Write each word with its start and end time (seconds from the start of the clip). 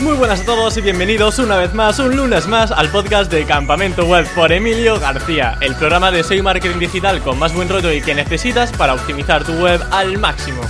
Muy 0.00 0.14
buenas 0.14 0.42
a 0.42 0.44
todos 0.44 0.76
y 0.76 0.80
bienvenidos 0.80 1.40
una 1.40 1.56
vez 1.56 1.74
más, 1.74 1.98
un 1.98 2.14
lunes 2.14 2.46
más, 2.46 2.70
al 2.70 2.88
podcast 2.88 3.32
de 3.32 3.44
Campamento 3.44 4.06
Web 4.06 4.28
por 4.32 4.52
Emilio 4.52 5.00
García, 5.00 5.58
el 5.60 5.74
programa 5.74 6.12
de 6.12 6.22
SEO 6.22 6.44
Marketing 6.44 6.78
Digital 6.78 7.20
con 7.20 7.36
más 7.36 7.52
buen 7.52 7.68
rollo 7.68 7.90
y 7.90 8.00
que 8.00 8.14
necesitas 8.14 8.70
para 8.70 8.94
optimizar 8.94 9.42
tu 9.42 9.54
web 9.54 9.80
al 9.90 10.16
máximo. 10.18 10.60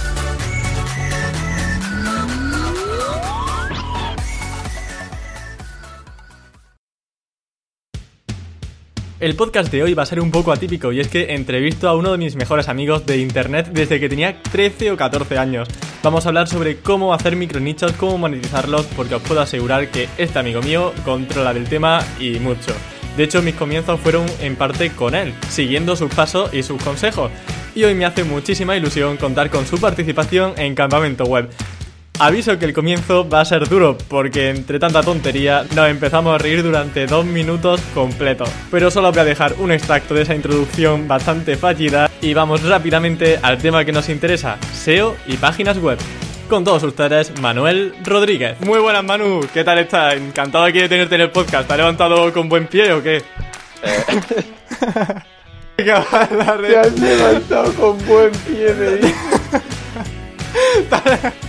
El 9.20 9.34
podcast 9.34 9.72
de 9.72 9.82
hoy 9.82 9.94
va 9.94 10.04
a 10.04 10.06
ser 10.06 10.20
un 10.20 10.30
poco 10.30 10.52
atípico 10.52 10.92
y 10.92 11.00
es 11.00 11.08
que 11.08 11.34
entrevisto 11.34 11.88
a 11.88 11.96
uno 11.96 12.12
de 12.12 12.18
mis 12.18 12.36
mejores 12.36 12.68
amigos 12.68 13.04
de 13.04 13.18
internet 13.18 13.68
desde 13.72 13.98
que 13.98 14.08
tenía 14.08 14.40
13 14.40 14.92
o 14.92 14.96
14 14.96 15.36
años. 15.38 15.66
Vamos 16.04 16.24
a 16.24 16.28
hablar 16.28 16.46
sobre 16.46 16.78
cómo 16.78 17.12
hacer 17.12 17.34
micronichos, 17.34 17.90
cómo 17.94 18.16
monetizarlos, 18.16 18.86
porque 18.94 19.16
os 19.16 19.22
puedo 19.22 19.40
asegurar 19.40 19.90
que 19.90 20.08
este 20.18 20.38
amigo 20.38 20.62
mío 20.62 20.92
controla 21.04 21.52
del 21.52 21.68
tema 21.68 22.00
y 22.20 22.38
mucho. 22.38 22.72
De 23.16 23.24
hecho, 23.24 23.42
mis 23.42 23.56
comienzos 23.56 23.98
fueron 23.98 24.24
en 24.40 24.54
parte 24.54 24.90
con 24.90 25.16
él, 25.16 25.34
siguiendo 25.48 25.96
sus 25.96 26.14
pasos 26.14 26.54
y 26.54 26.62
sus 26.62 26.80
consejos. 26.80 27.32
Y 27.74 27.82
hoy 27.82 27.96
me 27.96 28.04
hace 28.04 28.22
muchísima 28.22 28.76
ilusión 28.76 29.16
contar 29.16 29.50
con 29.50 29.66
su 29.66 29.80
participación 29.80 30.52
en 30.58 30.76
Campamento 30.76 31.24
Web. 31.24 31.50
Aviso 32.20 32.58
que 32.58 32.64
el 32.64 32.72
comienzo 32.72 33.28
va 33.28 33.42
a 33.42 33.44
ser 33.44 33.68
duro 33.68 33.96
porque 34.08 34.50
entre 34.50 34.80
tanta 34.80 35.02
tontería 35.02 35.64
nos 35.76 35.88
empezamos 35.88 36.34
a 36.34 36.38
reír 36.38 36.64
durante 36.64 37.06
dos 37.06 37.24
minutos 37.24 37.80
completos. 37.94 38.50
Pero 38.72 38.90
solo 38.90 39.12
voy 39.12 39.20
a 39.20 39.24
dejar 39.24 39.54
un 39.58 39.70
extracto 39.70 40.14
de 40.14 40.22
esa 40.22 40.34
introducción 40.34 41.06
bastante 41.06 41.56
fallida 41.56 42.10
y 42.20 42.34
vamos 42.34 42.64
rápidamente 42.64 43.38
al 43.40 43.58
tema 43.58 43.84
que 43.84 43.92
nos 43.92 44.08
interesa, 44.08 44.58
SEO 44.72 45.16
y 45.28 45.36
páginas 45.36 45.78
web. 45.78 45.96
Con 46.48 46.64
todos 46.64 46.82
ustedes, 46.82 47.38
Manuel 47.40 47.94
Rodríguez. 48.04 48.60
Muy 48.62 48.80
buenas, 48.80 49.04
Manu. 49.04 49.46
¿Qué 49.54 49.62
tal 49.62 49.78
estás? 49.78 50.14
Encantado 50.14 50.64
aquí 50.64 50.80
de 50.80 50.88
tenerte 50.88 51.14
en 51.14 51.20
el 51.20 51.30
podcast. 51.30 51.68
¿Te 51.68 51.74
has 51.74 51.78
levantado 51.78 52.32
con 52.32 52.48
buen 52.48 52.66
pie 52.66 52.92
o 52.94 53.02
qué? 53.02 53.18
Eh. 53.18 53.22
Te 55.76 55.92
has 55.92 56.98
levantado 56.98 57.72
con 57.74 58.04
buen 58.06 58.32
pie, 58.32 58.74
me 58.74 58.96
dice. 58.96 59.14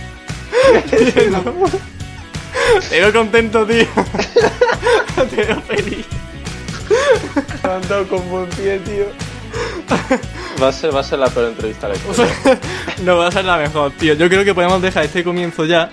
Te 2.88 3.00
veo 3.00 3.12
contento, 3.12 3.66
tío. 3.66 3.86
Te 5.30 5.36
veo 5.44 5.60
feliz. 5.62 6.06
Me 6.90 6.96
ha 7.52 7.66
levantado 7.68 8.08
con 8.08 8.28
buen 8.30 8.46
pie, 8.50 8.78
tío. 8.80 9.06
Va 10.62 10.68
a 10.68 10.72
ser, 10.72 10.94
va 10.94 11.00
a 11.00 11.04
ser 11.04 11.18
la 11.18 11.28
peor 11.28 11.48
entrevista 11.48 11.88
de 11.88 11.94
la 11.94 12.58
no 13.04 13.16
va 13.18 13.26
a 13.28 13.32
ser 13.32 13.44
la 13.44 13.56
mejor, 13.56 13.92
tío. 13.92 14.14
Yo 14.14 14.28
creo 14.28 14.44
que 14.44 14.54
podemos 14.54 14.80
dejar 14.82 15.04
este 15.04 15.24
comienzo 15.24 15.64
ya 15.64 15.90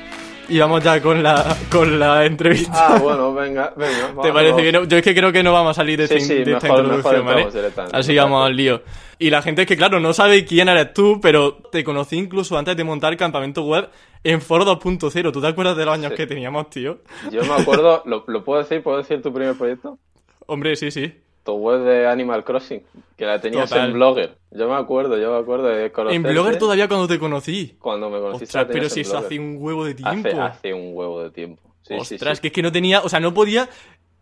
y 0.50 0.60
vamos 0.60 0.84
ya 0.84 1.02
con 1.02 1.24
la, 1.24 1.58
con 1.72 2.00
la 2.00 2.26
entrevista. 2.26 2.96
Ah, 2.96 3.00
bueno, 3.00 3.34
venga, 3.34 3.74
venga. 3.76 4.08
¿Te 4.08 4.14
vamos. 4.14 4.30
parece 4.32 4.62
bien? 4.62 4.88
Yo 4.88 4.98
es 4.98 5.04
que 5.04 5.16
creo 5.16 5.32
que 5.32 5.44
no 5.44 5.52
vamos 5.54 5.72
a 5.72 5.82
salir 5.82 5.98
de, 6.00 6.08
Sí, 6.08 6.16
esta, 6.16 6.28
sí, 6.28 6.44
de 6.44 6.54
esta 6.54 6.68
mejor- 6.68 6.84
introducción, 6.84 7.26
¿vale? 7.26 7.48
Así 7.94 8.16
vamos 8.16 8.46
al 8.46 8.56
lío. 8.56 8.82
Y 9.20 9.30
la 9.32 9.42
gente 9.42 9.64
es 9.64 9.68
que, 9.68 9.76
claro, 9.78 10.00
no 10.00 10.14
sabe 10.14 10.46
quién 10.46 10.70
eres 10.70 10.94
tú, 10.94 11.20
pero 11.22 11.54
te 11.72 11.84
conocí 11.84 12.18
incluso 12.18 12.58
antes 12.58 12.78
de 12.78 12.84
montar 12.84 13.16
campamento 13.18 13.64
web 13.64 13.90
en 14.32 14.42
Foro 14.42 14.66
2.0. 14.66 15.32
¿Tú 15.32 15.42
te 15.42 15.48
acuerdas 15.48 15.78
de 15.78 15.86
los 15.86 15.94
años 15.94 16.12
Sí. 16.12 16.18
que 16.18 16.28
teníamos, 16.28 16.70
tío? 16.70 17.00
Yo 17.32 17.44
me 17.44 17.54
acuerdo, 17.54 18.04
¿lo, 18.06 18.24
¿lo 18.28 18.44
puedo 18.44 18.62
decir? 18.62 18.82
¿Puedo 18.84 18.98
decir 18.98 19.22
tu 19.22 19.32
primer 19.34 19.56
proyecto? 19.58 19.98
Hombre, 20.46 20.76
sí, 20.76 20.92
sí. 20.92 21.14
Tu 21.44 21.54
web 21.54 21.82
de 21.84 22.08
Animal 22.08 22.44
Crossing, 22.44 22.84
que 23.16 23.26
la 23.26 23.40
tenías 23.40 23.70
Total. 23.70 23.88
en 23.88 23.94
Blogger. 23.94 24.36
Yo 24.52 24.68
me 24.68 24.76
acuerdo, 24.76 25.18
yo 25.18 25.32
me 25.32 25.38
acuerdo 25.40 25.68
de 25.68 25.92
En. 26.12 26.24
Blogger 26.24 26.58
todavía 26.60 26.88
cuando 26.90 27.08
te 27.08 27.18
conocí. 27.20 27.78
Cuando 27.80 28.10
me 28.10 28.20
conociste 28.20 28.46
Ostras, 28.58 28.68
pero 28.70 28.90
si 28.90 29.02
eso 29.02 29.18
hace 29.18 29.40
un 29.40 29.56
huevo 29.58 29.86
de 29.86 29.94
tiempo. 29.94 30.28
Hace, 30.28 30.40
hace 30.40 30.74
un 30.74 30.92
huevo 30.94 31.24
de 31.24 31.32
tiempo. 31.32 31.62
Sí, 31.84 31.94
Ostras, 31.94 32.38
sí. 32.38 32.42
que 32.42 32.48
es 32.48 32.54
que 32.54 32.62
no 32.62 32.72
tenía, 32.72 33.00
o 33.02 33.08
sea, 33.10 33.20
no 33.22 33.34
podía. 33.34 33.70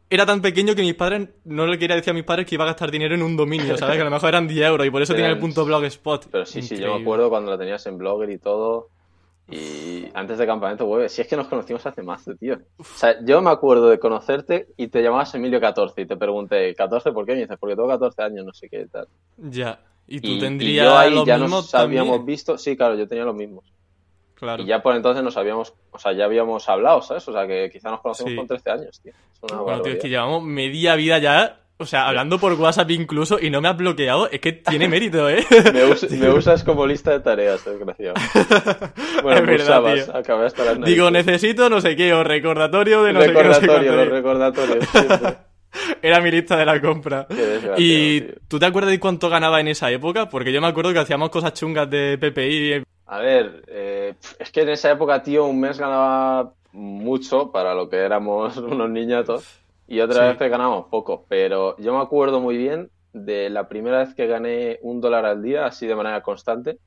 Era 0.08 0.28
tan 0.28 0.40
pequeño 0.44 0.76
que 0.76 0.84
mis 0.84 0.94
padres 0.94 1.30
no 1.46 1.66
le 1.66 1.80
quería 1.80 1.96
decir 1.96 2.12
a 2.12 2.14
mis 2.14 2.24
padres 2.24 2.46
que 2.46 2.54
iba 2.54 2.64
a 2.64 2.68
gastar 2.68 2.92
dinero 2.92 3.16
en 3.16 3.24
un 3.24 3.36
dominio, 3.36 3.76
¿sabes? 3.76 3.96
Que 3.96 4.02
a 4.02 4.06
lo 4.06 4.12
mejor 4.12 4.30
eran 4.30 4.48
10 4.48 4.68
euros 4.68 4.86
y 4.86 4.92
por 4.92 5.02
eso 5.02 5.14
tenía 5.16 5.30
el 5.32 5.40
punto 5.40 5.66
blogspot. 5.66 6.28
Pero 6.32 6.46
sí, 6.46 6.62
sí, 6.62 6.78
yo 6.78 6.96
me 6.96 7.02
acuerdo 7.02 7.28
cuando 7.30 7.50
la 7.50 7.58
tenías 7.58 7.84
en 7.88 7.98
Blogger 7.98 8.30
y 8.30 8.38
todo. 8.38 8.90
Y 9.50 10.06
antes 10.16 10.38
de 10.40 10.48
Campamento 10.48 10.86
Web, 10.86 11.08
si 11.10 11.22
es 11.22 11.28
que 11.28 11.36
nos 11.36 11.48
conocimos 11.48 11.86
hace 11.86 12.02
más, 12.02 12.26
tío. 12.40 12.58
O 12.80 12.84
sea, 12.84 13.16
yo 13.24 13.42
me 13.42 13.52
acuerdo 13.52 13.90
de 13.90 14.00
conocerte 14.00 14.70
y 14.76 14.88
te 14.88 15.04
llamabas 15.04 15.36
Emilio14 15.36 15.94
y 15.98 16.06
te 16.08 16.18
pregunté, 16.18 16.76
¿14 16.76 17.14
por 17.14 17.26
qué? 17.26 17.34
Y 17.34 17.36
me 17.36 17.42
dices, 17.42 17.58
porque 17.60 17.76
tengo 17.76 17.88
14 17.88 18.24
años, 18.24 18.46
no 18.46 18.54
sé 18.54 18.70
qué 18.70 18.82
y 18.82 18.88
tal. 18.88 19.08
Ya. 19.38 19.80
Y 20.08 20.20
tú 20.20 20.28
Y, 20.30 20.38
y 20.38 20.40
tendrías 20.40 20.86
yo 20.86 20.98
ahí 20.98 21.14
los 21.14 21.26
ya 21.26 21.38
mismos 21.38 21.52
nos 21.52 21.76
habíamos 21.76 22.26
visto, 22.26 22.58
sí, 22.58 22.76
claro, 22.76 22.96
yo 22.96 23.08
tenía 23.08 23.24
los 23.24 23.36
mismos. 23.36 23.66
Claro. 24.34 24.64
Y 24.64 24.66
ya 24.66 24.82
por 24.84 24.96
entonces 24.96 25.24
nos 25.24 25.38
habíamos, 25.38 25.74
o 25.92 25.98
sea, 26.00 26.12
ya 26.14 26.26
habíamos 26.26 26.68
hablado, 26.68 27.02
¿sabes? 27.02 27.28
O 27.28 27.32
sea, 27.32 27.48
que 27.48 27.70
quizá 27.72 27.90
nos 27.92 28.02
conocemos 28.02 28.32
Sí. 28.32 28.38
con 28.38 28.48
13 28.48 28.70
años, 28.72 29.00
tío. 29.02 29.14
Es 29.34 29.44
una 29.52 29.62
Bueno, 29.62 29.82
tío, 29.82 29.94
es 29.94 30.00
que 30.00 30.10
llevamos 30.10 30.44
media 30.44 30.96
vida 30.96 31.20
ya. 31.20 31.62
O 31.78 31.86
sea, 31.86 32.08
hablando 32.08 32.40
por 32.40 32.54
WhatsApp 32.54 32.90
incluso 32.92 33.38
y 33.40 33.50
no 33.50 33.60
me 33.60 33.68
has 33.68 33.76
bloqueado, 33.76 34.30
es 34.32 34.40
que 34.40 34.54
tiene 34.54 34.88
mérito, 34.88 35.30
¿eh? 35.30 35.46
Me, 35.74 35.84
us- 35.86 36.10
me 36.10 36.30
usas 36.34 36.64
como 36.64 36.88
lista 36.88 37.12
de 37.12 37.20
tareas, 37.20 37.66
desgraciado. 37.66 38.14
Bueno, 39.24 39.40
Es 39.40 39.42
me 39.46 39.52
verdad, 39.52 39.66
usabas, 39.66 40.06
tío. 40.06 40.16
acabé 40.16 40.46
hasta 40.46 40.64
las 40.66 40.82
Digo, 40.82 41.12
necesito 41.12 41.70
no 41.70 41.82
sé 41.82 41.96
qué, 41.96 42.14
o 42.14 42.24
recordatorio 42.24 43.04
de 43.04 43.14
no 43.14 43.22
sé 43.22 43.34
qué, 43.34 43.44
no 43.44 43.54
sé 43.54 43.66
los 43.68 44.08
recordatorios, 44.08 44.86
siempre. 44.90 45.38
Era 46.02 46.22
mi 46.22 46.32
lista 46.32 46.56
de 46.56 46.66
la 46.66 46.80
compra. 46.80 47.28
¿Y 47.78 48.22
tío. 48.22 48.34
tú 48.48 48.60
te 48.60 48.66
acuerdas 48.66 48.92
de 48.92 49.00
cuánto 49.00 49.30
ganaba 49.30 49.60
en 49.60 49.68
esa 49.68 49.92
época? 49.92 50.30
Porque 50.30 50.54
yo 50.54 50.62
me 50.62 50.68
acuerdo 50.68 50.94
que 50.94 51.00
hacíamos 51.00 51.30
cosas 51.30 51.54
chungas 51.54 51.90
de 51.90 52.18
PPI. 52.18 52.84
A 53.08 53.20
ver, 53.20 53.64
eh, 53.68 54.14
es 54.40 54.52
que 54.52 54.62
en 54.62 54.70
esa 54.70 54.92
época, 54.92 55.22
tío, 55.22 55.46
un 55.46 55.60
mes 55.60 55.78
ganaba 55.78 56.54
mucho 56.72 57.52
para 57.52 57.74
lo 57.76 57.90
que 57.90 57.98
éramos 57.98 58.56
unos 58.58 58.90
niñatos 58.90 59.44
y 59.88 60.00
otra 60.00 60.22
Sí. 60.24 60.28
vez 60.30 60.38
que 60.38 60.50
ganábamos 60.50 60.88
poco. 60.90 61.26
Pero 61.30 61.78
yo 61.78 61.94
me 61.96 62.02
acuerdo 62.02 62.40
muy 62.40 62.58
bien 62.58 62.90
de 63.14 63.50
la 63.50 63.68
primera 63.68 64.00
vez 64.00 64.14
que 64.14 64.28
gané 64.28 64.80
un 64.82 65.00
dólar 65.02 65.26
al 65.26 65.42
día, 65.42 65.66
así 65.66 65.88
de 65.88 65.96
manera 65.96 66.22
constante, 66.22 66.78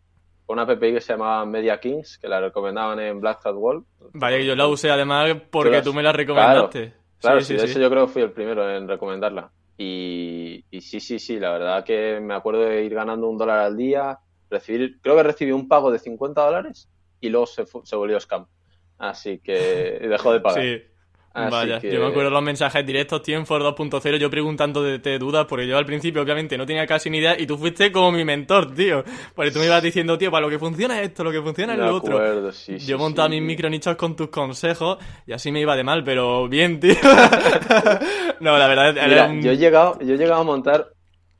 con 0.47 0.59
una 0.59 0.66
PPI 0.66 0.94
que 0.94 1.00
se 1.00 1.12
llamaba 1.12 1.44
Media 1.47 1.78
Kings, 1.81 2.19
que 2.19 2.28
la 2.28 2.41
recomendaban 2.41 2.98
en 3.00 3.20
Black 3.20 3.41
Hat 3.44 3.54
Wall. 3.54 3.84
Vale, 4.14 4.44
yo 4.44 4.54
la 4.56 4.66
usé 4.66 4.91
además 4.91 5.31
porque 5.50 5.70
Claro, 5.70 5.84
tú 5.84 5.94
me 5.94 6.03
la 6.03 6.12
recomendaste. 6.12 6.94
Claro, 7.20 7.41
sí, 7.41 7.47
sí, 7.47 7.54
sí, 7.54 7.64
de 7.66 7.70
hecho 7.70 7.81
yo 7.81 7.91
creo 7.91 8.06
que 8.06 8.12
fui 8.12 8.22
el 8.22 8.32
primero 8.32 8.69
en 8.70 8.88
recomendarla. 8.88 9.50
Y, 9.76 10.64
y 10.70 10.81
sí, 10.81 11.00
sí, 11.00 11.19
sí, 11.19 11.38
la 11.38 11.53
verdad 11.53 11.84
que 11.84 12.19
me 12.20 12.34
acuerdo 12.34 12.60
de 12.62 12.82
ir 12.84 12.94
ganando 12.94 13.28
un 13.28 13.38
dólar 13.38 13.60
al 13.60 13.76
día, 13.76 14.19
recibir, 14.50 14.98
creo 15.00 15.16
que 15.16 15.22
recibí 15.22 15.53
un 15.53 15.69
pago 15.69 15.91
de 15.91 15.98
50 15.98 16.44
dólares 16.44 16.88
y 17.20 17.28
luego 17.28 17.47
se, 17.47 17.64
se 17.84 17.97
volvió 17.97 18.19
scam. 18.19 18.47
Así 18.98 19.38
que 19.38 19.98
dejó 20.08 20.32
de 20.32 20.41
pagar. 20.41 20.62
Sí. 20.62 20.82
Así 21.34 21.50
Vaya, 21.52 21.78
que- 21.78 21.92
yo 21.92 22.00
me 22.00 22.06
acuerdo 22.08 22.30
los 22.30 22.42
mensajes 22.42 22.84
directos, 22.84 23.22
tío, 23.22 23.36
en 23.36 23.46
For 23.46 23.62
2.0, 23.62 24.16
yo 24.16 24.28
preguntando 24.30 24.82
de, 24.82 24.98
de 24.98 25.18
dudas, 25.18 25.46
porque 25.46 25.68
yo 25.68 25.76
al 25.78 25.86
principio 25.86 26.22
obviamente 26.22 26.58
no 26.58 26.66
tenía 26.66 26.86
casi 26.86 27.10
ni 27.10 27.18
idea, 27.18 27.38
y 27.38 27.46
tú 27.46 27.56
fuiste 27.58 27.92
como 27.92 28.10
mi 28.10 28.24
mentor, 28.24 28.74
tío. 28.74 29.04
Porque 29.34 29.50
tú 29.52 29.58
me 29.60 29.66
ibas 29.66 29.82
diciendo, 29.82 30.18
tío, 30.18 30.30
para 30.32 30.46
lo 30.46 30.50
que 30.50 30.58
funciona 30.58 31.00
es 31.00 31.08
esto, 31.08 31.22
lo 31.22 31.30
que 31.30 31.40
funciona 31.42 31.74
es 31.74 31.78
lo 31.78 31.94
otro. 31.94 32.50
sí, 32.52 32.80
sí, 32.80 32.86
yo 32.86 32.98
montaba 32.98 33.28
sí. 33.28 33.34
mis 33.34 33.42
micronichos 33.42 33.94
con 33.96 34.16
tus 34.16 34.28
consejos, 34.30 34.98
y 35.26 35.32
así 35.32 35.52
me 35.52 35.60
iba 35.60 35.76
de 35.76 35.84
mal, 35.84 36.02
pero 36.02 36.48
bien, 36.48 36.80
tío. 36.80 36.96
no, 38.40 38.56
la 38.58 38.66
verdad, 38.66 38.96
era 38.96 39.06
Mira, 39.06 39.26
un... 39.26 39.42
yo, 39.42 39.50
he 39.52 39.56
llegado, 39.56 39.98
yo 40.00 40.14
he 40.14 40.18
llegado 40.18 40.40
a 40.40 40.44
montar 40.44 40.88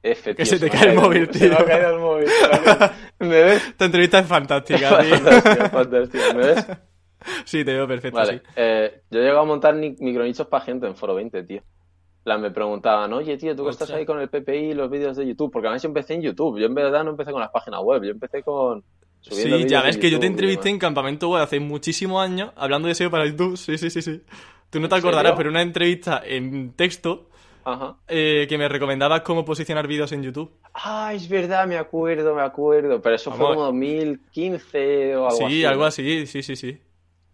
F, 0.03 0.35
Que 0.35 0.45
tío, 0.45 0.47
se 0.47 0.59
te 0.61 0.67
me 0.71 0.77
ha 0.77 0.81
cae 0.81 0.91
el 0.91 0.95
móvil, 0.97 1.29
Se 1.33 1.49
me 1.49 1.55
ha 1.55 1.59
tío. 1.59 1.67
caído 1.67 1.91
el 1.95 1.99
móvil. 2.01 2.27
¿Me 3.19 3.43
ves? 3.43 3.67
Esta 3.69 3.85
entrevista 3.87 4.19
es 4.21 4.27
fantástica, 4.27 4.99
tío. 5.03 5.17
Fantástico, 5.17 5.69
fantástico. 5.71 6.25
¿Me 6.37 6.47
ves? 6.47 6.67
sí, 7.45 7.65
te 7.65 7.73
veo 7.75 7.87
perfecto, 7.89 8.19
Vale, 8.19 8.39
sí. 8.39 8.41
eh, 8.57 9.03
yo 9.11 9.19
he 9.21 9.23
llegado 9.23 9.41
a 9.41 9.45
montar 9.45 9.75
ni- 9.75 9.97
micronichos 9.99 10.47
para 10.47 10.65
gente 10.65 10.87
en 10.87 10.97
Foro 10.97 11.15
20, 11.15 11.43
tío. 11.45 11.63
La 12.25 12.37
me 12.37 12.51
preguntaban, 12.51 13.13
oye, 13.13 13.37
tío, 13.39 13.57
tú 13.57 13.65
que 13.65 13.71
estás 13.71 13.91
ahí 13.91 14.05
con 14.05 14.21
el 14.21 14.29
PPI 14.29 14.71
y 14.71 14.75
los 14.75 14.91
vídeos 14.91 15.17
de 15.17 15.27
YouTube, 15.27 15.51
porque 15.51 15.69
además 15.69 15.83
yo 15.83 15.89
empecé 15.89 16.15
en 16.15 16.23
YouTube, 16.23 16.59
yo 16.59 16.67
en 16.67 16.75
verdad 16.75 17.03
no 17.05 17.11
empecé 17.11 17.33
con 17.33 17.41
las 17.41 17.51
páginas 17.51 17.81
web, 17.83 18.03
yo 18.05 18.11
empecé 18.11 18.43
con... 18.43 18.85
Sí, 19.21 19.67
ya 19.67 19.83
ves 19.83 19.97
que 19.99 20.11
yo 20.11 20.19
te 20.21 20.27
entrevisté 20.27 20.69
en 20.69 20.79
Campamento 20.79 21.29
Web 21.31 21.43
hace 21.43 21.59
muchísimos 21.61 22.23
años, 22.23 22.53
hablando 22.57 22.89
de 22.89 22.95
SEO 22.95 23.11
para 23.11 23.27
YouTube. 23.27 23.57
Sí, 23.57 23.77
sí, 23.79 23.91
sí, 23.91 24.01
sí. 24.03 24.23
Tú 24.71 24.81
no 24.81 24.89
te 24.89 24.95
¿En 24.95 24.99
acordarás, 25.01 25.33
serio? 25.33 25.37
pero 25.37 25.51
una 25.51 25.63
entrevista 25.63 26.23
en 26.25 26.73
texto 26.75 27.29
Ajá. 27.65 27.97
eh, 28.09 28.47
que 28.49 28.59
me 28.59 28.69
recomendabas 28.69 29.23
cómo 29.23 29.45
posicionar 29.45 29.87
vídeos 29.87 30.13
en 30.13 30.23
YouTube. 30.23 30.53
Ah, 30.75 31.13
es 31.15 31.29
verdad, 31.29 31.67
me 31.67 31.77
acuerdo, 31.77 32.35
me 32.35 32.43
acuerdo, 32.43 33.01
pero 33.03 33.17
eso 33.17 33.31
fue 33.33 33.47
como 33.47 33.65
2015 33.65 35.17
o 35.17 35.27
algo 35.29 35.31
sí, 35.37 35.45
así. 35.47 35.65
algo 35.65 35.81
¿no? 35.83 35.87
así, 35.87 36.27
sí, 36.27 36.43
sí, 36.43 36.57
sí. 36.57 36.79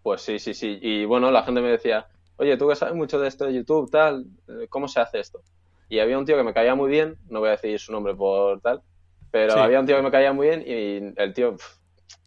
Pues 0.05 0.21
sí, 0.21 0.37
sí, 0.37 0.53
sí. 0.53 0.77
Y 0.83 1.03
bueno, 1.05 1.31
la 1.31 1.41
gente 1.41 1.61
me 1.61 1.71
decía, 1.71 2.05
oye, 2.35 2.57
tú 2.57 2.69
que 2.69 2.75
sabes 2.75 2.93
mucho 2.93 3.19
de 3.19 3.27
esto 3.27 3.45
de 3.45 3.55
YouTube, 3.55 3.89
tal, 3.89 4.27
eh, 4.47 4.67
¿cómo 4.69 4.87
se 4.87 4.99
hace 4.99 5.19
esto? 5.19 5.41
Y 5.89 5.97
había 5.97 6.19
un 6.19 6.25
tío 6.25 6.37
que 6.37 6.43
me 6.43 6.53
caía 6.53 6.75
muy 6.75 6.91
bien, 6.91 7.17
no 7.27 7.39
voy 7.39 7.47
a 7.47 7.53
decir 7.53 7.79
su 7.79 7.91
nombre 7.91 8.13
por 8.13 8.61
tal, 8.61 8.83
pero 9.31 9.53
Sí. 9.53 9.59
había 9.59 9.79
un 9.79 9.87
tío 9.87 9.95
que 9.95 10.03
me 10.03 10.11
caía 10.11 10.31
muy 10.31 10.49
bien 10.49 10.63
y 10.63 11.11
el 11.19 11.33
tío 11.33 11.55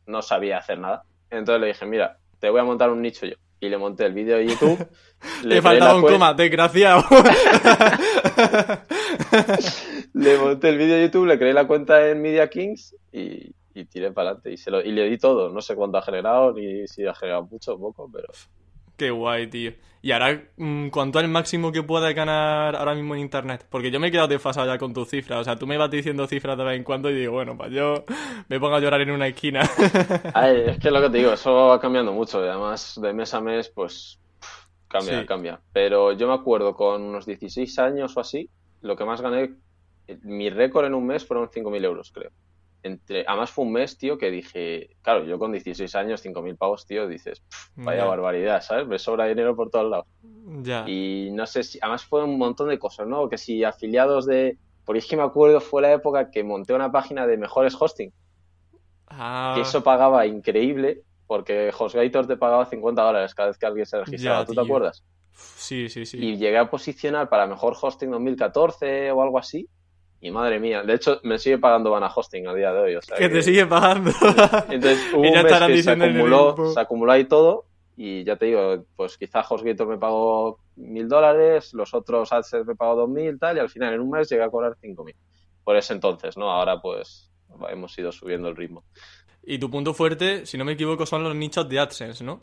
no 0.07 0.23
sabía 0.23 0.59
hacer 0.59 0.81
nada. 0.81 1.05
Entonces 1.31 1.61
le 1.61 1.69
dije, 1.69 1.87
mira, 1.87 2.19
te 2.41 2.51
voy 2.51 2.59
a 2.59 2.65
montar 2.65 2.91
un 2.91 3.01
nicho 3.01 3.27
yo. 3.27 3.37
Y 3.61 3.69
le 3.69 3.79
monté 3.79 4.07
el 4.07 4.13
vídeo 4.13 4.39
de 4.39 4.49
YouTube. 4.49 4.79
Te 5.43 5.49
creé 5.49 5.63
faltaba 5.63 5.95
un 5.95 6.03
coma, 6.03 6.35
desgraciado. 6.35 7.05
Le 10.15 10.37
monté 10.39 10.71
el 10.71 10.79
vídeo 10.79 10.97
de 10.97 11.03
YouTube, 11.03 11.27
le 11.27 11.39
creé 11.39 11.53
la 11.53 11.69
cuenta 11.69 12.09
en 12.09 12.23
Media 12.23 12.49
Kings 12.49 12.97
y, 13.13 13.53
y 13.79 13.85
tiré 13.85 14.13
para 14.13 14.31
adelante. 14.31 14.53
Y, 14.53 14.57
se 14.57 14.71
lo, 14.71 14.81
y 14.83 14.91
le 14.93 15.09
di 15.09 15.19
todo. 15.19 15.51
No 15.51 15.61
sé 15.61 15.75
cuánto 15.75 15.99
ha 15.99 16.03
generado, 16.03 16.53
ni 16.53 16.87
si 16.87 17.07
ha 17.07 17.15
generado 17.15 17.47
mucho 17.47 17.75
o 17.75 17.79
poco, 17.79 18.11
pero. 18.13 18.29
Qué 18.97 19.11
guay, 19.11 19.49
tío. 19.49 19.73
Y 20.01 20.13
ahora, 20.13 20.43
mm, 20.57 20.89
¿cuánto 20.89 21.19
es 21.19 21.25
el 21.25 21.31
máximo 21.31 21.73
que 21.73 21.83
puedes 21.83 22.15
ganar 22.15 22.77
ahora 22.77 22.95
mismo 22.95 23.15
en 23.15 23.21
internet? 23.21 23.67
Porque 23.69 23.91
yo 23.91 23.99
me 23.99 24.09
he 24.09 24.11
quedado 24.11 24.29
desfasado 24.29 24.67
ya 24.67 24.79
con 24.79 24.93
tus 24.93 25.09
cifras. 25.09 25.41
O 25.41 25.45
sea, 25.45 25.57
tú 25.57 25.67
me 25.67 25.77
vas 25.77 25.91
diciendo 25.91 26.27
cifras 26.27 26.57
de 26.57 26.65
vez 26.65 26.77
en 26.77 26.85
cuando 26.85 27.11
y 27.11 27.15
digo, 27.15 27.33
bueno, 27.33 27.57
pues 27.57 27.73
yo 27.73 28.05
me 28.49 28.61
pongo 28.61 28.77
a 28.77 28.81
llorar 28.81 29.01
en 29.01 29.11
una 29.11 29.27
esquina. 29.27 29.61
es 30.47 30.79
que 30.79 30.91
lo 30.91 31.01
que 31.01 31.11
te 31.11 31.19
digo, 31.19 31.33
eso 31.33 31.53
va 31.53 31.81
cambiando 31.81 32.13
mucho. 32.13 32.45
Y 32.45 32.49
además, 32.49 32.99
de 33.01 33.13
mes 33.13 33.35
a 33.35 33.41
mes, 33.41 33.69
pues 33.69 34.21
cambia, 34.89 35.27
cambia. 35.27 35.61
Pero 35.73 36.13
yo 36.13 36.29
me 36.29 36.35
acuerdo 36.35 36.75
con 36.75 37.03
unos 37.03 37.27
16 37.27 37.79
años 37.79 38.17
o 38.17 38.21
así, 38.21 38.49
lo 38.83 38.97
que 38.97 39.05
más 39.05 39.21
gané, 39.21 39.55
mi 40.23 40.49
récord 40.51 40.87
en 40.87 40.95
un 40.95 41.07
mes 41.07 41.27
fueron 41.27 41.49
5.000 41.49 41.85
euros, 41.85 42.13
creo 42.13 42.31
entre, 42.83 43.25
además 43.27 43.51
fue 43.51 43.65
un 43.65 43.73
mes, 43.73 43.99
tío, 43.99 44.19
que 44.19 44.31
dije, 44.31 44.97
claro, 45.03 45.25
yo 45.25 45.39
con 45.39 45.53
16 45.53 45.95
años, 45.95 46.25
5.000 46.25 46.57
pavos, 46.57 46.87
tío, 46.87 47.09
dices, 47.09 47.43
vaya 47.77 48.05
barbaridad, 48.05 48.63
¿sabes? 48.63 48.87
Me 48.87 48.99
sobra 48.99 49.27
dinero 49.27 49.57
por 49.57 49.71
todos 49.71 49.91
lados. 49.91 50.07
Y 50.87 51.31
no 51.33 51.47
sé 51.47 51.63
si, 51.63 51.79
además 51.83 52.05
fue 52.05 52.25
un 52.25 52.39
montón 52.39 52.69
de 52.69 52.79
cosas, 52.79 53.07
¿no? 53.07 53.29
Que 53.29 53.39
si 53.39 53.65
afiliados 53.65 54.27
de, 54.27 54.59
porque 54.85 55.01
es 55.01 55.07
que 55.07 55.17
me 55.17 55.23
acuerdo, 55.23 55.61
fue 55.61 55.83
la 55.83 55.93
época 55.93 56.31
que 56.31 56.45
monté 56.45 56.73
una 56.73 56.93
página 56.93 57.27
de 57.27 57.37
mejores 57.37 57.77
hosting. 57.79 58.13
Ah. 59.09 59.53
Que 59.55 59.63
eso 59.63 59.83
pagaba 59.83 60.27
increíble, 60.27 61.03
porque 61.27 61.73
HostGator 61.77 62.27
te 62.27 62.37
pagaba 62.37 62.67
50 62.67 63.03
dólares 63.03 63.35
cada 63.35 63.49
vez 63.49 63.59
que 63.59 63.67
alguien 63.67 63.87
se 63.87 63.99
registraba, 63.99 64.45
¿tú 64.45 64.55
te 64.55 64.61
acuerdas? 64.61 65.05
Sí, 65.33 65.89
sí, 65.89 66.05
sí. 66.05 66.19
Y 66.19 66.37
llegué 66.37 66.59
a 66.59 66.69
posicionar 66.69 67.29
para 67.29 67.47
mejor 67.47 67.77
hosting 67.81 68.11
2014 68.11 69.13
o 69.13 69.23
algo 69.23 69.39
así 69.39 69.69
y 70.21 70.31
madre 70.31 70.59
mía, 70.59 70.83
de 70.83 70.95
hecho 70.95 71.21
me 71.23 71.39
sigue 71.39 71.59
pagando 71.59 71.91
Vana 71.91 72.11
Hosting 72.15 72.47
a 72.49 72.55
día 72.55 72.73
de 72.73 72.81
hoy. 72.81 72.97
O 72.97 73.03
sea, 73.03 73.17
que, 73.17 73.29
te 73.29 73.43
sigue 73.43 73.67
pagando. 73.67 74.11
Entonces 74.69 75.13
hubo 75.13 75.21
un 75.21 75.33
mes 75.33 75.45
que 75.45 75.83
se 75.83 75.91
acumuló, 75.91 76.73
se 76.73 76.81
acumuló 76.81 77.13
ahí 77.13 77.25
todo 77.25 77.67
y 77.97 78.25
ya 78.25 78.37
te 78.37 78.47
digo, 78.47 78.85
pues 78.97 79.17
quizá 79.17 79.41
HostGator 79.49 79.87
me 79.87 79.99
pagó 79.99 80.61
mil 80.77 81.09
dólares, 81.09 81.73
los 81.75 81.95
otros 81.95 82.33
AdSense 82.33 82.65
me 82.65 82.77
pagó 82.77 82.97
dos 82.97 83.09
mil 83.09 83.39
tal 83.39 83.57
y 83.57 83.61
al 83.61 83.69
final 83.69 83.95
en 83.95 84.01
un 84.01 84.11
mes 84.11 84.29
llegué 84.29 84.43
a 84.43 84.51
cobrar 84.51 84.77
cinco 84.81 85.05
mil. 85.05 85.17
Por 85.65 85.77
ese 85.77 85.93
entonces, 85.93 86.37
¿no? 86.37 86.51
Ahora 86.51 86.81
pues 86.81 87.31
hemos 87.69 87.97
ido 87.99 88.11
subiendo 88.11 88.49
el 88.49 88.57
ritmo. 88.57 88.85
Y 89.43 89.59
tu 89.59 89.71
punto 89.71 89.95
fuerte, 89.95 90.47
si 90.47 90.59
no 90.59 90.65
me 90.65 90.73
equivoco, 90.73 91.07
son 91.07 91.23
los 91.23 91.35
nichos 91.35 91.69
de 91.69 91.79
AdSense, 91.79 92.23
¿no? 92.25 92.41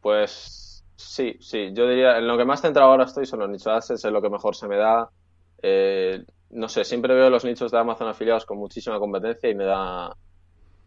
Pues 0.00 0.84
sí, 0.96 1.36
sí. 1.40 1.70
Yo 1.72 1.88
diría, 1.88 2.18
en 2.18 2.28
lo 2.28 2.36
que 2.36 2.44
más 2.44 2.60
centrado 2.60 2.90
ahora 2.90 3.04
estoy 3.04 3.26
son 3.26 3.40
los 3.40 3.48
nichos 3.48 3.64
de 3.64 3.72
AdSense, 3.72 4.06
es 4.06 4.12
lo 4.12 4.22
que 4.22 4.30
mejor 4.30 4.54
se 4.54 4.68
me 4.68 4.76
da. 4.76 5.10
Eh, 5.62 6.24
no 6.50 6.68
sé, 6.68 6.84
siempre 6.84 7.14
veo 7.14 7.30
los 7.30 7.44
nichos 7.44 7.70
de 7.72 7.78
Amazon 7.78 8.08
afiliados 8.08 8.46
con 8.46 8.58
muchísima 8.58 8.98
competencia 8.98 9.48
y 9.50 9.54
me 9.54 9.64
da 9.64 10.14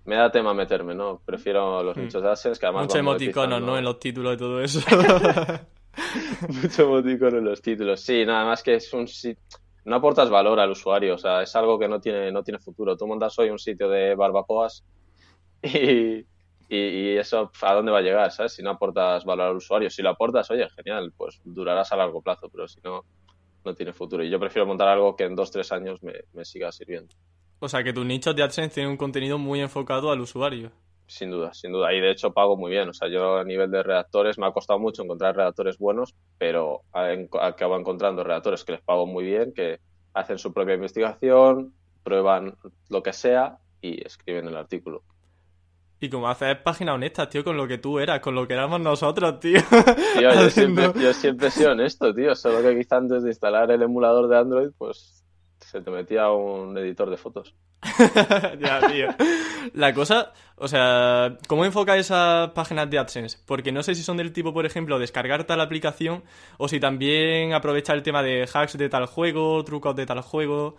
me 0.08 0.16
da 0.16 0.32
tema 0.32 0.54
meterme, 0.54 0.96
¿no? 0.96 1.22
Prefiero 1.26 1.84
los 1.84 1.96
hmm. 1.96 2.02
nichos 2.02 2.24
de 2.24 2.30
AdSense 2.30 2.60
que 2.60 2.66
además 2.66 2.86
Mucho 2.86 2.98
emoticono, 2.98 3.60
¿no? 3.60 3.78
En 3.78 3.84
los 3.84 4.00
títulos 4.00 4.36
y 4.36 4.38
todo 4.38 4.62
eso. 4.62 4.80
Mucho 6.64 6.84
emoticono 6.84 7.38
en 7.40 7.46
los 7.46 7.62
títulos. 7.62 8.00
Sí, 8.00 8.26
nada 8.26 8.46
más 8.46 8.64
que 8.64 8.76
es 8.76 8.94
un 8.94 9.06
no 9.84 9.96
aportas 9.96 10.30
valor 10.30 10.60
al 10.60 10.72
usuario, 10.72 11.16
o 11.16 11.18
sea, 11.18 11.42
es 11.42 11.56
algo 11.56 11.78
que 11.78 11.88
no 11.88 12.00
tiene 12.00 12.32
no 12.32 12.42
tiene 12.42 12.60
futuro. 12.60 12.96
Tú 12.96 13.06
montas 13.06 13.38
hoy 13.40 13.50
un 13.50 13.60
sitio 13.60 13.90
de 13.90 14.16
barbacoas 14.16 14.86
y, 15.62 16.26
y, 16.70 17.18
eso 17.18 17.52
a 17.62 17.74
dónde 17.74 17.92
va 17.92 18.00
a 18.00 18.02
llegar, 18.02 18.32
¿sabes? 18.32 18.54
Si 18.54 18.64
no 18.64 18.72
aportas 18.72 19.26
valor 19.26 19.48
al 19.48 19.58
usuario, 19.58 19.90
si 19.90 20.02
lo 20.02 20.10
aportas, 20.10 20.50
oye, 20.52 20.70
genial, 20.70 21.12
pues 21.18 21.42
durarás 21.44 21.92
a 21.92 21.98
largo 21.98 22.22
plazo, 22.22 22.50
pero 22.50 22.68
si 22.68 22.80
no 22.82 23.04
no 23.64 23.74
tiene 23.76 23.94
futuro. 23.94 24.24
Y 24.24 24.30
yo 24.30 24.40
prefiero 24.40 24.66
montar 24.66 24.88
algo 24.88 25.16
que 25.16 25.26
en 25.26 25.36
dos, 25.36 25.52
tres 25.52 25.72
años 25.72 26.00
me, 26.04 26.46
siga 26.46 26.72
sirviendo. 26.72 27.14
O 27.60 27.68
sea, 27.68 27.84
que 27.84 27.94
tus 27.94 28.06
nichos 28.06 28.36
de 28.36 28.44
AdSense 28.44 28.76
tienen 28.76 28.92
un 28.92 28.98
contenido 28.98 29.38
muy 29.38 29.62
enfocado 29.62 30.12
al 30.12 30.22
usuario. 30.22 30.72
Sin 31.08 31.32
duda, 31.32 31.54
sin 31.54 31.72
duda. 31.72 31.94
Y 31.94 32.02
de 32.02 32.12
hecho 32.12 32.34
pago 32.34 32.58
muy 32.58 32.72
bien. 32.72 32.90
O 32.90 32.94
sea, 32.94 33.10
yo 33.10 33.38
a 33.38 33.44
nivel 33.44 33.72
de 33.72 33.82
redactores 33.82 34.38
me 34.38 34.46
ha 34.46 34.52
costado 34.52 34.80
mucho 34.80 35.04
encontrar 35.04 35.36
redactores 35.36 35.78
buenos, 35.78 36.16
pero 36.38 36.82
acabo 36.92 37.78
encontrando 37.78 38.24
redactores 38.24 38.64
que 38.64 38.74
les 38.74 38.82
pago 38.82 39.08
muy 39.08 39.24
bien, 39.26 39.54
que 39.54 39.80
hacen 40.14 40.38
su 40.38 40.54
propia 40.54 40.76
investigación, 40.76 41.74
prueban 42.04 42.56
lo 42.90 43.04
que 43.04 43.14
sea 43.14 43.58
y 43.82 44.06
escriben 44.06 44.48
el 44.48 44.58
artículo. 44.58 45.04
Y 46.00 46.10
como 46.10 46.30
haces 46.30 46.58
páginas 46.58 46.96
honestas, 46.96 47.30
tío, 47.30 47.44
con 47.44 47.58
lo 47.58 47.68
que 47.68 47.80
tú 47.80 48.00
eras, 48.00 48.20
con 48.20 48.36
lo 48.36 48.48
que 48.48 48.54
éramos 48.54 48.80
nosotros, 48.80 49.40
tío. 49.40 49.60
Tío, 50.18 50.32
yo, 50.32 50.50
siempre, 50.50 50.92
yo 50.96 51.14
siempre 51.14 51.48
he 51.48 51.52
sido 51.52 51.72
honesto, 51.72 52.14
tío. 52.14 52.36
Solo 52.36 52.62
que 52.62 52.78
quizá 52.78 52.98
antes 52.98 53.24
de 53.24 53.30
instalar 53.30 53.72
el 53.72 53.82
emulador 53.82 54.28
de 54.28 54.38
Android, 54.38 54.70
pues 54.78 55.24
se 55.60 55.82
te 55.82 55.92
metía 55.92 56.30
un 56.30 56.78
editor 56.78 57.10
de 57.10 57.18
fotos. 57.18 57.56
ya, 58.60 58.88
tío. 58.88 59.08
La 59.74 59.94
cosa, 59.94 60.34
o 60.56 60.68
sea, 60.68 61.38
¿cómo 61.48 61.66
enfoca 61.66 61.98
esas 61.98 62.52
páginas 62.52 62.90
de 62.90 63.00
AdSense? 63.00 63.40
Porque 63.46 63.72
no 63.72 63.84
sé 63.84 63.96
si 63.96 64.04
son 64.04 64.18
del 64.18 64.34
tipo, 64.34 64.54
por 64.54 64.66
ejemplo, 64.66 65.00
descargar 65.00 65.46
tal 65.46 65.62
aplicación 65.62 66.24
o 66.58 66.68
si 66.68 66.80
también 66.80 67.54
aprovecha 67.54 67.94
el 67.94 68.04
tema 68.04 68.24
de 68.24 68.48
hacks 68.52 68.78
de 68.78 68.90
tal 68.90 69.08
juego, 69.08 69.64
trucos 69.64 69.96
de 69.96 70.06
tal 70.06 70.22
juego. 70.22 70.78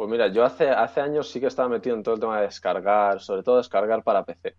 Pues 0.00 0.08
mira, 0.08 0.28
yo 0.28 0.46
hace, 0.46 0.70
hace 0.70 1.02
años 1.02 1.28
sí 1.28 1.40
que 1.40 1.46
estaba 1.46 1.68
metido 1.68 1.94
en 1.94 2.02
todo 2.02 2.14
el 2.14 2.20
tema 2.22 2.38
de 2.38 2.46
descargar, 2.46 3.20
sobre 3.20 3.42
todo 3.42 3.58
descargar 3.58 4.02
para 4.02 4.24
PC. 4.24 4.56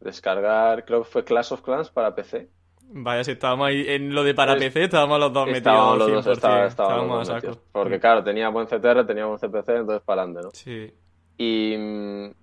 Descargar, 0.00 0.84
creo 0.84 1.02
que 1.02 1.08
fue 1.08 1.24
Clash 1.24 1.54
of 1.54 1.62
Clans 1.62 1.88
para 1.88 2.14
PC. 2.14 2.50
Vaya, 2.90 3.24
si 3.24 3.30
estábamos 3.30 3.68
ahí 3.68 3.86
en 3.88 4.14
lo 4.14 4.22
de 4.22 4.34
para 4.34 4.54
PC, 4.54 4.84
estábamos 4.84 5.18
los 5.18 5.32
dos 5.32 5.46
metidos. 5.46 5.96
Los 5.96 6.26
dos, 6.26 6.26
estábamos, 6.36 7.26
a 7.26 7.40
saco. 7.40 7.58
Porque 7.72 7.98
claro, 7.98 8.22
tenía 8.22 8.50
buen 8.50 8.66
CTR, 8.66 9.06
tenía 9.06 9.24
buen 9.24 9.38
CPC, 9.38 9.68
entonces 9.70 10.02
para 10.04 10.24
adelante, 10.24 10.42
¿no? 10.42 10.50
Sí. 10.52 10.92
Y, 11.38 11.74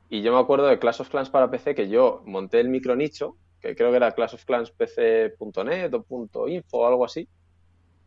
y, 0.10 0.24
yo 0.24 0.34
me 0.34 0.40
acuerdo 0.40 0.66
de 0.66 0.80
Clash 0.80 1.02
of 1.02 1.10
Clans 1.10 1.30
para 1.30 1.52
PC 1.52 1.76
que 1.76 1.88
yo 1.88 2.24
monté 2.26 2.62
el 2.62 2.70
micronicho, 2.70 3.36
que 3.62 3.76
creo 3.76 3.92
que 3.92 3.98
era 3.98 4.14
Clash 4.14 4.34
of 4.34 4.46
Clans 4.46 4.72
PC.net 4.72 5.94
o 5.94 6.48
.info 6.48 6.78
o 6.80 6.88
algo 6.88 7.06
así. 7.06 7.28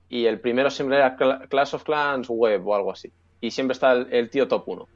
Y 0.09 0.27
el 0.27 0.41
primero 0.41 0.69
siempre 0.69 0.97
era 0.97 1.15
Clash 1.15 1.77
of 1.77 1.85
Clans 1.85 2.29
web 2.29 2.67
o 2.67 2.75
algo 2.75 2.91
así 2.91 3.12
y 3.43 3.50
siempre 3.50 3.73
está 3.73 3.93
el, 3.93 4.31
tío 4.31 4.49
top 4.49 4.62
1. 4.67 4.89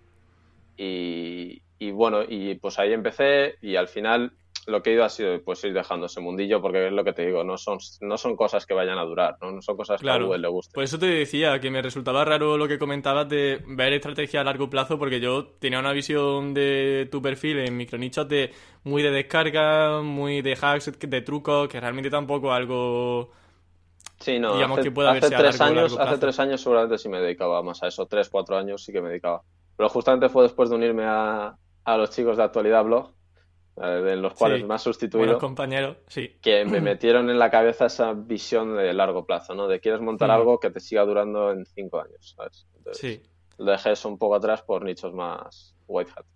Y, 0.79 1.61
y, 1.79 1.91
bueno, 1.91 2.23
y 2.27 2.55
pues 2.55 2.79
ahí 2.79 2.93
empecé 2.93 3.57
y 3.61 3.77
al 3.77 3.89
final 3.89 4.33
lo 4.67 4.83
que 4.83 4.91
he 4.91 4.93
ido 4.95 5.05
ha 5.05 5.09
sido 5.09 5.41
pues 5.43 5.63
ir 5.65 5.73
dejando 5.73 6.07
ese 6.07 6.21
mundillo 6.21 6.61
porque 6.63 6.87
es 6.87 6.93
lo 6.93 7.05
que 7.05 7.13
te 7.13 7.27
digo, 7.27 7.45
no 7.45 7.57
son, 7.57 7.79
no 8.01 8.17
son 8.19 8.37
cosas 8.37 8.67
que 8.67 8.75
vayan 8.75 8.99
a 8.99 9.05
durar, 9.05 9.37
no, 9.41 9.53
no 9.53 9.63
son 9.63 9.77
cosas 9.77 10.01
que 10.01 10.09
a 10.09 10.19
Google 10.19 10.39
le 10.39 10.49
guste. 10.49 10.73
Por 10.75 10.85
eso 10.85 10.99
te 10.99 11.07
decía 11.07 11.61
que 11.61 11.71
me 11.71 11.83
resultaba 11.83 12.25
raro 12.25 12.57
lo 12.57 12.69
que 12.69 12.79
comentabas 12.79 13.29
de 13.29 13.63
ver 13.67 13.93
estrategia 13.93 14.41
a 14.41 14.45
largo 14.45 14.71
plazo 14.71 14.99
porque 14.99 15.21
yo 15.21 15.47
tenía 15.59 15.79
una 15.79 15.93
visión 15.93 16.55
de 16.55 17.09
tu 17.11 17.21
perfil 17.21 17.59
en 17.59 17.77
micronichos 17.77 18.29
de 18.29 18.53
muy 18.85 19.03
de 19.03 19.11
descarga, 19.11 20.03
muy 20.03 20.41
de 20.41 20.57
hacks, 20.61 20.99
de 20.99 21.21
trucos, 21.21 21.69
que 21.69 21.81
realmente 21.81 22.11
tampoco 22.11 22.53
algo 22.53 23.31
Sí, 24.21 24.39
no, 24.39 24.55
hace, 24.55 25.31
tres 25.31 25.61
años, 25.61 25.97
hace 25.99 26.19
tres 26.19 26.41
años 26.41 26.61
seguramente 26.61 26.99
sí 26.99 27.09
me 27.09 27.21
dedicaba 27.21 27.63
más 27.63 27.83
a 27.83 27.89
eso, 27.89 28.07
tres, 28.07 28.31
cuatro 28.31 28.57
años 28.57 28.83
sí 28.83 28.93
que 28.93 29.01
me 29.01 29.11
dedicaba. 29.11 29.43
Pero 29.77 29.89
justamente 29.91 30.29
fue 30.29 30.45
después 30.45 30.71
de 30.71 30.77
unirme 30.77 31.05
a, 31.07 31.57
los 31.87 32.11
chicos 32.11 32.37
de 32.37 32.43
Actualidad 32.43 32.85
Blog, 32.85 33.13
eh, 33.77 34.17
los 34.17 34.33
cuales 34.35 34.65
me 34.65 34.75
has 34.75 34.83
sustituido. 34.83 35.39
compañero, 35.39 35.97
sí. 36.07 36.37
Que 36.41 36.65
me 36.65 36.81
metieron 36.81 37.29
en 37.29 37.39
la 37.39 37.51
cabeza 37.51 37.87
esa 37.87 38.15
visión 38.15 38.77
de 38.77 38.95
largo 38.95 39.27
plazo, 39.27 39.55
¿no? 39.55 39.69
De 39.69 39.81
quieres 39.81 40.01
montar 40.01 40.31
algo 40.31 40.59
que 40.59 40.71
te 40.71 40.81
siga 40.81 41.05
durando 41.05 41.53
en 41.53 41.67
cinco 41.67 42.01
años, 42.01 42.35
¿sabes? 42.37 42.67
sí. 42.93 43.23
Lo 43.59 43.71
dejé 43.71 43.93
eso 43.93 44.09
un 44.09 44.19
poco 44.19 44.35
atrás 44.35 44.63
por 44.63 44.85
nichos 44.85 45.15
más 45.15 45.75
white 45.87 46.11
hat. 46.15 46.27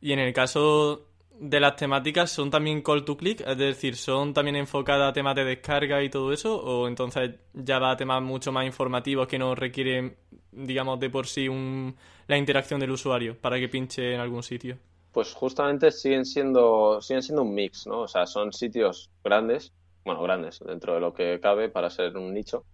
Y 0.00 0.12
en 0.12 0.18
el 0.18 0.34
caso 0.34 1.06
de 1.38 1.60
las 1.60 1.76
temáticas 1.76 2.30
son 2.30 2.50
también 2.50 2.82
call 2.82 3.04
to 3.04 3.16
click, 3.16 3.40
es 3.46 3.58
decir, 3.58 3.96
son 3.96 4.32
también 4.32 4.56
enfocadas 4.56 5.10
a 5.10 5.12
temas 5.12 5.34
de 5.34 5.44
descarga 5.44 6.02
y 6.02 6.08
todo 6.08 6.32
eso, 6.32 6.56
o 6.56 6.86
entonces 6.86 7.34
ya 7.52 7.78
va 7.78 7.90
a 7.90 7.96
temas 7.96 8.22
mucho 8.22 8.52
más 8.52 8.66
informativos 8.66 9.26
que 9.26 9.38
no 9.38 9.54
requieren, 9.54 10.16
digamos, 10.52 11.00
de 11.00 11.10
por 11.10 11.26
sí 11.26 11.48
un, 11.48 11.96
la 12.26 12.38
interacción 12.38 12.78
del 12.80 12.92
usuario 12.92 13.36
para 13.40 13.58
que 13.58 13.68
pinche 13.68 14.14
en 14.14 14.20
algún 14.20 14.42
sitio. 14.42 14.78
Pues 15.12 15.32
justamente 15.32 15.90
siguen 15.90 16.24
siendo, 16.24 17.00
siguen 17.00 17.22
siendo 17.22 17.42
un 17.42 17.54
mix, 17.54 17.86
¿no? 17.86 18.00
O 18.00 18.08
sea, 18.08 18.26
son 18.26 18.52
sitios 18.52 19.10
grandes, 19.22 19.72
bueno, 20.04 20.22
grandes 20.22 20.60
dentro 20.64 20.94
de 20.94 21.00
lo 21.00 21.14
que 21.14 21.40
cabe 21.40 21.68
para 21.68 21.90
ser 21.90 22.16
un 22.16 22.32
nicho, 22.32 22.64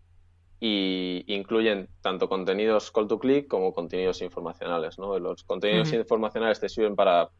y 0.60 1.24
incluyen 1.34 1.88
tanto 2.02 2.28
contenidos 2.28 2.90
call 2.90 3.08
to 3.08 3.18
click 3.18 3.48
como 3.48 3.72
contenidos 3.72 4.20
informacionales, 4.20 4.98
¿no? 4.98 5.18
Los 5.18 5.44
contenidos 5.44 5.92
informacionales 5.94 6.60
te 6.60 6.68
sirven 6.68 6.94
para 6.94 7.30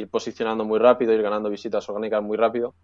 ir 0.00 0.08
posicionando 0.08 0.64
muy 0.64 0.78
rápido, 0.78 1.12
ir 1.12 1.22
ganando 1.22 1.50
visitas 1.50 1.88
orgánicas 1.88 2.22
muy 2.22 2.36
rápido 2.36 2.74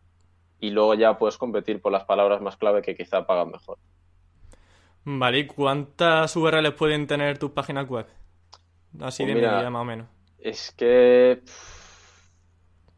y 0.59 0.71
luego 0.71 0.95
ya 0.95 1.19
puedes 1.19 1.37
competir 1.37 1.81
por 1.81 1.93
las 1.93 2.05
palabras 2.05 2.41
más 2.41 2.57
clave 2.57 2.83
que 2.83 2.97
quizá 2.97 3.27
pagan 3.27 3.51
mejor. 3.51 3.79
Vale, 5.05 5.39
¿y 5.39 5.47
cuántas 5.47 6.35
URLs 6.35 6.73
pueden 6.73 7.07
tener 7.07 7.39
tus 7.39 7.51
páginas 7.51 7.89
web? 7.89 8.07
Así 9.01 9.23
pues 9.23 9.35
de 9.35 9.41
media 9.41 9.71
más 9.71 9.83
o 9.83 9.85
menos. 9.85 10.07
Es 10.39 10.73
que... 10.73 11.43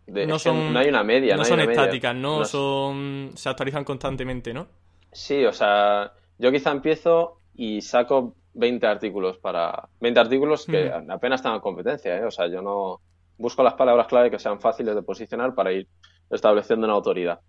no, 0.06 0.38
son, 0.38 0.72
no 0.72 0.78
hay 0.78 0.88
una 0.88 1.02
media. 1.02 1.34
No, 1.34 1.42
no 1.42 1.44
son 1.44 1.60
estáticas, 1.60 2.14
¿no? 2.14 2.44
son 2.44 3.32
se 3.34 3.48
actualizan 3.48 3.84
constantemente, 3.84 4.54
¿no? 4.54 4.68
Sí, 5.12 5.44
o 5.44 5.52
sea, 5.52 6.12
yo 6.38 6.52
quizá 6.52 6.70
empiezo 6.70 7.38
y 7.54 7.80
saco 7.82 8.34
20 8.54 8.86
artículos 8.86 9.38
para... 9.38 9.88
20 10.00 10.20
artículos 10.20 10.64
que 10.64 10.90
apenas 10.90 11.40
están 11.40 11.54
en 11.54 11.60
competencia, 11.60 12.16
¿eh? 12.16 12.24
O 12.24 12.30
sea, 12.30 12.46
yo 12.46 12.62
no 12.62 13.00
busco 13.38 13.62
las 13.62 13.74
palabras 13.74 14.08
clave 14.08 14.30
que 14.30 14.38
sean 14.38 14.60
fáciles 14.60 14.94
de 14.94 15.02
posicionar 15.02 15.54
para 15.54 15.72
ir 15.72 15.88
estableciendo 16.30 16.86
una 16.86 16.94
autoridad. 16.94 17.40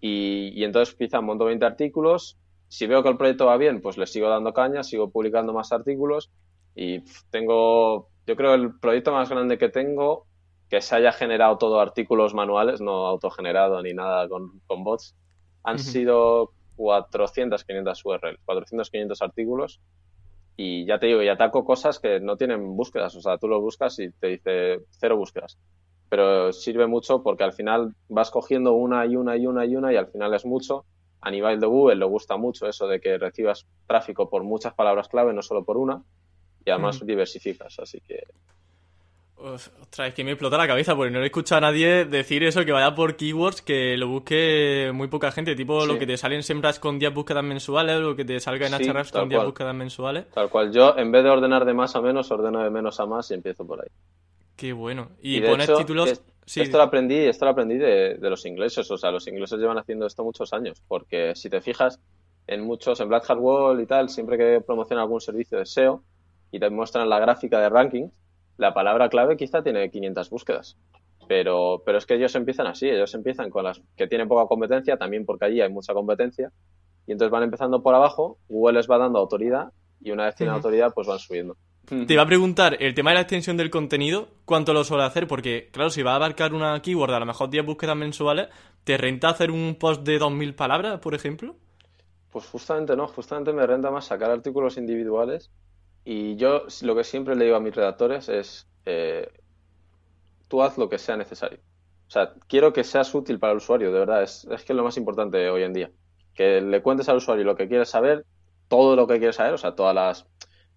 y, 0.00 0.62
entonces 0.64 0.94
quizá 0.96 1.20
monto 1.20 1.44
20 1.44 1.64
artículos. 1.64 2.36
Si 2.68 2.86
veo 2.86 3.02
que 3.02 3.08
el 3.08 3.16
proyecto 3.16 3.46
va 3.46 3.56
bien, 3.56 3.80
pues 3.80 3.98
le 3.98 4.06
sigo 4.06 4.28
dando 4.28 4.52
caña, 4.52 4.82
sigo 4.82 5.10
publicando 5.10 5.52
más 5.52 5.72
artículos 5.72 6.30
y 6.74 7.00
tengo, 7.30 8.08
yo 8.26 8.36
creo, 8.36 8.54
el 8.54 8.78
proyecto 8.78 9.12
más 9.12 9.28
grande 9.28 9.58
que 9.58 9.68
tengo, 9.68 10.26
que 10.68 10.80
se 10.80 10.96
haya 10.96 11.12
generado 11.12 11.58
todo 11.58 11.80
artículos 11.80 12.34
manuales, 12.34 12.80
no 12.80 13.06
autogenerado 13.06 13.82
ni 13.82 13.92
nada 13.92 14.28
con, 14.28 14.62
bots, 14.66 15.14
han 15.64 15.78
sido 15.78 16.52
400, 16.76 17.62
500 17.62 18.04
URL, 18.06 18.38
400, 18.44 18.90
500 18.90 19.22
artículos 19.22 19.80
y 20.56 20.84
ya 20.86 20.98
te 20.98 21.06
digo, 21.06 21.22
y 21.22 21.28
ataco 21.28 21.64
cosas 21.64 21.98
que 21.98 22.20
no 22.20 22.36
tienen 22.36 22.76
búsquedas, 22.76 23.14
o 23.16 23.20
sea, 23.20 23.38
tú 23.38 23.48
lo 23.48 23.60
buscas 23.60 23.98
y 23.98 24.10
te 24.10 24.28
dice 24.28 24.80
cero 24.98 25.16
búsquedas 25.16 25.58
pero 26.12 26.52
sirve 26.52 26.86
mucho 26.86 27.22
porque 27.22 27.42
al 27.42 27.54
final 27.54 27.94
vas 28.10 28.30
cogiendo 28.30 28.74
una 28.74 29.06
y 29.06 29.16
una 29.16 29.34
y 29.38 29.46
una 29.46 29.64
y 29.64 29.76
una 29.76 29.94
y 29.94 29.96
al 29.96 30.08
final 30.08 30.34
es 30.34 30.44
mucho. 30.44 30.84
A 31.22 31.30
nivel 31.30 31.58
de 31.58 31.66
Google 31.66 31.96
le 31.96 32.04
gusta 32.04 32.36
mucho 32.36 32.66
eso 32.66 32.86
de 32.86 33.00
que 33.00 33.16
recibas 33.16 33.66
tráfico 33.86 34.28
por 34.28 34.44
muchas 34.44 34.74
palabras 34.74 35.08
clave, 35.08 35.32
no 35.32 35.40
solo 35.40 35.64
por 35.64 35.78
una, 35.78 36.02
y 36.66 36.70
además 36.70 37.00
diversificas, 37.06 37.78
así 37.78 38.02
que... 38.06 38.24
Ostras, 39.42 40.08
es 40.08 40.14
que 40.14 40.22
me 40.22 40.30
explota 40.30 40.56
la 40.56 40.68
cabeza 40.68 40.94
porque 40.94 41.10
no 41.10 41.20
he 41.20 41.26
escuchado 41.26 41.58
a 41.58 41.70
nadie 41.70 42.04
decir 42.04 42.44
eso, 42.44 42.64
que 42.64 42.70
vaya 42.70 42.94
por 42.94 43.16
keywords, 43.16 43.60
que 43.60 43.96
lo 43.96 44.06
busque 44.06 44.92
muy 44.94 45.08
poca 45.08 45.32
gente, 45.32 45.56
tipo 45.56 45.84
lo 45.84 45.98
que 45.98 46.06
te 46.06 46.16
salen 46.16 46.44
siempre 46.44 46.70
con 46.78 46.98
10 46.98 47.12
búsquedas 47.12 47.42
mensuales, 47.42 48.00
lo 48.00 48.14
que 48.14 48.24
te 48.24 48.38
salga 48.38 48.68
en 48.68 48.72
sí, 48.74 49.10
con 49.12 49.28
10 49.28 49.44
búsquedas 49.44 49.74
mensuales. 49.74 50.30
Tal 50.30 50.48
cual, 50.48 50.72
yo 50.72 50.96
en 50.96 51.10
vez 51.10 51.24
de 51.24 51.30
ordenar 51.30 51.64
de 51.64 51.74
más 51.74 51.96
a 51.96 52.00
menos, 52.00 52.30
ordeno 52.30 52.62
de 52.62 52.70
menos 52.70 53.00
a 53.00 53.06
más 53.06 53.30
y 53.32 53.34
empiezo 53.34 53.66
por 53.66 53.80
ahí. 53.80 53.88
Qué 54.56 54.72
bueno. 54.72 55.08
Y, 55.20 55.40
pones 55.40 55.74
títulos. 55.74 56.22
Esto 56.46 56.76
lo 56.76 56.84
aprendí, 56.84 57.16
esto 57.16 57.44
lo 57.44 57.50
aprendí 57.50 57.78
de, 57.78 58.16
los 58.20 58.46
ingleses. 58.46 58.88
O 58.92 58.96
sea, 58.96 59.10
los 59.10 59.26
ingleses 59.26 59.58
llevan 59.58 59.78
haciendo 59.78 60.06
esto 60.06 60.22
muchos 60.22 60.52
años. 60.52 60.80
Porque 60.86 61.34
si 61.34 61.50
te 61.50 61.60
fijas, 61.60 61.98
en 62.46 62.64
muchos, 62.64 63.00
en 63.00 63.08
Black 63.08 63.28
Hat 63.28 63.38
Wall 63.38 63.80
y 63.80 63.86
tal, 63.86 64.08
siempre 64.08 64.38
que 64.38 64.60
promocionan 64.60 65.02
algún 65.02 65.20
servicio 65.20 65.58
de 65.58 65.66
SEO 65.66 66.04
y 66.52 66.60
te 66.60 66.70
muestran 66.70 67.08
la 67.08 67.18
gráfica 67.18 67.58
de 67.58 67.68
ranking, 67.70 68.08
la 68.56 68.74
palabra 68.74 69.08
clave 69.08 69.36
quizá 69.36 69.62
tiene 69.62 69.90
500 69.90 70.30
búsquedas. 70.30 70.76
Pero, 71.28 71.82
pero 71.86 71.98
es 71.98 72.06
que 72.06 72.14
ellos 72.14 72.34
empiezan 72.34 72.66
así, 72.66 72.88
ellos 72.88 73.14
empiezan 73.14 73.50
con 73.50 73.64
las 73.64 73.80
que 73.96 74.06
tienen 74.06 74.28
poca 74.28 74.46
competencia, 74.48 74.96
también 74.96 75.24
porque 75.24 75.46
allí 75.46 75.60
hay 75.60 75.70
mucha 75.70 75.94
competencia, 75.94 76.50
y 77.06 77.12
entonces 77.12 77.30
van 77.30 77.44
empezando 77.44 77.82
por 77.82 77.94
abajo, 77.94 78.38
Google 78.48 78.78
les 78.78 78.90
va 78.90 78.98
dando 78.98 79.18
autoridad, 79.18 79.72
y 80.00 80.10
una 80.10 80.24
vez 80.26 80.34
tienen 80.34 80.54
autoridad, 80.54 80.92
pues 80.94 81.06
van 81.06 81.18
subiendo. 81.18 81.56
Te 81.86 82.12
iba 82.12 82.22
a 82.22 82.26
preguntar, 82.26 82.76
el 82.80 82.94
tema 82.94 83.10
de 83.10 83.14
la 83.16 83.20
extensión 83.22 83.56
del 83.56 83.70
contenido, 83.70 84.28
¿cuánto 84.44 84.72
lo 84.72 84.84
suele 84.84 85.04
hacer? 85.04 85.26
Porque, 85.26 85.68
claro, 85.72 85.90
si 85.90 86.02
va 86.02 86.12
a 86.12 86.16
abarcar 86.16 86.54
una 86.54 86.80
keyword, 86.80 87.12
a 87.12 87.20
lo 87.20 87.26
mejor 87.26 87.50
10 87.50 87.66
búsquedas 87.66 87.96
mensuales, 87.96 88.48
¿te 88.84 88.96
renta 88.96 89.28
hacer 89.28 89.50
un 89.50 89.76
post 89.78 90.02
de 90.02 90.20
2.000 90.20 90.54
palabras, 90.54 91.00
por 91.00 91.14
ejemplo? 91.14 91.56
Pues 92.30 92.46
justamente 92.46 92.96
no, 92.96 93.08
justamente 93.08 93.52
me 93.52 93.66
renta 93.66 93.90
más 93.90 94.06
sacar 94.06 94.30
artículos 94.30 94.76
individuales 94.76 95.50
y 96.04 96.36
yo 96.36 96.64
lo 96.82 96.94
que 96.96 97.04
siempre 97.04 97.36
le 97.36 97.44
digo 97.44 97.56
a 97.56 97.60
mis 97.60 97.74
redactores 97.74 98.28
es, 98.28 98.68
eh, 98.86 99.30
tú 100.48 100.62
haz 100.62 100.78
lo 100.78 100.88
que 100.88 100.98
sea 100.98 101.16
necesario. 101.16 101.58
O 102.08 102.10
sea, 102.10 102.34
quiero 102.48 102.72
que 102.72 102.84
seas 102.84 103.14
útil 103.14 103.38
para 103.38 103.52
el 103.52 103.58
usuario, 103.58 103.92
de 103.92 103.98
verdad, 104.00 104.22
es, 104.22 104.46
es 104.50 104.64
que 104.64 104.72
es 104.72 104.76
lo 104.76 104.84
más 104.84 104.96
importante 104.96 105.48
hoy 105.48 105.62
en 105.62 105.72
día. 105.72 105.90
Que 106.34 106.60
le 106.60 106.82
cuentes 106.82 107.08
al 107.08 107.16
usuario 107.16 107.44
lo 107.44 107.56
que 107.56 107.68
quiere 107.68 107.84
saber, 107.84 108.26
todo 108.68 108.96
lo 108.96 109.06
que 109.06 109.18
quiere 109.18 109.32
saber, 109.32 109.54
o 109.54 109.58
sea, 109.58 109.74
todas 109.74 109.94
las 109.94 110.26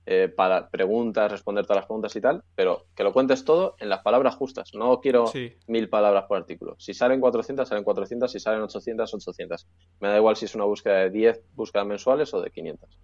eh, 0.07 0.29
para 0.29 0.69
preguntas, 0.69 1.31
responder 1.31 1.65
todas 1.65 1.77
las 1.77 1.87
preguntas 1.87 2.15
y 2.15 2.21
tal, 2.21 2.43
pero 2.53 2.85
que 2.95 3.03
lo 3.03 3.11
cuentes 3.11 3.43
todo 3.43 3.75
en 3.79 3.89
las 3.89 4.01
palabras 4.03 4.35
justas. 4.35 4.71
No 4.75 5.01
quiero 5.01 5.25
mil 5.65 5.89
palabras 5.89 6.25
por 6.27 6.37
artículo. 6.37 6.75
Si 6.77 6.93
salen 6.93 7.19
400, 7.19 7.67
salen 7.67 7.83
400. 7.83 8.31
Si 8.31 8.39
salen 8.39 8.61
800, 8.61 9.11
800. 9.11 9.67
Me 9.99 10.09
da 10.09 10.17
igual 10.17 10.35
si 10.35 10.45
es 10.45 10.53
una 10.53 10.65
búsqueda 10.65 10.99
de 10.99 11.09
10 11.09 11.41
búsquedas 11.55 11.87
mensuales 11.87 12.31
o 12.35 12.41
de 12.41 12.51
500. 12.51 12.99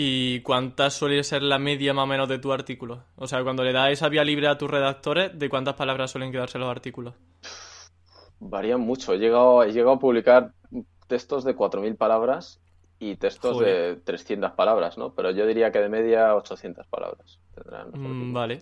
¿Y 0.00 0.42
cuántas 0.42 0.94
suele 0.94 1.24
ser 1.24 1.42
la 1.42 1.58
media 1.58 1.92
más 1.92 2.04
o 2.04 2.06
menos 2.06 2.28
de 2.28 2.38
tu 2.38 2.52
artículo? 2.52 3.02
O 3.16 3.26
sea, 3.26 3.42
cuando 3.42 3.64
le 3.64 3.72
das 3.72 3.90
esa 3.90 4.08
vía 4.08 4.22
libre 4.22 4.46
a 4.46 4.56
tus 4.56 4.70
redactores, 4.70 5.36
¿de 5.36 5.48
cuántas 5.48 5.74
palabras 5.74 6.12
suelen 6.12 6.30
quedarse 6.30 6.56
los 6.56 6.68
artículos? 6.68 7.14
Varían 8.38 8.78
mucho. 8.78 9.12
He 9.12 9.18
llegado, 9.18 9.64
he 9.64 9.72
llegado 9.72 9.94
a 9.94 9.98
publicar 9.98 10.52
textos 11.08 11.42
de 11.42 11.56
4.000 11.56 11.96
palabras 11.96 12.60
y 13.00 13.16
textos 13.16 13.58
de 13.58 13.96
300 14.04 14.52
palabras, 14.52 14.98
¿no? 14.98 15.14
Pero 15.14 15.32
yo 15.32 15.44
diría 15.48 15.72
que 15.72 15.80
de 15.80 15.88
media 15.88 16.36
800 16.36 16.86
palabras 16.86 17.40
tendrán. 17.56 17.90
Mm, 17.92 18.32
vale. 18.32 18.60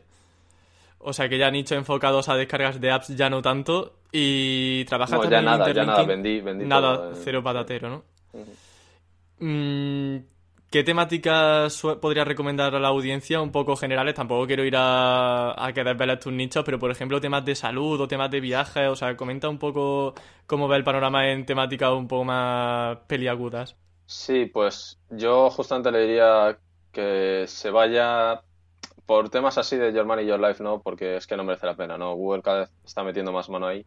O 1.00 1.12
sea 1.12 1.28
que 1.28 1.37
ya 1.37 1.50
nicho 1.50 1.75
enfocados 1.75 2.31
a 2.31 2.35
descargas 2.37 2.81
de 2.81 2.90
apps 2.90 3.14
ya 3.14 3.28
no 3.28 3.43
tanto 3.43 3.99
y 4.11 4.87
trabajas 4.87 5.21
no, 5.21 5.31
ya 5.31 5.43
nada, 5.43 5.71
ya 5.71 5.85
nada, 5.85 6.02
vendí, 6.05 6.40
vendí 6.40 6.64
Nada, 6.64 7.11
cero 7.12 7.43
patatero, 7.43 7.90
¿no? 7.90 8.05
Mm, 9.38 10.16
¿Qué 10.70 10.82
temáticas 10.85 11.80
podrías 12.00 12.26
recomendar 12.26 12.75
a 12.75 12.80
la 12.80 12.88
audiencia 12.88 13.40
un 13.40 13.52
poco 13.52 13.76
generales? 13.76 14.14
Tampoco 14.14 14.46
quiero 14.46 14.64
ir 14.64 14.75
a, 14.76 15.64
a 15.64 15.73
que 15.73 15.85
desveles 15.85 16.20
tus 16.20 16.32
nichos, 16.32 16.64
pero 16.64 16.78
por 16.78 16.90
ejemplo 16.90 17.20
temas 17.20 17.44
de 17.44 17.54
salud 17.54 18.00
o 18.00 18.08
temas 18.08 18.30
de 18.30 18.40
viajes, 18.40 18.88
o 18.88 18.96
sea, 18.96 19.16
comenta 19.16 19.49
un 19.49 19.58
poco 19.58 20.14
cómo 20.46 20.68
ve 20.68 20.76
el 20.76 20.85
panorama 20.85 21.28
en 21.30 21.46
temáticas 21.46 21.92
un 21.92 22.08
poco 22.08 22.25
más 22.25 22.99
peliagudas. 23.06 23.76
Sí, 24.06 24.46
pues 24.46 24.99
yo 25.11 25.50
justamente 25.50 25.90
le 25.90 26.00
diría 26.00 26.58
que 26.92 27.44
se 27.49 27.70
vaya 27.70 28.42
por 29.06 29.30
temas 29.30 29.58
así 29.58 29.76
de 29.76 29.92
Your 29.92 30.06
Money, 30.06 30.26
Your 30.26 30.40
Life, 30.40 30.62
¿no? 30.62 30.82
Porque 30.82 31.16
es 31.16 31.26
que 31.26 31.37
no 31.37 31.44
merece 31.44 31.66
la 31.66 31.76
pena, 31.76 31.99
¿no? 31.99 32.14
Google 32.14 32.42
cada 32.42 32.61
vez 32.61 32.70
está 32.85 33.02
metiendo 33.04 33.32
más 33.32 33.49
mano 33.49 33.66
ahí. 33.66 33.87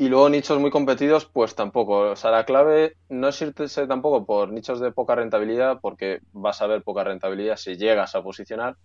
Y 0.00 0.08
luego 0.08 0.28
nichos 0.28 0.60
muy 0.60 0.70
competidos, 0.70 1.26
pues 1.26 1.56
tampoco. 1.56 2.12
O 2.12 2.16
sea, 2.16 2.30
la 2.30 2.44
clave 2.44 2.96
no 3.08 3.28
es 3.28 3.42
irse 3.42 3.86
tampoco 3.88 4.24
por 4.24 4.52
nichos 4.52 4.78
de 4.78 4.92
poca 4.92 5.16
rentabilidad, 5.16 5.80
porque 5.82 6.20
vas 6.32 6.62
a 6.62 6.68
ver 6.68 6.84
poca 6.84 7.02
rentabilidad 7.02 7.56
si 7.56 7.76
llegas 7.76 8.14
a 8.14 8.22
posicionar, 8.22 8.76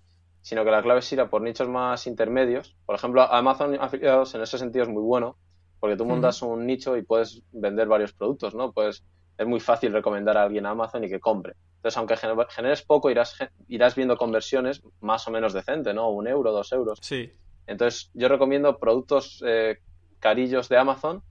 sino 0.41 0.65
que 0.65 0.72
la 0.72 0.82
clave 0.82 1.01
es 1.01 1.13
ir 1.13 1.22
a 1.22 1.29
por 1.29 1.43
nichos 1.43 1.70
más 1.70 2.08
intermedios. 2.08 2.75
Por 2.88 2.96
ejemplo, 2.96 3.22
Amazon 3.22 3.77
afiliados 3.79 4.34
en 4.34 4.41
ese 4.41 4.58
sentido 4.58 4.86
es 4.86 4.89
muy 4.89 5.03
bueno, 5.03 5.38
porque 5.79 5.96
tú 5.96 6.03
montas 6.03 6.41
un 6.41 6.65
nicho 6.65 6.98
y 6.98 7.03
puedes 7.03 7.43
vender 7.51 7.88
varios 7.88 8.12
productos, 8.13 8.55
¿no? 8.55 8.72
Puedes 8.72 9.03
es 9.38 9.48
muy 9.48 9.60
fácil 9.60 9.93
recomendar 9.93 10.38
a 10.38 10.43
alguien 10.43 10.65
a 10.65 10.72
Amazon 10.72 11.03
y 11.03 11.10
que 11.10 11.20
compre. 11.20 11.53
Entonces, 11.77 11.98
aunque 11.98 12.17
generes 12.50 12.82
poco, 12.84 13.10
irás, 13.10 13.36
irás 13.67 13.96
viendo 13.96 14.17
conversiones 14.17 14.82
más 15.01 15.27
o 15.27 15.32
menos 15.32 15.53
decentes, 15.53 15.93
¿no? 15.93 16.10
Un 16.10 16.27
euro, 16.27 16.51
dos 16.51 16.72
euros. 16.72 17.00
Sí. 17.01 17.32
Entonces, 17.67 18.10
yo 18.13 18.27
recomiendo 18.29 18.77
productos 18.77 19.43
eh, 19.46 19.77
carillos 20.24 20.70
de 20.70 20.77
Amazon 20.77 21.22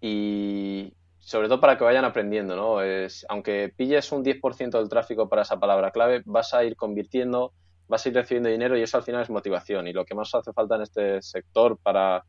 y 0.00 0.92
sobre 1.20 1.46
todo 1.46 1.60
para 1.60 1.78
que 1.78 1.84
vayan 1.84 2.04
aprendiendo, 2.04 2.56
¿no? 2.56 2.82
Es, 2.82 3.24
aunque 3.28 3.72
pilles 3.74 4.10
un 4.10 4.24
10% 4.24 4.78
del 4.78 4.88
tráfico 4.88 5.28
para 5.28 5.42
esa 5.42 5.60
palabra 5.60 5.92
clave, 5.92 6.22
vas 6.26 6.52
a 6.52 6.64
ir 6.64 6.74
convirtiendo, 6.74 7.52
vas 7.86 8.04
a 8.04 8.08
ir 8.08 8.14
recibiendo 8.16 8.48
dinero 8.48 8.76
y 8.76 8.82
eso 8.82 8.96
al 8.96 9.04
final 9.04 9.22
es 9.22 9.30
motivación. 9.30 9.86
Y 9.86 9.92
lo 9.92 10.04
que 10.04 10.16
más 10.16 10.34
hace 10.34 10.52
falta 10.52 10.74
en 10.74 10.82
este 10.82 11.22
sector 11.22 11.78
para 11.78 12.24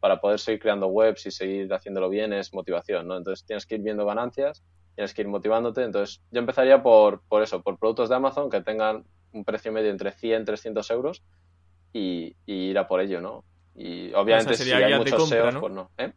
para 0.00 0.20
poder 0.20 0.38
seguir 0.38 0.60
creando 0.60 0.88
webs 0.88 1.26
y 1.26 1.30
seguir 1.30 1.72
haciéndolo 1.72 2.08
bien 2.08 2.32
es 2.32 2.54
motivación, 2.54 3.06
¿no? 3.06 3.18
Entonces 3.18 3.44
tienes 3.44 3.66
que 3.66 3.74
ir 3.74 3.82
viendo 3.82 4.06
ganancias, 4.06 4.64
tienes 4.94 5.14
que 5.14 5.22
ir 5.22 5.28
motivándote. 5.28 5.84
Entonces 5.84 6.22
yo 6.30 6.40
empezaría 6.40 6.82
por, 6.82 7.20
por 7.28 7.42
eso, 7.42 7.62
por 7.62 7.78
productos 7.78 8.08
de 8.08 8.16
Amazon 8.16 8.50
que 8.50 8.62
tengan 8.62 9.04
un 9.32 9.44
precio 9.44 9.70
medio 9.70 9.90
entre 9.90 10.10
100 10.12 10.42
y 10.42 10.44
300 10.46 10.90
euros 10.90 11.22
y, 11.92 12.34
ir 12.46 12.78
a 12.78 12.88
por 12.88 13.00
ello, 13.00 13.20
¿no? 13.20 13.44
Y 13.74 14.12
obviamente 14.12 14.54
si 14.54 14.70
hay 14.72 14.98
muchos 14.98 15.28
SEOs, 15.28 15.56
pues 15.56 15.72
no. 15.72 15.90
¿eh? 15.98 16.12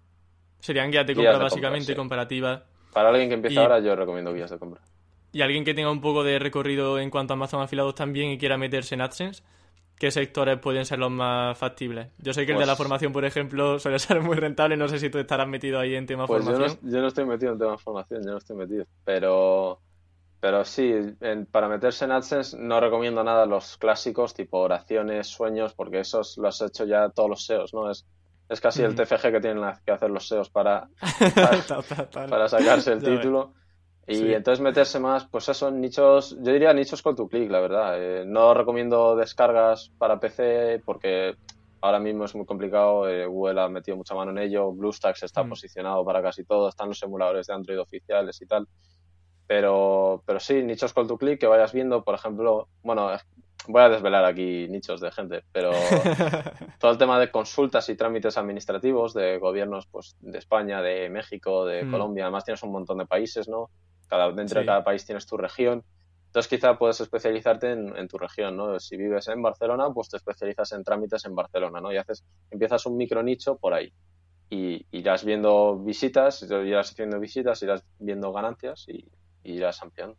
Serían 0.59 0.91
guías 0.91 1.05
de 1.05 1.15
compra 1.15 1.37
básicamente, 1.37 1.95
comparativas. 1.95 2.61
Para 2.93 3.09
alguien 3.09 3.29
que 3.29 3.35
empieza 3.35 3.61
ahora 3.61 3.79
yo 3.79 3.95
recomiendo 3.95 4.33
guías 4.33 4.49
de 4.49 4.59
compra. 4.59 4.81
Y 5.31 5.41
alguien 5.41 5.65
que 5.65 5.73
tenga 5.73 5.91
un 5.91 5.99
poco 5.99 6.23
de 6.23 6.39
recorrido 6.39 6.99
en 6.99 7.09
cuanto 7.09 7.33
a 7.33 7.35
Amazon 7.35 7.61
afilados 7.61 7.95
también 7.95 8.29
y 8.29 8.37
quiera 8.37 8.57
meterse 8.57 8.93
en 8.95 9.01
AdSense, 9.01 9.43
qué 9.97 10.11
sectores 10.11 10.59
pueden 10.59 10.85
ser 10.85 10.99
los 10.99 11.11
más 11.11 11.57
factibles. 11.57 12.09
Yo 12.19 12.33
sé 12.33 12.45
que 12.45 12.51
el 12.51 12.59
de 12.59 12.65
la 12.65 12.73
pues 12.73 12.77
formación, 12.77 13.11
por 13.11 13.25
ejemplo, 13.25 13.79
suele 13.79 13.99
ser 13.99 14.21
muy 14.21 14.35
rentable. 14.35 14.77
No 14.77 14.87
sé 14.87 14.99
si 14.99 15.09
tú 15.09 15.17
estarás 15.17 15.47
metido 15.47 15.79
ahí 15.79 15.95
en 15.95 16.05
tema 16.05 16.27
pues 16.27 16.43
formación. 16.43 16.77
Yo 16.81 16.87
no, 16.87 16.91
yo 16.91 17.01
no, 17.01 17.07
estoy 17.07 17.25
metido 17.25 17.53
en 17.53 17.59
tema 17.59 17.77
formación, 17.77 18.23
yo 18.23 18.31
no 18.31 18.37
estoy 18.37 18.55
metido. 18.55 18.85
Pero, 19.03 19.79
pero 20.43 20.65
sí, 20.65 20.93
para 21.53 21.69
meterse 21.69 22.03
en 22.03 22.11
AdSense 22.11 22.57
no 22.59 22.81
recomiendo 22.81 23.23
nada 23.23 23.45
los 23.45 23.77
clásicos 23.77 24.33
tipo 24.33 24.57
oraciones, 24.57 25.27
sueños, 25.27 25.73
porque 25.73 26.01
esos 26.01 26.37
los 26.37 26.61
has 26.61 26.69
hecho 26.69 26.83
ya 26.83 27.07
todos 27.07 27.29
los 27.29 27.45
SEOs, 27.45 27.73
¿no? 27.73 27.89
Es, 27.89 28.05
es 28.49 28.59
casi 28.59 28.83
el 28.83 28.93
TFG 28.93 29.31
que 29.31 29.39
tienen 29.39 29.63
que 29.85 29.93
hacer 29.93 30.09
los 30.09 30.27
SEOs 30.27 30.49
para, 30.49 30.89
para, 32.29 32.49
sacarse 32.49 32.91
el 32.91 33.01
título. 33.01 33.53
Y 34.05 34.33
entonces 34.33 34.59
meterse 34.59 34.99
más, 34.99 35.25
pues 35.27 35.47
eso, 35.47 35.69
en 35.69 35.79
nichos, 35.79 36.35
yo 36.37 36.51
diría 36.51 36.73
nichos 36.73 37.01
con 37.01 37.15
tu 37.15 37.29
clic, 37.29 37.49
la 37.49 37.61
verdad. 37.61 37.93
Eh, 37.97 38.25
no 38.25 38.53
recomiendo 38.53 39.15
descargas 39.15 39.93
para 39.97 40.19
PC 40.19 40.81
porque 40.83 41.37
ahora 41.79 41.99
mismo 41.99 42.25
es 42.25 42.35
muy 42.35 42.45
complicado. 42.45 43.07
Eh, 43.07 43.25
Google 43.27 43.61
ha 43.61 43.69
metido 43.69 43.95
mucha 43.95 44.13
mano 44.13 44.31
en 44.31 44.39
ello. 44.39 44.73
BlueStacks 44.73 45.23
está 45.23 45.41
mm. 45.45 45.49
posicionado 45.51 46.03
para 46.03 46.21
casi 46.21 46.43
todo. 46.43 46.67
Están 46.67 46.89
los 46.89 47.01
emuladores 47.01 47.47
de 47.47 47.53
Android 47.53 47.79
oficiales 47.79 48.41
y 48.41 48.45
tal. 48.45 48.67
Pero, 49.47 50.23
pero 50.25 50.39
sí, 50.39 50.63
nichos 50.63 50.93
con 50.93 51.07
tu 51.07 51.17
clic 51.17 51.39
que 51.39 51.47
vayas 51.47 51.73
viendo, 51.73 52.03
por 52.03 52.15
ejemplo, 52.15 52.67
bueno, 52.81 53.09
voy 53.67 53.81
a 53.81 53.89
desvelar 53.89 54.25
aquí 54.25 54.67
nichos 54.69 55.01
de 55.01 55.11
gente, 55.11 55.43
pero 55.51 55.71
todo 56.79 56.91
el 56.91 56.97
tema 56.97 57.19
de 57.19 57.29
consultas 57.31 57.87
y 57.89 57.95
trámites 57.95 58.37
administrativos 58.37 59.13
de 59.13 59.37
gobiernos 59.39 59.85
pues, 59.87 60.15
de 60.21 60.37
España, 60.39 60.81
de 60.81 61.09
México, 61.09 61.65
de 61.65 61.83
Mm. 61.83 61.91
Colombia, 61.91 62.23
además 62.25 62.45
tienes 62.45 62.63
un 62.63 62.71
montón 62.71 62.97
de 62.99 63.05
países, 63.05 63.47
¿no? 63.49 63.69
Cada, 64.07 64.27
dentro 64.31 64.59
Sí. 64.59 64.59
de 64.61 64.65
cada 64.65 64.83
país 64.83 65.05
tienes 65.05 65.25
tu 65.25 65.37
región. 65.37 65.83
Entonces 66.27 66.49
quizá 66.49 66.77
puedes 66.79 66.99
especializarte 66.99 67.71
en, 67.71 67.95
en 67.95 68.07
tu 68.07 68.17
región, 68.17 68.57
¿no? 68.57 68.79
Si 68.79 68.97
vives 68.97 69.27
en 69.27 69.41
Barcelona, 69.41 69.89
pues 69.93 70.09
te 70.09 70.17
especializas 70.17 70.71
en 70.71 70.83
trámites 70.83 71.25
en 71.25 71.35
Barcelona, 71.35 71.79
¿no? 71.79 71.91
Y 71.91 71.97
haces, 71.97 72.23
empiezas 72.49 72.85
un 72.85 72.97
micro 72.97 73.21
nicho 73.21 73.57
por 73.57 73.73
ahí. 73.73 73.93
Y 74.49 74.85
irás 74.91 75.23
viendo 75.23 75.77
visitas, 75.77 76.41
irás 76.43 76.91
haciendo 76.91 77.19
visitas, 77.19 77.61
irás 77.61 77.83
viendo 77.99 78.31
ganancias 78.33 78.85
y, 78.89 79.05
y 79.43 79.53
irás 79.53 79.81
ampliando. 79.81 80.17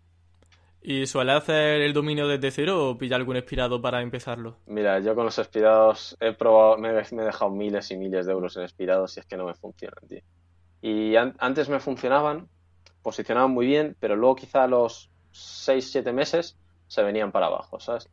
¿Y 0.82 1.06
suele 1.06 1.32
hacer 1.32 1.80
el 1.80 1.94
dominio 1.94 2.28
desde 2.28 2.50
cero 2.50 2.90
o 2.90 2.98
pilla 2.98 3.16
algún 3.16 3.36
expirado 3.36 3.80
para 3.80 4.02
empezarlo? 4.02 4.58
Mira, 4.66 5.00
yo 5.00 5.14
con 5.14 5.24
los 5.24 5.38
expirados 5.38 6.14
he 6.20 6.32
probado, 6.32 6.76
me, 6.76 6.90
he- 6.90 7.14
me 7.14 7.22
he 7.22 7.26
dejado 7.26 7.50
miles 7.50 7.90
y 7.90 7.96
miles 7.96 8.26
de 8.26 8.32
euros 8.32 8.56
en 8.58 8.64
expirados 8.64 9.16
y 9.16 9.20
es 9.20 9.26
que 9.26 9.36
no 9.38 9.46
me 9.46 9.54
funcionan, 9.54 10.06
tío. 10.08 10.20
Y 10.82 11.16
an- 11.16 11.34
antes 11.38 11.70
me 11.70 11.80
funcionaban, 11.80 12.48
posicionaban 13.02 13.50
muy 13.52 13.64
bien, 13.66 13.96
pero 13.98 14.14
luego 14.16 14.36
quizá 14.36 14.64
a 14.64 14.68
los 14.68 15.10
6, 15.32 15.90
7 15.90 16.12
meses 16.12 16.58
se 16.94 17.02
venían 17.02 17.32
para 17.32 17.46
abajo, 17.46 17.80
¿sabes? 17.80 18.08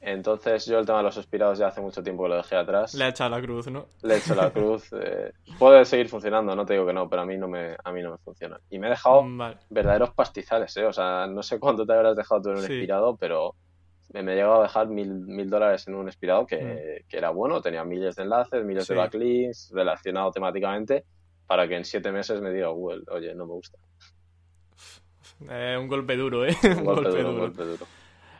Entonces 0.00 0.64
yo 0.66 0.78
el 0.78 0.86
tema 0.86 0.98
de 0.98 1.04
los 1.04 1.16
expirados 1.18 1.58
ya 1.58 1.66
hace 1.68 1.80
mucho 1.82 2.02
tiempo 2.02 2.22
que 2.24 2.30
lo 2.30 2.36
dejé 2.36 2.56
atrás. 2.56 2.94
Le 2.94 3.04
ha 3.04 3.08
echado 3.08 3.30
la 3.30 3.42
cruz, 3.42 3.66
¿no? 3.70 3.86
Le 4.02 4.14
he 4.14 4.18
hecho 4.18 4.34
la 4.34 4.50
cruz. 4.50 4.88
eh, 5.00 5.32
puede 5.58 5.84
seguir 5.84 6.08
funcionando, 6.08 6.56
no 6.56 6.64
te 6.64 6.72
digo 6.72 6.86
que 6.86 6.92
no, 6.94 7.08
pero 7.10 7.22
a 7.22 7.26
mí 7.26 7.36
no 7.36 7.46
me, 7.48 7.76
a 7.84 7.92
mí 7.92 8.02
no 8.02 8.12
me 8.12 8.18
funciona. 8.18 8.58
Y 8.70 8.78
me 8.78 8.86
he 8.86 8.90
dejado 8.90 9.22
Vale. 9.36 9.58
verdaderos 9.68 10.10
pastizales, 10.14 10.74
¿eh? 10.78 10.86
O 10.86 10.92
sea, 10.92 11.26
no 11.26 11.42
sé 11.42 11.60
cuánto 11.60 11.84
te 11.86 11.92
habrás 11.92 12.16
dejado 12.16 12.40
tú 12.42 12.48
en 12.50 12.56
un 12.56 12.62
Sí. 12.62 12.72
expirado, 12.72 13.16
pero 13.16 13.54
me, 14.14 14.22
me 14.22 14.32
he 14.32 14.36
llegado 14.36 14.60
a 14.60 14.62
dejar 14.62 14.88
mil, 14.88 15.12
mil 15.12 15.48
dólares 15.50 15.86
en 15.88 15.94
un 15.94 16.08
expirado 16.08 16.46
que, 16.46 16.56
Mm. 17.04 17.08
que 17.08 17.16
era 17.18 17.30
bueno, 17.30 17.60
tenía 17.60 17.84
miles 17.84 18.16
de 18.16 18.22
enlaces, 18.22 18.64
miles 18.64 18.86
Sí. 18.86 18.94
de 18.94 18.98
backlinks, 18.98 19.70
relacionado 19.74 20.30
temáticamente, 20.32 21.04
para 21.46 21.68
que 21.68 21.76
en 21.76 21.84
siete 21.84 22.10
meses 22.12 22.40
me 22.40 22.50
diga 22.50 22.68
Google, 22.68 23.02
oye, 23.10 23.34
no 23.34 23.46
me 23.46 23.52
gusta. 23.52 23.76
Eh, 25.48 25.76
un 25.80 25.88
golpe 25.88 26.16
duro, 26.16 26.44
¿eh? 26.44 26.56
Un 26.64 26.84
golpe 26.84 27.08
duro, 27.10 27.30
un 27.30 27.38
golpe 27.38 27.62
duro. 27.64 27.86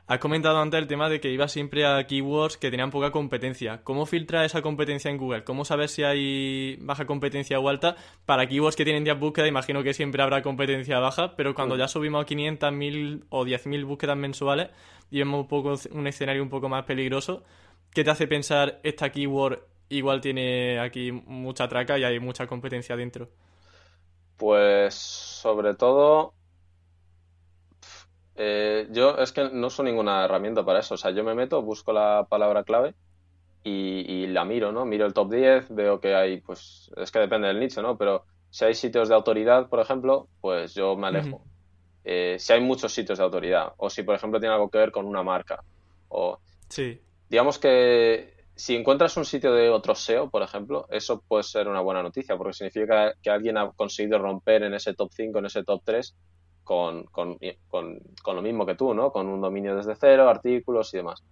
Has 0.09 0.19
comentado 0.19 0.59
antes 0.59 0.79
el 0.79 0.89
tema 0.89 1.09
de 1.09 1.21
que 1.21 1.31
ibas 1.31 1.53
siempre 1.53 1.87
a 1.87 2.05
keywords 2.07 2.57
que 2.57 2.71
tenían 2.71 2.91
poca 2.91 3.13
competencia. 3.13 3.83
¿Cómo 3.85 4.05
filtra 4.05 4.45
esa 4.45 4.61
competencia 4.61 5.11
en 5.11 5.17
Google? 5.17 5.45
¿Cómo 5.45 5.65
sabes 5.65 5.93
si 5.93 6.03
hay 6.03 6.77
baja 6.81 7.07
competencia 7.07 7.61
o 7.61 7.69
alta? 7.69 7.97
Para 8.27 8.47
keywords 8.47 8.75
que 8.75 8.85
tienen 8.85 9.05
10 9.05 9.19
búsquedas, 9.19 9.49
imagino 9.49 9.83
que 9.85 9.95
siempre 9.95 10.23
habrá 10.23 10.43
competencia 10.43 10.99
baja, 10.99 11.37
pero 11.37 11.55
cuando 11.55 11.77
ya 11.77 11.87
subimos 11.87 12.23
a 12.23 12.27
500, 12.27 12.73
1000 12.73 13.25
o 13.31 13.45
10.000 13.45 13.85
búsquedas 13.85 14.17
mensuales 14.17 14.71
y 15.11 15.19
vemos 15.19 15.43
un, 15.43 15.49
poco, 15.49 15.75
un 15.93 16.07
escenario 16.07 16.43
un 16.43 16.51
poco 16.51 16.69
más 16.69 16.85
peligroso, 16.85 17.45
¿qué 17.95 18.03
te 18.03 18.11
hace 18.11 18.27
pensar 18.27 18.81
esta 18.83 19.11
keyword 19.11 19.61
igual 19.89 20.21
tiene 20.21 20.81
aquí 20.81 21.13
mucha 21.13 21.69
traca 21.69 21.97
y 21.97 22.05
hay 22.05 22.19
mucha 22.19 22.49
competencia 22.49 22.97
dentro? 22.97 23.29
Pues 24.37 24.95
sobre 24.95 25.75
todo, 25.75 26.35
eh, 28.37 28.89
yo 28.91 29.17
es 29.19 29.33
que 29.33 29.51
no 29.51 29.67
uso 29.67 29.83
ninguna 29.83 30.25
herramienta 30.25 30.65
para 30.65 30.81
eso. 30.81 30.95
O 30.95 30.97
sea, 30.97 31.11
yo 31.11 31.25
me 31.25 31.35
meto, 31.35 31.63
busco 31.63 31.93
la 31.93 32.27
palabra 32.29 32.65
clave 32.65 32.95
y, 33.65 34.05
y 34.07 34.27
la 34.27 34.45
miro, 34.45 34.73
¿no? 34.73 34.85
Miro 34.85 35.07
el 35.07 35.15
top 35.15 35.33
10, 35.33 35.75
veo 35.75 36.01
que 36.01 36.15
hay, 36.15 36.41
pues, 36.41 36.91
es 36.97 37.11
que 37.11 37.19
depende 37.19 37.49
del 37.49 37.61
nicho, 37.61 37.83
¿no? 37.83 37.97
Pero 37.97 38.25
si 38.51 38.65
hay 38.65 38.75
sitios 38.75 39.09
de 39.09 39.15
autoridad, 39.15 39.69
por 39.69 39.81
ejemplo, 39.81 40.29
pues 40.41 40.75
yo 40.75 40.97
me 40.97 41.09
alejo. 41.09 41.43
Eh, 42.05 42.37
si 42.39 42.53
hay 42.53 42.61
muchos 42.61 42.93
sitios 42.93 43.19
de 43.19 43.25
autoridad, 43.25 43.73
o 43.77 43.89
si, 43.89 44.03
por 44.03 44.15
ejemplo, 44.15 44.41
tiene 44.41 44.55
algo 44.55 44.69
que 44.69 44.79
ver 44.79 44.91
con 44.91 45.07
una 45.07 45.23
marca, 45.23 45.63
o 46.09 46.39
Sí, 46.69 47.01
digamos 47.29 47.59
que 47.59 48.33
si 48.55 48.75
encuentras 48.75 49.17
un 49.17 49.25
sitio 49.25 49.53
de 49.53 49.69
otro 49.69 49.95
SEO, 49.95 50.31
por 50.31 50.43
ejemplo, 50.43 50.87
eso 50.89 51.23
puede 51.27 51.43
ser 51.43 51.69
una 51.69 51.81
buena 51.81 52.03
noticia, 52.03 52.37
porque 52.37 52.55
significa 52.55 53.15
que 53.23 53.31
alguien 53.31 53.59
ha 53.59 53.71
conseguido 53.73 54.19
romper 54.19 54.63
en 54.63 54.73
ese 54.73 54.95
top 54.95 55.11
5, 55.13 55.39
en 55.39 55.47
ese 55.47 55.65
top 55.65 55.83
3, 55.85 56.15
con, 56.65 57.05
con, 57.05 57.39
con, 57.69 58.01
con 58.23 58.37
lo 58.37 58.43
mismo 58.43 58.67
que 58.67 58.75
tú, 58.75 58.95
¿no? 58.95 59.11
Con 59.11 59.27
un 59.29 59.41
dominio 59.41 59.77
desde 59.77 59.97
cero, 59.97 60.29
artículos 60.29 60.93
y 60.95 60.99
demás. 60.99 61.23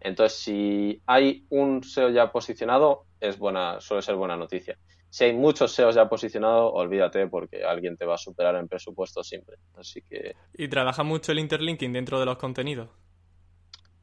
Entonces, 0.00 0.38
si 0.38 1.00
hay 1.06 1.44
un 1.50 1.82
SEO 1.82 2.10
ya 2.10 2.30
posicionado, 2.30 3.04
es 3.20 3.38
buena, 3.38 3.80
suele 3.80 4.02
ser 4.02 4.14
buena 4.14 4.36
noticia. 4.36 4.78
Si 5.08 5.24
hay 5.24 5.32
muchos 5.32 5.72
SEOs 5.72 5.94
ya 5.94 6.08
posicionados, 6.08 6.70
olvídate 6.74 7.26
porque 7.26 7.64
alguien 7.64 7.96
te 7.96 8.04
va 8.04 8.14
a 8.14 8.18
superar 8.18 8.56
en 8.56 8.68
presupuesto 8.68 9.24
siempre. 9.24 9.56
Así 9.76 10.02
que 10.02 10.34
y 10.54 10.68
trabaja 10.68 11.02
mucho 11.02 11.32
el 11.32 11.38
interlinking 11.38 11.92
dentro 11.92 12.20
de 12.20 12.26
los 12.26 12.36
contenidos. 12.36 12.88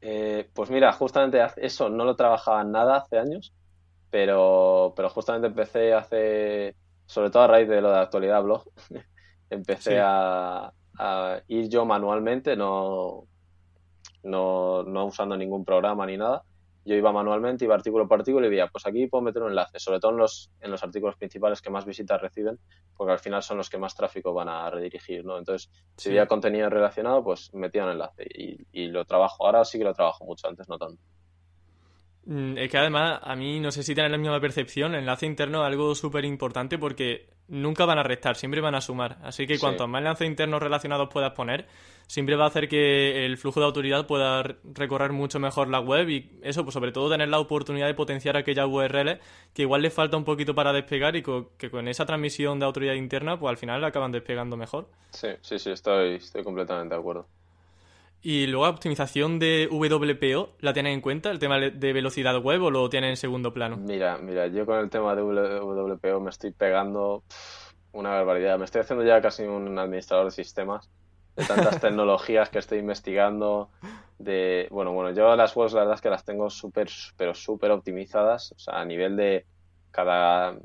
Eh, 0.00 0.50
pues 0.52 0.70
mira, 0.70 0.92
justamente 0.92 1.40
eso 1.56 1.88
no 1.88 2.04
lo 2.04 2.16
trabajaba 2.16 2.62
nada 2.64 2.96
hace 2.96 3.18
años, 3.18 3.54
pero, 4.10 4.92
pero 4.96 5.08
justamente 5.08 5.46
empecé 5.46 5.94
hace, 5.94 6.74
sobre 7.06 7.30
todo 7.30 7.44
a 7.44 7.46
raíz 7.46 7.68
de 7.68 7.80
lo 7.80 7.90
de 7.90 7.98
actualidad 7.98 8.42
blog, 8.42 8.64
empecé 9.54 9.92
Sí. 9.92 9.96
a, 10.00 10.72
a 10.98 11.40
ir 11.48 11.68
yo 11.68 11.84
manualmente, 11.84 12.56
no, 12.56 13.26
no, 14.22 14.82
no 14.82 15.06
usando 15.06 15.36
ningún 15.36 15.64
programa 15.64 16.06
ni 16.06 16.16
nada. 16.16 16.42
Yo 16.86 16.94
iba 16.94 17.12
manualmente, 17.12 17.64
iba 17.64 17.74
artículo 17.74 18.06
por 18.06 18.18
artículo 18.20 18.46
y 18.46 18.50
veía, 18.50 18.68
pues 18.68 18.86
aquí 18.86 19.06
puedo 19.06 19.22
meter 19.22 19.42
un 19.42 19.48
enlace, 19.48 19.78
sobre 19.78 20.00
todo 20.00 20.10
en 20.12 20.18
los, 20.18 20.50
en 20.60 20.70
los 20.70 20.82
artículos 20.84 21.16
principales 21.16 21.62
que 21.62 21.70
más 21.70 21.86
visitas 21.86 22.20
reciben, 22.20 22.58
porque 22.94 23.12
al 23.12 23.18
final 23.18 23.42
son 23.42 23.56
los 23.56 23.70
que 23.70 23.78
más 23.78 23.94
tráfico 23.94 24.34
van 24.34 24.50
a 24.50 24.68
redirigir, 24.68 25.24
¿no? 25.24 25.38
Entonces, 25.38 25.70
si 25.96 26.04
Sí. 26.04 26.08
había 26.10 26.26
contenido 26.26 26.68
relacionado, 26.68 27.24
pues 27.24 27.48
metía 27.54 27.84
un 27.84 27.92
enlace 27.92 28.26
y, 28.34 28.66
y 28.70 28.88
lo 28.88 29.06
trabajo. 29.06 29.46
Ahora 29.46 29.64
sí 29.64 29.78
que 29.78 29.84
lo 29.84 29.94
trabajo 29.94 30.26
mucho, 30.26 30.46
antes 30.46 30.68
no 30.68 30.76
tanto. 30.76 31.00
Mm, 32.26 32.56
Es 32.58 32.70
que 32.70 32.78
además, 32.78 33.20
a 33.22 33.36
mí 33.36 33.60
no 33.60 33.70
sé 33.70 33.82
si 33.82 33.94
tener 33.94 34.10
la 34.10 34.18
misma 34.18 34.40
percepción, 34.40 34.94
el 34.94 35.00
enlace 35.00 35.26
interno 35.26 35.60
es 35.62 35.66
algo 35.66 35.94
súper 35.94 36.24
importante 36.24 36.78
porque 36.78 37.26
nunca 37.48 37.84
van 37.84 37.98
a 37.98 38.02
restar, 38.02 38.36
siempre 38.36 38.60
van 38.62 38.74
a 38.74 38.80
sumar. 38.80 39.18
Así 39.22 39.46
que 39.46 39.54
Sí. 39.56 39.60
cuantos 39.60 39.86
más 39.88 39.98
enlaces 40.00 40.26
internos 40.26 40.62
relacionados 40.62 41.10
puedas 41.12 41.32
poner, 41.32 41.66
siempre 42.06 42.36
va 42.36 42.44
a 42.44 42.48
hacer 42.48 42.68
que 42.68 43.26
el 43.26 43.36
flujo 43.36 43.60
de 43.60 43.66
autoridad 43.66 44.06
pueda 44.06 44.42
recorrer 44.64 45.12
mucho 45.12 45.38
mejor 45.38 45.68
la 45.68 45.80
web 45.80 46.08
y 46.08 46.30
eso, 46.42 46.62
pues 46.64 46.72
sobre 46.72 46.92
todo 46.92 47.10
tener 47.10 47.28
la 47.28 47.38
oportunidad 47.38 47.86
de 47.86 47.94
potenciar 47.94 48.36
aquellas 48.38 48.66
URLs 48.66 49.18
que 49.52 49.62
igual 49.62 49.82
les 49.82 49.92
falta 49.92 50.16
un 50.16 50.24
poquito 50.24 50.54
para 50.54 50.72
despegar 50.72 51.16
y 51.16 51.22
que 51.22 51.70
con 51.70 51.88
esa 51.88 52.06
transmisión 52.06 52.58
de 52.58 52.64
autoridad 52.64 52.94
interna, 52.94 53.38
pues 53.38 53.50
al 53.50 53.58
final 53.58 53.84
acaban 53.84 54.12
despegando 54.12 54.56
mejor. 54.56 54.88
Sí, 55.10 55.28
sí, 55.42 55.58
sí, 55.58 55.70
estoy, 55.70 56.14
estoy 56.14 56.42
completamente 56.42 56.94
de 56.94 57.00
acuerdo. 57.00 57.26
Y 58.26 58.46
luego 58.46 58.66
optimización 58.66 59.38
de 59.38 59.68
WPO, 59.70 60.56
¿la 60.60 60.72
tienen 60.72 60.94
en 60.94 61.02
cuenta? 61.02 61.30
¿El 61.30 61.38
tema 61.38 61.60
de 61.60 61.92
velocidad 61.92 62.40
web 62.40 62.62
o 62.62 62.70
lo 62.70 62.88
tienen 62.88 63.10
en 63.10 63.16
segundo 63.18 63.52
plano? 63.52 63.76
Mira, 63.76 64.16
mira, 64.16 64.46
yo 64.46 64.64
con 64.64 64.78
el 64.78 64.88
tema 64.88 65.14
de 65.14 65.20
WPO 65.20 66.20
me 66.20 66.30
estoy 66.30 66.50
pegando 66.50 67.22
una 67.92 68.08
barbaridad. 68.08 68.58
Me 68.58 68.64
estoy 68.64 68.80
haciendo 68.80 69.04
ya 69.04 69.20
casi 69.20 69.42
un 69.42 69.78
administrador 69.78 70.24
de 70.24 70.30
sistemas, 70.30 70.88
de 71.36 71.44
tantas 71.44 71.78
tecnologías 71.82 72.48
que 72.48 72.60
estoy 72.60 72.78
investigando. 72.78 73.68
De, 74.18 74.68
bueno, 74.70 74.92
bueno, 74.92 75.10
yo 75.10 75.36
las 75.36 75.54
webs 75.54 75.74
la 75.74 75.80
verdad 75.80 75.96
es 75.96 76.00
que 76.00 76.08
las 76.08 76.24
tengo 76.24 76.48
súper, 76.48 76.88
pero 77.18 77.34
súper 77.34 77.72
optimizadas. 77.72 78.52
O 78.52 78.58
sea, 78.58 78.80
a 78.80 78.86
nivel 78.86 79.16
de 79.16 79.44
cada, 79.90 80.56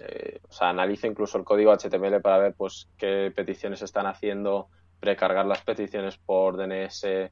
eh, 0.00 0.40
o 0.48 0.52
sea, 0.52 0.70
analizo 0.70 1.06
incluso 1.06 1.38
el 1.38 1.44
código 1.44 1.72
HTML 1.72 2.20
para 2.20 2.38
ver 2.38 2.54
pues 2.54 2.88
qué 2.98 3.32
peticiones 3.32 3.82
están 3.82 4.06
haciendo, 4.06 4.68
precargar 5.00 5.46
las 5.46 5.62
peticiones 5.62 6.16
por 6.18 6.56
DNS, 6.56 7.30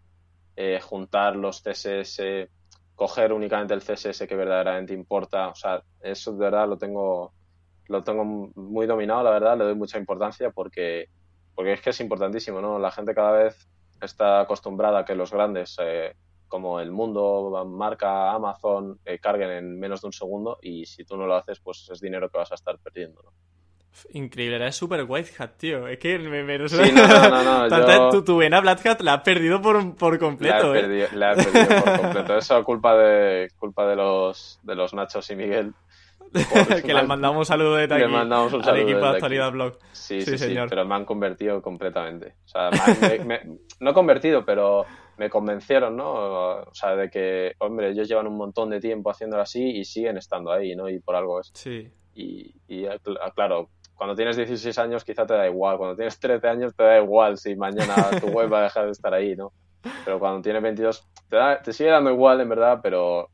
eh, 0.57 0.81
juntar 0.81 1.37
los 1.37 1.61
CSS, 1.61 2.49
coger 2.95 3.33
únicamente 3.33 3.75
el 3.75 3.83
CSS 3.83 4.27
que 4.27 4.37
verdaderamente 4.37 4.95
importa. 4.95 5.49
O 5.49 5.55
sea, 5.55 5.83
eso 6.01 6.33
de 6.33 6.39
verdad 6.39 6.69
lo 6.69 6.79
tengo, 6.79 7.33
lo 7.89 8.03
tengo 8.03 8.25
muy 8.25 8.87
dominado, 8.87 9.23
la 9.23 9.31
verdad, 9.31 9.59
le 9.59 9.65
doy 9.65 9.75
mucha 9.75 9.99
importancia 9.99 10.51
porque, 10.51 11.09
porque 11.55 11.75
es 11.75 11.81
que 11.81 11.91
es 11.91 12.01
importantísimo, 12.01 12.61
¿no? 12.61 12.79
La 12.79 12.91
gente 12.91 13.15
cada 13.15 13.33
vez 13.33 13.69
está 14.01 14.41
acostumbrada 14.41 15.01
a 15.01 15.05
que 15.05 15.15
los 15.15 15.31
grandes, 15.31 15.77
eh, 15.81 16.15
como 16.49 16.81
el 16.81 16.91
mundo, 16.91 17.67
marca, 17.67 18.33
Amazon, 18.33 18.99
eh, 19.05 19.19
carguen 19.19 19.51
en 19.51 19.79
menos 19.79 20.01
de 20.01 20.07
un 20.07 20.13
segundo 20.13 20.59
y 20.63 20.87
si 20.87 21.05
tú 21.05 21.17
no 21.17 21.27
lo 21.27 21.35
haces, 21.35 21.61
pues 21.61 21.89
es 21.91 22.01
dinero 22.01 22.31
que 22.31 22.39
vas 22.39 22.53
a 22.53 22.55
estar 22.55 22.79
perdiendo, 22.79 23.23
¿no? 23.23 23.33
Increíble, 24.11 24.57
eres 24.57 24.77
súper 24.77 25.05
white 25.09 25.31
hat, 25.39 25.53
tío. 25.57 25.87
Es 25.89 25.99
que 25.99 26.19
me, 26.19 26.43
me 26.43 26.69
Sí, 26.69 26.77
no, 26.95 27.07
no, 27.07 27.29
no, 27.31 27.45
no, 27.63 27.69
Tanta- 27.69 27.97
yo- 27.97 28.11
tu, 28.11 28.25
tu 28.25 28.37
vena 28.39 28.61
Black 28.61 28.85
Hat 28.87 29.01
la 29.01 29.15
has 29.15 29.23
perdido 29.23 29.61
por, 29.63 29.97
por 29.97 30.13
La 30.13 30.17
he 30.17 30.19
completo, 30.21 30.75
¿eh? 30.75 30.81
perdido, 30.81 31.09
la 31.15 31.33
he 31.33 31.37
perdido 31.37 31.83
por 31.85 32.01
completo. 32.01 32.37
Eso 32.39 32.65
culpa 32.65 32.97
de, 32.97 33.49
culpa 33.59 33.87
de 33.87 33.97
los, 33.97 34.61
de 34.63 34.75
los 34.75 34.93
Nachos 34.95 35.31
y 35.31 35.37
Miguel. 35.37 35.73
Que 36.85 36.93
les 36.93 37.07
mandamos 37.07 37.39
un 37.39 37.45
saludo 37.47 37.77
de 37.77 37.87
Le 37.87 38.09
mandamos 38.09 38.53
un 38.53 38.59
al 38.61 38.65
saludo 38.65 38.83
equipo 38.83 39.01
de 39.01 39.09
actualidad 39.09 39.53
blog. 39.53 39.79
Sí, 39.93 40.21
Sí, 40.21 40.33
sí, 40.33 40.39
sí, 40.39 40.45
señor. 40.49 40.69
pero 40.69 40.85
me 40.85 40.95
han 40.95 41.05
convertido 41.05 41.63
completamente. 41.63 42.35
O 42.45 42.49
sea, 42.49 42.71
me 43.01 43.25
me- 43.25 43.59
no 43.81 43.95
convertido, 43.95 44.45
pero 44.45 44.85
me 45.19 45.31
convencieron, 45.31 45.97
¿no? 45.97 46.13
O 46.13 46.75
sea, 46.75 46.95
de 46.97 47.09
que, 47.09 47.53
hombre, 47.59 47.91
ellos 47.91 48.09
llevan 48.09 48.27
un 48.27 48.37
montón 48.37 48.69
de 48.71 48.81
tiempo 48.81 49.11
haciéndolo 49.11 49.43
así 49.43 49.63
y 49.79 49.85
siguen 49.85 50.19
estando 50.19 50.53
ahí, 50.53 50.75
¿no? 50.77 50.89
Y 50.91 50.99
por 51.01 51.15
algo 51.17 51.41
es. 51.41 51.51
Sí. 51.55 51.89
Y, 52.15 52.55
y, 52.67 52.85
cl- 52.85 53.33
claro, 53.35 53.69
cuando 53.97 54.15
tienes 54.15 54.37
16 54.37 54.79
años 54.79 55.05
quizá 55.05 55.27
te 55.27 55.35
da 55.35 55.47
igual, 55.49 55.79
cuando 55.79 55.97
tienes 55.97 56.19
13 56.21 56.47
años 56.49 56.75
te 56.77 56.85
da 56.85 56.99
igual 56.99 57.39
si 57.39 57.57
mañana 57.57 57.95
tu 58.21 58.27
web 58.29 58.53
va 58.53 58.61
a 58.61 58.63
dejar 58.65 58.85
de 58.87 58.93
estar 58.93 59.13
ahí, 59.13 59.35
¿no? 59.35 59.53
Pero 60.05 60.19
cuando 60.19 60.43
tienes 60.43 60.63
22 60.63 61.09
te, 61.29 61.37
da- 61.37 61.61
te 61.63 61.73
sigue 61.73 61.91
dando 61.91 62.11
igual, 62.11 62.41
en 62.41 62.49
verdad, 62.49 62.81
pero 62.83 63.29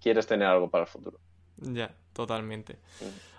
quieres 0.00 0.26
tener 0.26 0.46
algo 0.48 0.68
para 0.70 0.84
el 0.84 0.88
futuro. 0.88 1.18
Ya, 1.56 1.90
totalmente. 2.12 2.76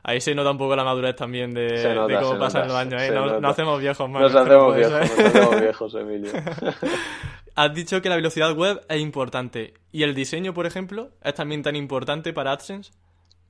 Ahí 0.04 0.22
se 0.22 0.34
nota 0.34 0.52
un 0.52 0.58
poco 0.58 0.76
la 0.76 0.84
madurez 0.84 1.16
también 1.16 1.54
de, 1.54 1.78
Se 1.78 1.94
nota, 1.94 2.14
de 2.14 2.24
cómo 2.24 2.40
pasan 2.40 2.68
nota, 2.68 2.74
los 2.74 2.94
años, 2.94 3.02
¿eh? 3.02 3.40
No, 3.42 3.50
hacemos 3.50 3.80
viejos 3.82 4.10
más. 4.10 4.22
Nos 4.22 4.36
hacemos 4.36 4.76
viejos, 4.76 4.94
nos 5.02 5.20
hacemos 5.20 5.62
viejos, 5.62 5.96
Emilio. 5.96 6.32
Has 7.56 7.74
dicho 7.74 8.02
que 8.02 8.10
la 8.10 8.16
velocidad 8.16 8.56
web 8.56 8.82
es 8.88 9.00
importante. 9.02 9.74
¿Y 9.92 10.04
el 10.04 10.14
diseño, 10.14 10.54
por 10.54 10.66
ejemplo, 10.66 11.10
es 11.24 11.34
también 11.34 11.64
tan 11.64 11.76
importante 11.76 12.32
para 12.32 12.52
AdSense? 12.52 12.92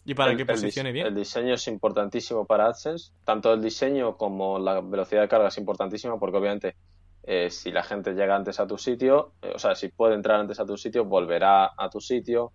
¿Y 0.08 0.14
para 0.16 0.32
El- 0.32 0.38
que 0.38 0.44
el 0.44 0.48
dis- 0.48 0.52
posicione 0.54 0.92
bien? 0.94 1.06
El 1.08 1.16
diseño 1.16 1.54
es 1.54 1.68
importantísimo 1.68 2.46
para 2.46 2.68
AdSense. 2.68 3.12
Tanto 3.26 3.54
el 3.54 3.62
diseño 3.62 4.16
como 4.16 4.58
la 4.58 4.80
velocidad 4.82 5.22
de 5.22 5.28
carga 5.28 5.50
es 5.50 5.58
importantísima 5.58 6.18
porque 6.18 6.38
obviamente 6.38 6.76
eh, 7.24 7.50
si 7.50 7.72
la 7.72 7.84
gente 7.84 8.14
llega 8.14 8.36
antes 8.38 8.58
a 8.62 8.66
tu 8.66 8.78
sitio, 8.78 9.34
eh, 9.42 9.52
o 9.54 9.60
sea, 9.60 9.76
si 9.76 9.90
puede 9.90 10.16
entrar 10.16 10.40
antes 10.40 10.60
a 10.62 10.66
tu 10.66 10.78
sitio, 10.78 11.04
volverá 11.04 11.74
a 11.78 11.90
tu 11.90 12.00
sitio, 12.00 12.54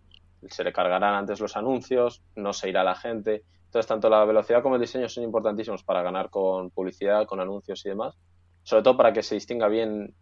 se 0.49 0.65
le 0.65 0.73
cargarán 0.73 1.15
antes 1.15 1.41
los 1.41 1.55
anuncios, 1.59 2.23
no 2.37 2.55
se 2.55 2.71
irá 2.71 2.83
la 2.83 2.95
gente. 2.95 3.43
Entonces, 3.67 3.87
tanto 3.87 4.09
la 4.09 4.25
velocidad 4.25 4.63
como 4.63 4.77
el 4.77 4.81
diseño 4.81 5.09
son 5.11 5.25
importantísimos 5.25 5.83
para 5.85 6.01
ganar 6.03 6.31
con 6.31 6.71
publicidad, 6.71 7.27
con 7.27 7.39
anuncios 7.41 7.85
y 7.85 7.91
demás. 7.91 8.17
Sobre 8.63 8.83
todo 8.83 8.97
para 8.97 9.13
que 9.13 9.23
se 9.23 9.35
distinga 9.35 9.69
bien 9.69 10.15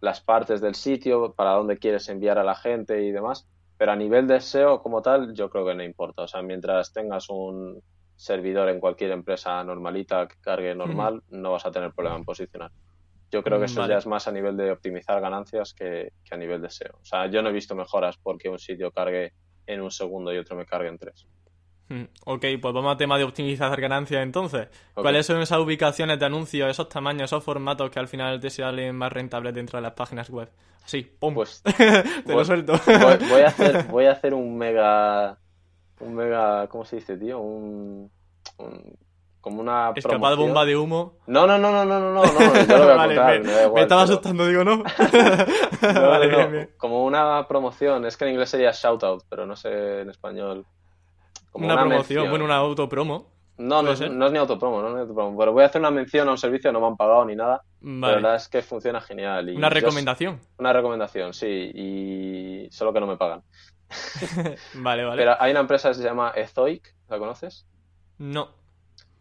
las 0.00 0.20
partes 0.20 0.60
del 0.60 0.76
sitio, 0.76 1.32
para 1.34 1.50
dónde 1.52 1.78
quieres 1.78 2.08
enviar 2.08 2.38
a 2.38 2.44
la 2.44 2.54
gente 2.54 3.02
y 3.04 3.10
demás. 3.10 3.48
Pero 3.78 3.92
a 3.92 3.96
nivel 3.96 4.26
de 4.26 4.40
SEO 4.40 4.82
como 4.82 5.02
tal, 5.02 5.34
yo 5.34 5.50
creo 5.50 5.66
que 5.66 5.74
no 5.74 5.82
importa. 5.82 6.22
O 6.22 6.28
sea, 6.28 6.42
mientras 6.42 6.92
tengas 6.92 7.28
un 7.28 7.82
servidor 8.16 8.68
en 8.70 8.80
cualquier 8.80 9.10
empresa 9.10 9.62
normalita 9.62 10.26
que 10.26 10.36
cargue 10.40 10.74
normal, 10.74 11.22
no 11.28 11.52
vas 11.52 11.66
a 11.66 11.70
tener 11.70 11.92
problema 11.92 12.16
en 12.16 12.24
posicionar. 12.24 12.70
Yo 13.30 13.42
creo 13.42 13.58
que 13.58 13.66
eso 13.66 13.80
Vale. 13.80 13.92
ya 13.92 13.98
es 13.98 14.06
más 14.06 14.26
a 14.28 14.32
nivel 14.32 14.56
de 14.56 14.70
optimizar 14.70 15.20
ganancias 15.20 15.74
que, 15.74 16.12
que 16.24 16.34
a 16.34 16.38
nivel 16.38 16.62
de 16.62 16.70
SEO. 16.70 16.96
O 17.02 17.04
sea, 17.04 17.26
yo 17.26 17.42
no 17.42 17.50
he 17.50 17.52
visto 17.52 17.74
mejoras 17.74 18.16
porque 18.16 18.48
un 18.48 18.58
sitio 18.58 18.90
cargue 18.92 19.32
en 19.66 19.82
un 19.82 19.90
segundo 19.90 20.32
y 20.32 20.38
otro 20.38 20.56
me 20.56 20.64
cargue 20.64 20.88
en 20.88 20.98
tres. 20.98 21.26
Hmm, 21.88 22.02
Ok, 22.24 22.44
pues 22.60 22.74
vamos 22.74 22.92
a 22.92 22.96
tema 22.96 23.16
de 23.16 23.24
optimizar 23.24 23.80
ganancias 23.80 24.22
entonces. 24.22 24.68
¿Cuáles 24.94 25.24
son 25.26 25.40
esas 25.40 25.58
ubicaciones 25.58 26.18
de 26.18 26.26
anuncios, 26.26 26.68
esos 26.68 26.88
tamaños, 26.88 27.22
esos 27.24 27.44
formatos 27.44 27.90
que 27.90 27.98
al 28.00 28.08
final 28.08 28.40
te 28.40 28.50
salen 28.50 28.96
más 28.96 29.12
rentables 29.12 29.54
dentro 29.54 29.76
de 29.78 29.82
las 29.82 29.92
páginas 29.92 30.28
web? 30.30 30.50
Así, 30.84 31.02
¡pum! 31.02 31.34
Pues 31.34 31.62
te 31.76 32.22
lo 32.26 32.34
voy- 32.34 32.44
suelto. 32.44 32.72
voy, 32.86 33.28
voy 33.28 33.40
a 33.42 33.46
hacer, 33.48 33.84
voy 33.90 34.06
a 34.06 34.12
hacer 34.12 34.34
un 34.34 34.56
mega, 34.58 35.38
un 36.00 36.14
mega, 36.14 36.66
¿cómo 36.68 36.84
se 36.84 36.96
dice, 36.96 37.16
tío? 37.16 37.38
Un, 37.38 38.10
un- 38.58 38.96
como 39.40 39.60
una 39.60 39.92
Escapada 39.94 40.18
promoción. 40.34 40.48
bomba 40.48 40.64
de 40.64 40.76
humo. 40.76 41.14
No, 41.28 41.46
no, 41.46 41.56
no, 41.56 41.70
no, 41.70 41.84
no, 41.84 42.00
no, 42.00 42.10
no, 42.10 42.24
no, 42.24 42.66
yo 42.66 42.78
lo 42.78 42.84
voy 42.84 42.92
a 42.92 42.96
Vale, 42.96 43.14
contar, 43.14 43.40
me, 43.40 43.46
me 43.46 43.52
igual, 43.52 43.72
me 43.74 43.80
estaba 43.82 44.02
pero- 44.02 44.12
asustando, 44.14 44.46
digo, 44.48 44.64
¿no? 44.64 44.76
No, 44.78 44.82
vale, 46.08 46.26
no, 46.32 46.36
bien, 46.38 46.52
bien. 46.52 46.70
Como 46.76 47.04
una 47.04 47.46
promoción, 47.46 48.04
es 48.06 48.16
que 48.16 48.24
en 48.24 48.30
inglés 48.32 48.50
sería 48.50 48.72
shoutout, 48.72 49.22
pero 49.28 49.46
no 49.46 49.54
sé 49.54 50.00
en 50.00 50.10
español. 50.10 50.66
Como 51.56 51.66
Una, 51.66 51.74
promoción, 51.80 51.98
mención. 52.16 52.30
bueno, 52.30 52.44
una 52.44 52.56
autopromo. 52.56 53.26
No, 53.58 53.80
no 53.82 53.88
¿puede 53.94 54.04
es, 54.06 54.12
no 54.12 54.26
es 54.26 54.32
ni 54.32 54.38
autopromo, 54.38 54.82
no 54.82 54.88
es 54.88 54.94
ni 54.94 55.00
autopromo, 55.00 55.38
pero 55.38 55.52
voy 55.52 55.62
a 55.62 55.66
hacer 55.66 55.80
una 55.80 55.90
mención 55.90 56.28
a 56.28 56.32
un 56.32 56.36
servicio, 56.38 56.70
no 56.72 56.80
me 56.80 56.86
han 56.88 56.96
pagado 56.96 57.24
ni 57.24 57.34
nada, 57.34 57.62
pero 57.80 58.00
la 58.00 58.08
verdad 58.08 58.34
es 58.36 58.48
que 58.48 58.60
funciona 58.60 59.00
genial. 59.00 59.48
y 59.48 59.56
Una 59.56 59.68
yo- 59.70 59.74
recomendación. 59.74 60.40
una 60.58 60.72
recomendación, 60.74 61.32
sí, 61.32 61.46
y 61.74 62.68
solo 62.70 62.92
que 62.92 63.00
no 63.00 63.06
me 63.06 63.16
pagan. 63.16 63.42
Vale, 64.74 65.04
vale. 65.04 65.16
Pero 65.22 65.36
hay 65.40 65.52
una 65.52 65.60
empresa 65.60 65.88
que 65.88 65.94
se 65.94 66.02
llama 66.02 66.32
Ezoic, 66.34 66.94
¿la 67.08 67.18
conoces? 67.18 67.66
No. 68.18 68.48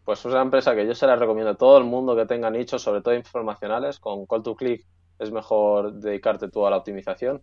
Pues 0.04 0.20
es 0.20 0.26
una 0.26 0.42
empresa 0.42 0.76
que 0.76 0.86
yo 0.86 0.94
se 0.96 1.08
la 1.08 1.16
recomiendo 1.16 1.52
a 1.52 1.56
todo 1.56 1.78
el 1.78 1.84
mundo 1.84 2.16
que 2.16 2.26
tenga 2.26 2.50
nichos, 2.50 2.82
sobre 2.82 3.02
todo 3.02 3.16
informacionales. 3.16 4.00
Con 4.00 4.26
Call 4.26 4.44
to 4.44 4.56
Click 4.56 4.86
es 5.20 5.32
mejor 5.32 5.94
dedicarte 5.94 6.50
tú 6.50 6.66
a 6.68 6.70
la 6.70 6.78
optimización. 6.78 7.42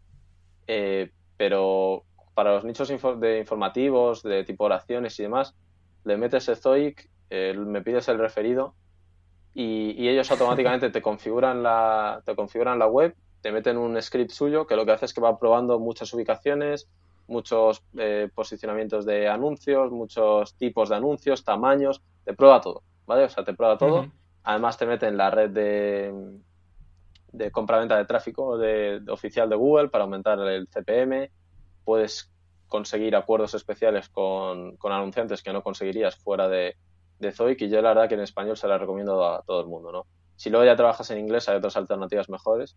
Eh, 0.66 1.10
pero 1.36 2.04
para 2.34 2.54
los 2.54 2.64
nichos 2.64 2.88
de 2.88 3.38
informativos, 3.38 4.22
de 4.22 4.44
tipo 4.44 4.64
oraciones 4.64 5.18
y 5.18 5.22
demás, 5.24 5.54
le 6.04 6.16
metes 6.16 6.48
Ezoic, 6.48 7.08
eh, 7.30 7.54
me 7.56 7.82
pides 7.82 8.08
el 8.08 8.18
referido 8.18 8.74
y, 9.54 9.92
y 10.02 10.08
ellos 10.08 10.30
automáticamente 10.30 10.90
te 10.90 11.02
configuran 11.02 11.62
la, 11.62 12.22
te 12.24 12.34
configuran 12.34 12.78
la 12.78 12.86
web, 12.86 13.14
te 13.40 13.52
meten 13.52 13.76
un 13.76 14.00
script 14.00 14.30
suyo 14.30 14.66
que 14.66 14.76
lo 14.76 14.86
que 14.86 14.92
hace 14.92 15.04
es 15.06 15.14
que 15.14 15.20
va 15.20 15.38
probando 15.38 15.78
muchas 15.78 16.12
ubicaciones, 16.14 16.88
muchos 17.26 17.82
eh, 17.98 18.28
posicionamientos 18.34 19.04
de 19.04 19.28
anuncios, 19.28 19.90
muchos 19.90 20.54
tipos 20.54 20.88
de 20.88 20.96
anuncios, 20.96 21.44
tamaños, 21.44 22.02
te 22.24 22.34
prueba 22.34 22.60
todo, 22.60 22.82
¿vale? 23.06 23.24
O 23.24 23.28
sea, 23.28 23.44
te 23.44 23.54
prueba 23.54 23.76
todo. 23.78 24.06
Además 24.44 24.76
te 24.76 24.86
mete 24.86 25.06
en 25.06 25.16
la 25.16 25.30
red 25.30 25.50
de, 25.50 26.12
de 27.32 27.50
compra-venta 27.50 27.96
de 27.96 28.04
tráfico 28.04 28.58
de, 28.58 29.00
de 29.00 29.12
oficial 29.12 29.48
de 29.48 29.56
Google 29.56 29.88
para 29.88 30.04
aumentar 30.04 30.38
el 30.40 30.68
CPM. 30.68 31.30
Puedes 31.84 32.30
conseguir 32.68 33.14
acuerdos 33.16 33.54
especiales 33.54 34.08
con, 34.08 34.76
con 34.76 34.92
anunciantes 34.92 35.42
que 35.42 35.52
no 35.52 35.62
conseguirías 35.62 36.16
fuera 36.16 36.48
de, 36.48 36.76
de 37.18 37.32
Zoic 37.32 37.60
y 37.62 37.68
yo 37.68 37.82
la 37.82 37.90
verdad 37.90 38.08
que 38.08 38.14
en 38.14 38.20
español 38.20 38.56
se 38.56 38.68
la 38.68 38.78
recomiendo 38.78 39.24
a 39.24 39.42
todo 39.42 39.60
el 39.60 39.66
mundo, 39.66 39.92
¿no? 39.92 40.06
Si 40.36 40.50
luego 40.50 40.64
ya 40.64 40.76
trabajas 40.76 41.10
en 41.10 41.18
inglés 41.18 41.48
hay 41.48 41.56
otras 41.56 41.76
alternativas 41.76 42.28
mejores, 42.28 42.76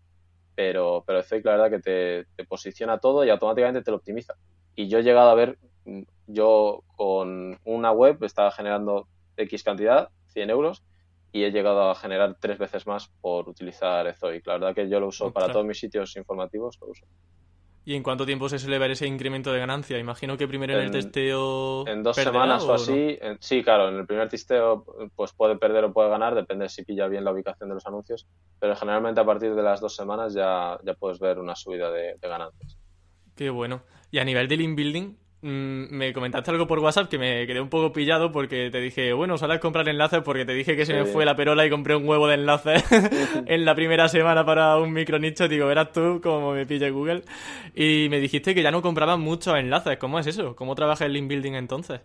pero, 0.54 1.02
pero 1.06 1.22
Zoic 1.22 1.44
la 1.44 1.52
verdad 1.52 1.70
que 1.70 1.80
te, 1.80 2.26
te 2.36 2.44
posiciona 2.44 2.98
todo 2.98 3.24
y 3.24 3.30
automáticamente 3.30 3.82
te 3.82 3.90
lo 3.90 3.98
optimiza. 3.98 4.34
Y 4.74 4.88
yo 4.88 4.98
he 4.98 5.02
llegado 5.02 5.30
a 5.30 5.34
ver, 5.34 5.58
yo 6.26 6.82
con 6.96 7.58
una 7.64 7.92
web 7.92 8.22
estaba 8.22 8.50
generando 8.50 9.08
X 9.36 9.62
cantidad, 9.62 10.10
100 10.28 10.50
euros, 10.50 10.82
y 11.32 11.44
he 11.44 11.50
llegado 11.50 11.90
a 11.90 11.94
generar 11.94 12.36
tres 12.40 12.58
veces 12.58 12.86
más 12.86 13.08
por 13.20 13.48
utilizar 13.48 14.06
Ezoic. 14.06 14.46
La 14.46 14.54
verdad 14.54 14.74
que 14.74 14.88
yo 14.88 15.00
lo 15.00 15.08
uso 15.08 15.32
para 15.32 15.52
todos 15.52 15.66
mis 15.66 15.78
sitios 15.78 16.16
informativos, 16.16 16.78
lo 16.80 16.88
uso. 16.88 17.06
¿Y 17.88 17.94
en 17.94 18.02
cuánto 18.02 18.26
tiempo 18.26 18.48
se 18.48 18.58
suele 18.58 18.80
ver 18.80 18.90
ese 18.90 19.06
incremento 19.06 19.52
de 19.52 19.60
ganancia? 19.60 19.96
Imagino 19.96 20.36
que 20.36 20.48
primero 20.48 20.72
en, 20.72 20.80
el 20.80 20.90
testeo. 20.90 21.86
En 21.86 22.02
dos 22.02 22.16
semanas 22.16 22.64
o 22.64 22.74
así, 22.74 23.16
en- 23.20 23.38
sí, 23.40 23.62
claro, 23.62 23.88
en 23.90 23.94
el 23.94 24.06
primer 24.08 24.28
testeo 24.28 24.84
pues 25.14 25.32
puede 25.32 25.56
perder 25.56 25.84
o 25.84 25.92
puede 25.92 26.10
ganar, 26.10 26.34
depende 26.34 26.68
si 26.68 26.84
pilla 26.84 27.06
bien 27.06 27.22
la 27.24 27.30
ubicación 27.30 27.68
de 27.68 27.76
los 27.76 27.86
anuncios, 27.86 28.26
pero 28.58 28.74
generalmente 28.74 29.20
a 29.20 29.24
partir 29.24 29.54
de 29.54 29.62
las 29.62 29.80
dos 29.80 29.94
semanas 29.94 30.34
ya, 30.34 30.76
ya 30.82 30.94
puedes 30.94 31.20
ver 31.20 31.38
una 31.38 31.54
subida 31.54 31.92
de, 31.92 32.16
de 32.20 32.28
ganancias. 32.28 32.76
Qué 33.36 33.50
bueno. 33.50 33.84
Y 34.10 34.18
a 34.18 34.24
nivel 34.24 34.48
de 34.48 34.56
link 34.56 34.74
building, 34.76 35.04
mm, 35.04 35.16
me 35.46 36.12
comentaste 36.12 36.50
algo 36.50 36.66
por 36.66 36.80
WhatsApp 36.80 37.08
que 37.08 37.18
me 37.18 37.46
quedé 37.46 37.60
un 37.60 37.68
poco 37.68 37.92
pillado 37.92 38.32
porque 38.32 38.70
te 38.70 38.80
dije, 38.80 39.12
bueno, 39.12 39.38
sales 39.38 39.58
a 39.58 39.60
comprar 39.60 39.88
enlaces 39.88 40.22
porque 40.22 40.44
te 40.44 40.52
dije 40.52 40.76
que 40.76 40.84
se 40.84 40.92
me 40.92 41.04
fue 41.04 41.24
la 41.24 41.36
perola 41.36 41.64
y 41.64 41.70
compré 41.70 41.94
un 41.94 42.08
huevo 42.08 42.26
de 42.26 42.34
enlaces 42.34 42.84
en 43.46 43.64
la 43.64 43.74
primera 43.74 44.08
semana 44.08 44.44
para 44.44 44.76
un 44.78 44.92
micronicho. 44.92 45.48
Digo, 45.48 45.66
verás 45.66 45.92
tú 45.92 46.20
cómo 46.22 46.52
me 46.52 46.66
pilla 46.66 46.90
Google. 46.90 47.22
Y 47.74 48.08
me 48.10 48.18
dijiste 48.18 48.54
que 48.54 48.62
ya 48.62 48.70
no 48.70 48.82
comprabas 48.82 49.18
muchos 49.18 49.56
enlaces. 49.56 49.98
¿Cómo 49.98 50.18
es 50.18 50.26
eso? 50.26 50.56
¿Cómo 50.56 50.74
trabaja 50.74 51.04
el 51.04 51.12
link 51.12 51.28
building 51.28 51.52
entonces? 51.52 52.00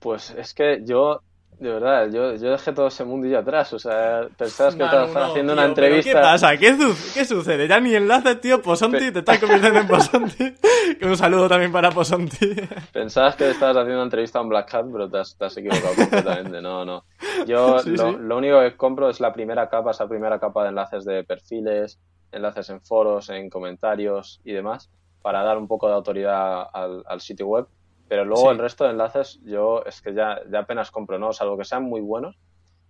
Pues 0.00 0.30
es 0.30 0.54
que 0.54 0.80
yo, 0.84 1.20
de 1.58 1.70
verdad, 1.70 2.08
yo, 2.10 2.34
yo 2.36 2.50
dejé 2.52 2.72
todo 2.72 2.86
ese 2.86 3.04
mundillo 3.04 3.38
atrás, 3.38 3.72
o 3.74 3.78
sea, 3.78 4.26
pensabas 4.38 4.74
que 4.76 4.82
estabas 4.84 5.12
no, 5.12 5.24
haciendo 5.24 5.52
tío, 5.52 5.60
una 5.60 5.68
entrevista... 5.68 6.10
¿Qué 6.12 6.14
pasa? 6.18 6.56
¿Qué, 6.56 6.74
su- 6.74 7.12
qué 7.12 7.24
sucede? 7.26 7.68
Ya 7.68 7.78
ni 7.80 7.94
enlaces, 7.94 8.40
tío. 8.40 8.62
Posonti, 8.62 9.10
te 9.12 9.18
estás 9.18 9.38
convirtiendo 9.38 9.80
en 9.80 9.86
Posonti. 9.86 10.54
un 11.02 11.16
saludo 11.18 11.48
también 11.48 11.70
para 11.70 11.90
Posonti. 11.90 12.54
Pensabas 12.92 13.36
que 13.36 13.50
estabas 13.50 13.76
haciendo 13.76 13.96
una 13.96 14.04
entrevista 14.04 14.38
a 14.38 14.42
un 14.42 14.48
Black 14.48 14.72
Hat, 14.74 14.86
pero 14.90 15.10
te 15.10 15.18
has, 15.18 15.36
te 15.36 15.44
has 15.44 15.56
equivocado 15.58 15.94
completamente. 15.96 16.62
No, 16.62 16.84
no. 16.86 17.04
Yo 17.46 17.78
Sí, 17.82 17.90
lo, 17.90 18.10
sí. 18.12 18.16
lo 18.20 18.36
único 18.38 18.60
que 18.60 18.76
compro 18.76 19.10
es 19.10 19.20
la 19.20 19.32
primera 19.34 19.68
capa, 19.68 19.90
esa 19.90 20.08
primera 20.08 20.38
capa 20.40 20.62
de 20.62 20.70
enlaces 20.70 21.04
de 21.04 21.24
perfiles, 21.24 21.98
enlaces 22.32 22.70
en 22.70 22.80
foros, 22.80 23.28
en 23.28 23.50
comentarios 23.50 24.40
y 24.44 24.52
demás, 24.52 24.88
para 25.20 25.42
dar 25.42 25.58
un 25.58 25.68
poco 25.68 25.88
de 25.88 25.94
autoridad 25.94 26.64
al, 26.72 27.02
al 27.06 27.20
sitio 27.20 27.46
web. 27.48 27.66
Pero 28.10 28.24
luego 28.24 28.46
Sí. 28.46 28.48
el 28.48 28.58
resto 28.58 28.82
de 28.84 28.90
enlaces 28.90 29.38
yo 29.44 29.84
es 29.86 30.02
que 30.02 30.12
ya, 30.12 30.40
ya 30.50 30.58
apenas 30.58 30.90
compro, 30.90 31.16
¿no? 31.20 31.32
Salvo 31.32 31.56
que 31.56 31.64
sean 31.64 31.84
muy 31.84 32.00
buenos. 32.00 32.36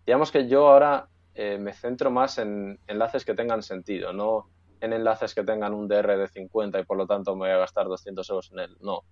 Digamos 0.06 0.33
que 0.33 0.48
yo 0.48 0.66
ahora 0.70 1.09
eh, 1.35 1.59
me 1.59 1.74
centro 1.74 2.11
más 2.11 2.38
en 2.38 2.80
enlaces 2.87 3.26
que 3.26 3.35
tengan 3.35 3.62
sentido, 3.62 4.14
no 4.14 4.46
en 4.80 4.94
enlaces 4.94 5.35
que 5.35 5.44
tengan 5.44 5.74
un 5.74 5.88
DR 5.88 6.16
de 6.16 6.26
50 6.26 6.80
y 6.80 6.85
por 6.85 6.96
lo 6.96 7.06
tanto 7.06 7.35
me 7.35 7.40
voy 7.40 7.50
a 7.50 7.59
gastar 7.59 7.87
200 7.87 8.28
euros 8.30 8.50
en 8.52 8.61
él. 8.61 8.76
No, 8.80 9.02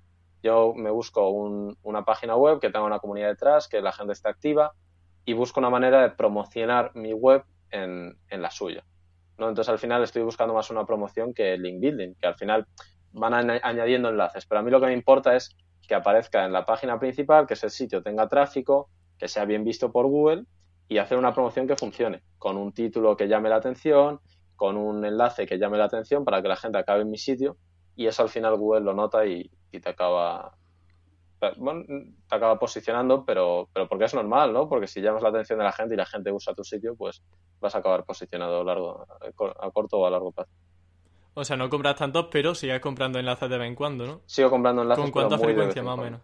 yo 0.43 0.73
me 0.75 0.89
busco 0.91 1.29
un- 1.29 1.77
una 1.83 2.07
página 2.07 2.37
web 2.37 2.59
que 2.59 2.71
tenga 2.71 2.87
una 2.87 3.01
comunidad 3.01 3.29
detrás, 3.29 3.69
que 3.69 3.83
la 3.83 3.93
gente 3.93 4.15
esté 4.15 4.31
activa 4.31 4.73
y 5.27 5.35
busco 5.35 5.61
una 5.61 5.69
manera 5.69 6.01
de 6.01 6.11
promocionar 6.11 6.91
mi 6.95 7.13
web 7.13 7.45
en, 7.71 8.19
en 8.31 8.41
la 8.43 8.51
suya. 8.51 8.83
¿no? 9.37 9.49
Entonces 9.51 9.69
al 9.71 9.79
final 9.79 10.03
estoy 10.03 10.23
buscando 10.23 10.55
más 10.55 10.71
una 10.71 10.87
promoción 10.87 11.35
que 11.35 11.59
link 11.59 11.81
building, 11.81 12.15
que 12.15 12.27
al 12.27 12.35
final 12.35 12.67
van 13.13 13.35
añ- 13.35 13.61
añadiendo 13.63 14.09
enlaces. 14.09 14.47
Pero 14.47 14.61
a 14.61 14.63
mí 14.63 14.71
lo 14.71 14.81
que 14.81 14.87
me 14.87 14.95
importa 14.95 15.37
es 15.37 15.55
que 15.89 15.95
aparezca 15.95 16.45
en 16.45 16.53
la 16.53 16.65
página 16.65 17.01
principal, 17.01 17.47
que 17.47 17.55
ese 17.55 17.71
sitio 17.71 18.03
tenga 18.03 18.29
tráfico, 18.29 18.91
que 19.19 19.27
sea 19.27 19.45
bien 19.45 19.65
visto 19.65 19.91
por 19.91 20.07
Google 20.07 20.45
y 20.87 20.99
hacer 20.99 21.19
una 21.19 21.35
promoción 21.35 21.67
que 21.67 21.77
funcione, 21.77 22.23
con 22.39 22.57
un 22.57 22.73
título 22.73 23.17
que 23.17 23.27
llame 23.27 23.49
la 23.49 23.57
atención, 23.57 24.21
con 24.55 24.77
un 24.77 25.05
enlace 25.05 25.47
que 25.47 25.59
llame 25.59 25.79
la 25.79 25.87
atención 25.87 26.25
para 26.25 26.43
que 26.43 26.49
la 26.49 26.57
gente 26.57 26.79
acabe 26.79 27.03
en 27.03 27.11
mi 27.11 27.19
sitio 27.19 27.57
y 27.97 28.07
eso 28.07 28.23
al 28.23 28.29
final 28.29 28.57
Google 28.57 28.83
lo 28.83 28.95
nota 28.95 29.27
y, 29.27 29.51
y 29.73 29.81
te 29.81 29.89
acaba 29.89 30.59
bueno, 31.57 31.85
te 32.29 32.35
acaba 32.35 32.59
posicionando, 32.59 33.25
pero, 33.25 33.69
pero 33.73 33.89
porque 33.89 34.05
es 34.05 34.15
normal, 34.15 34.53
¿no? 34.53 34.69
Porque 34.69 34.87
si 34.87 35.01
llamas 35.01 35.23
la 35.23 35.29
atención 35.29 35.59
de 35.59 35.65
la 35.65 35.73
gente 35.73 35.95
y 35.95 35.97
la 35.97 36.07
gente 36.07 36.33
usa 36.33 36.55
tu 36.55 36.65
sitio, 36.65 36.97
pues 36.97 37.23
vas 37.61 37.75
a 37.75 37.79
acabar 37.79 38.05
posicionado 38.05 38.65
largo, 38.65 39.07
a 39.61 39.71
corto 39.71 39.99
o 39.99 40.07
a 40.07 40.11
largo 40.11 40.33
plazo. 40.33 40.51
O 41.39 41.45
sea, 41.45 41.57
no 41.57 41.71
compras 41.71 41.95
tantos, 41.95 42.27
pero 42.33 42.53
sigues 42.53 42.81
comprando 42.81 43.21
enlaces 43.21 43.49
de 43.49 43.59
vez 43.59 43.69
en 43.69 43.77
cuando, 43.77 44.05
¿no? 44.05 44.23
Sigo 44.27 44.51
comprando 44.51 44.83
enlaces. 44.83 45.05
¿Con 45.05 45.13
cuánta 45.13 45.39
frecuencia 45.39 45.85
más 45.85 45.97
o 45.97 46.03
menos? 46.03 46.21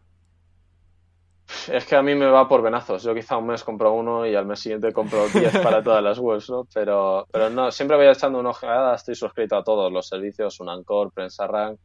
Es 1.68 1.87
que 1.87 1.94
a 1.94 2.03
mí 2.03 2.16
me 2.16 2.27
va 2.27 2.48
por 2.48 2.62
venazos. 2.62 3.05
Yo 3.05 3.14
quizá 3.14 3.37
un 3.37 3.46
mes 3.46 3.62
compro 3.62 3.92
uno 3.92 4.27
y 4.27 4.35
al 4.35 4.44
mes 4.44 4.59
siguiente 4.59 4.92
compro 4.92 5.29
10 5.33 5.59
para 5.59 5.85
todas 5.85 6.03
las 6.03 6.18
webs, 6.18 6.50
¿no? 6.50 6.66
Pero, 6.74 7.29
pero 7.31 7.48
no, 7.48 7.70
siempre 7.70 7.96
voy 7.96 8.09
echando 8.09 8.40
una 8.40 8.50
ojeada. 8.50 8.96
Estoy 8.96 9.14
suscrito 9.14 9.57
a 9.57 9.62
todos 9.62 9.92
los 9.92 10.09
servicios, 10.09 10.59
Unancor, 10.59 11.12
Prensa 11.12 11.46
Rank, 11.46 11.79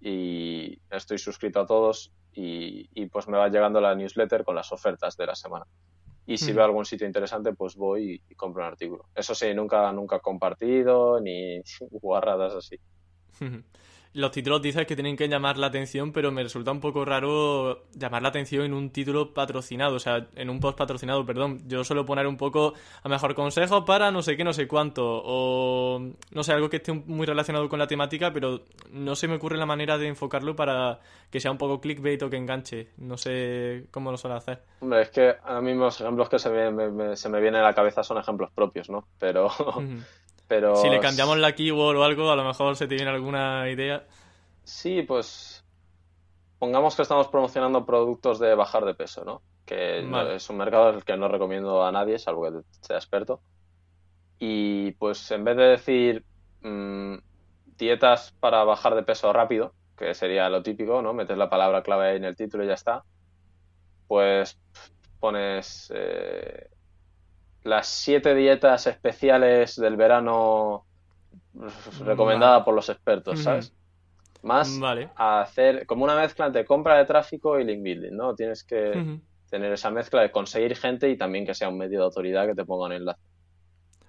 y 0.00 0.78
estoy 0.88 1.18
suscrito 1.18 1.58
a 1.62 1.66
todos 1.66 2.12
y, 2.32 2.88
y 2.94 3.06
pues 3.06 3.26
me 3.26 3.38
va 3.38 3.48
llegando 3.48 3.80
la 3.80 3.96
newsletter 3.96 4.44
con 4.44 4.54
las 4.54 4.70
ofertas 4.70 5.16
de 5.16 5.26
la 5.26 5.34
semana. 5.34 5.66
Y 6.26 6.38
si 6.38 6.52
Mm. 6.52 6.56
veo 6.56 6.64
algún 6.64 6.84
sitio 6.84 7.06
interesante, 7.06 7.52
pues 7.54 7.74
voy 7.76 8.14
y, 8.14 8.22
y 8.32 8.34
compro 8.34 8.62
un 8.62 8.68
artículo. 8.68 9.08
Eso 9.14 9.34
sí, 9.34 9.52
nunca, 9.54 9.92
nunca 9.92 10.20
compartido 10.20 11.20
ni 11.20 11.60
guarradas 11.90 12.54
así. 12.54 12.76
Los 14.14 14.30
títulos 14.30 14.60
dices 14.60 14.86
que 14.86 14.94
tienen 14.94 15.16
que 15.16 15.26
llamar 15.26 15.56
la 15.56 15.68
atención, 15.68 16.12
pero 16.12 16.30
me 16.30 16.42
resulta 16.42 16.70
un 16.70 16.80
poco 16.80 17.02
raro 17.04 17.84
llamar 17.94 18.20
la 18.20 18.28
atención 18.28 18.64
en 18.66 18.74
un 18.74 18.90
título 18.90 19.32
patrocinado, 19.32 19.96
o 19.96 19.98
sea, 19.98 20.26
en 20.36 20.50
un 20.50 20.60
post 20.60 20.76
patrocinado, 20.76 21.24
perdón. 21.24 21.60
Yo 21.66 21.82
suelo 21.82 22.04
poner 22.04 22.26
un 22.26 22.36
poco 22.36 22.74
a 23.02 23.08
mejor 23.08 23.34
consejo 23.34 23.86
para 23.86 24.10
no 24.10 24.20
sé 24.20 24.36
qué, 24.36 24.44
no 24.44 24.52
sé 24.52 24.68
cuánto, 24.68 25.02
o 25.24 25.98
no 26.30 26.42
sé, 26.42 26.52
algo 26.52 26.68
que 26.68 26.76
esté 26.76 26.92
muy 26.92 27.26
relacionado 27.26 27.68
con 27.70 27.78
la 27.78 27.86
temática, 27.86 28.30
pero 28.34 28.60
no 28.90 29.16
se 29.16 29.28
me 29.28 29.36
ocurre 29.36 29.56
la 29.56 29.64
manera 29.64 29.96
de 29.96 30.08
enfocarlo 30.08 30.54
para 30.54 31.00
que 31.30 31.40
sea 31.40 31.50
un 31.50 31.56
poco 31.56 31.80
clickbait 31.80 32.22
o 32.22 32.28
que 32.28 32.36
enganche. 32.36 32.88
No 32.98 33.16
sé 33.16 33.86
cómo 33.90 34.10
lo 34.10 34.18
suele 34.18 34.36
hacer. 34.36 34.60
Hombre, 34.80 35.00
es 35.02 35.08
que 35.10 35.36
a 35.42 35.60
mí 35.62 35.72
los 35.72 35.98
ejemplos 35.98 36.28
que 36.28 36.38
se 36.38 36.50
me, 36.50 36.70
me- 36.70 36.90
me- 36.90 37.16
se 37.16 37.30
me 37.30 37.40
vienen 37.40 37.62
a 37.62 37.64
la 37.64 37.74
cabeza 37.74 38.02
son 38.02 38.18
ejemplos 38.18 38.50
propios, 38.54 38.90
¿no? 38.90 39.06
Pero. 39.18 39.48
Pero 40.52 40.76
Si 40.76 40.90
le 40.90 41.00
cambiamos 41.00 41.38
la 41.38 41.54
keyword 41.54 41.96
o 41.96 42.04
algo, 42.04 42.30
a 42.30 42.36
lo 42.36 42.44
mejor 42.44 42.76
se 42.76 42.86
te 42.86 42.94
viene 42.94 43.10
alguna 43.10 43.70
idea. 43.70 44.04
Sí, 44.64 45.00
pues 45.00 45.64
pongamos 46.58 46.94
que 46.94 47.00
estamos 47.00 47.28
promocionando 47.28 47.86
productos 47.86 48.38
de 48.38 48.54
bajar 48.54 48.84
de 48.84 48.94
peso, 48.94 49.24
¿no? 49.24 49.40
Que 49.64 50.06
Vale. 50.06 50.34
es 50.34 50.50
un 50.50 50.58
mercado 50.58 50.90
el 50.90 51.04
que 51.04 51.16
no 51.16 51.28
recomiendo 51.28 51.82
a 51.82 51.90
nadie, 51.90 52.18
salvo 52.18 52.42
que 52.42 52.60
sea 52.82 52.96
experto. 52.96 53.40
Y 54.38 54.90
pues 54.92 55.30
en 55.30 55.42
vez 55.42 55.56
de 55.56 55.62
decir 55.62 56.24
mm, 56.60 57.14
dietas 57.78 58.32
para 58.38 58.62
bajar 58.64 58.94
de 58.94 59.04
peso 59.04 59.32
rápido, 59.32 59.72
que 59.96 60.12
sería 60.12 60.50
lo 60.50 60.62
típico, 60.62 61.00
¿no? 61.00 61.14
Metes 61.14 61.38
la 61.38 61.48
palabra 61.48 61.82
clave 61.82 62.08
ahí 62.08 62.16
en 62.18 62.24
el 62.24 62.36
título 62.36 62.62
y 62.62 62.66
ya 62.66 62.74
está. 62.74 63.04
Pues 64.06 64.60
pones 65.18 65.90
eh, 65.94 66.68
las 67.64 67.86
siete 67.88 68.34
dietas 68.34 68.86
especiales 68.86 69.76
del 69.76 69.96
verano 69.96 70.84
recomendada 72.04 72.64
por 72.64 72.74
los 72.74 72.88
expertos. 72.88 73.40
¿sabes? 73.40 73.72
Más 74.42 74.78
Vale. 74.80 75.10
a 75.16 75.40
hacer 75.42 75.86
como 75.86 76.04
una 76.04 76.16
mezcla 76.16 76.46
entre 76.46 76.64
compra 76.64 76.96
de 76.98 77.04
tráfico 77.04 77.58
y 77.60 77.64
link 77.64 77.82
building, 77.82 78.16
¿no? 78.16 78.34
Tienes 78.34 78.64
que 78.64 79.18
tener 79.48 79.72
esa 79.72 79.90
mezcla 79.90 80.22
de 80.22 80.30
conseguir 80.32 80.74
gente 80.76 81.08
y 81.10 81.16
también 81.16 81.46
que 81.46 81.54
sea 81.54 81.68
un 81.68 81.78
medio 81.78 81.98
de 82.00 82.04
autoridad 82.06 82.46
que 82.46 82.54
te 82.54 82.64
ponga 82.64 82.86
un 82.86 82.92
enlace. 82.92 83.20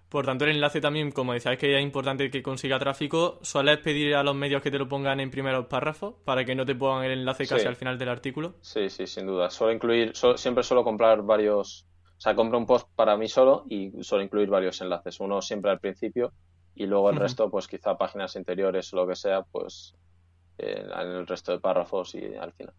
Por 0.09 0.25
tanto, 0.25 0.45
el 0.45 0.51
enlace 0.51 0.79
también, 0.79 1.11
como 1.11 1.33
decías 1.33 1.57
que 1.57 1.75
es 1.75 1.81
importante 1.83 2.29
que 2.29 2.43
consiga 2.43 2.77
tráfico, 2.77 3.39
¿sueles 3.41 3.79
pedir 3.79 4.15
a 4.15 4.21
los 4.21 4.35
medios 4.35 4.61
que 4.61 4.69
te 4.69 4.77
lo 4.77 4.87
pongan 4.87 5.19
en 5.19 5.31
primeros 5.31 5.65
párrafos 5.65 6.13
para 6.23 6.45
que 6.45 6.53
no 6.53 6.65
te 6.65 6.75
pongan 6.75 7.05
el 7.05 7.11
enlace 7.19 7.47
casi 7.47 7.61
Sí. 7.63 7.67
al 7.67 7.75
final 7.75 7.97
del 7.97 8.09
artículo? 8.09 8.53
Sí, 8.61 8.89
sí, 8.89 9.07
sin 9.07 9.25
duda. 9.25 9.49
Suelo 9.49 9.73
incluir, 9.73 10.13
siempre 10.35 10.63
suelo 10.63 10.83
comprar 10.83 11.23
varios, 11.23 11.87
sea, 12.23 12.35
compro 12.35 12.57
un 12.57 12.65
post 12.65 12.89
para 12.95 13.17
mí 13.17 13.27
solo 13.27 13.65
y 13.69 13.91
suelo 14.03 14.23
incluir 14.23 14.49
varios 14.49 14.81
enlaces. 14.81 15.19
Uno 15.19 15.41
siempre 15.41 15.71
al 15.71 15.79
principio 15.79 16.33
y 16.75 16.85
luego 16.87 17.09
el 17.11 17.15
resto, 17.17 17.49
pues 17.51 17.67
quizá 17.67 17.97
páginas 17.97 18.35
interiores 18.37 18.91
o 18.93 18.97
lo 18.97 19.07
que 19.07 19.15
sea, 19.15 19.43
pues 19.43 19.95
eh, 20.57 20.85
en 20.87 21.09
el 21.09 21.27
resto 21.27 21.51
de 21.53 21.59
párrafos 21.61 22.15
y 22.15 22.35
al 22.35 22.53
final. 22.53 22.75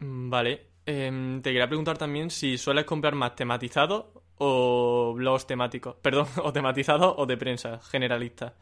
Mm, 0.00 0.30
Vale. 0.30 0.68
Em, 0.84 1.40
te 1.42 1.50
quería 1.50 1.68
preguntar 1.68 1.96
también 1.96 2.30
si 2.30 2.58
sueles 2.58 2.84
comprar 2.84 3.14
más 3.14 3.36
tematizados 3.36 4.06
o 4.38 5.14
blogs 5.14 5.46
temáticos. 5.46 5.96
Perdón, 6.02 6.26
o 6.42 6.52
tematizados 6.52 7.14
o 7.18 7.26
de 7.26 7.36
prensa 7.36 7.80
generalista. 7.82 8.54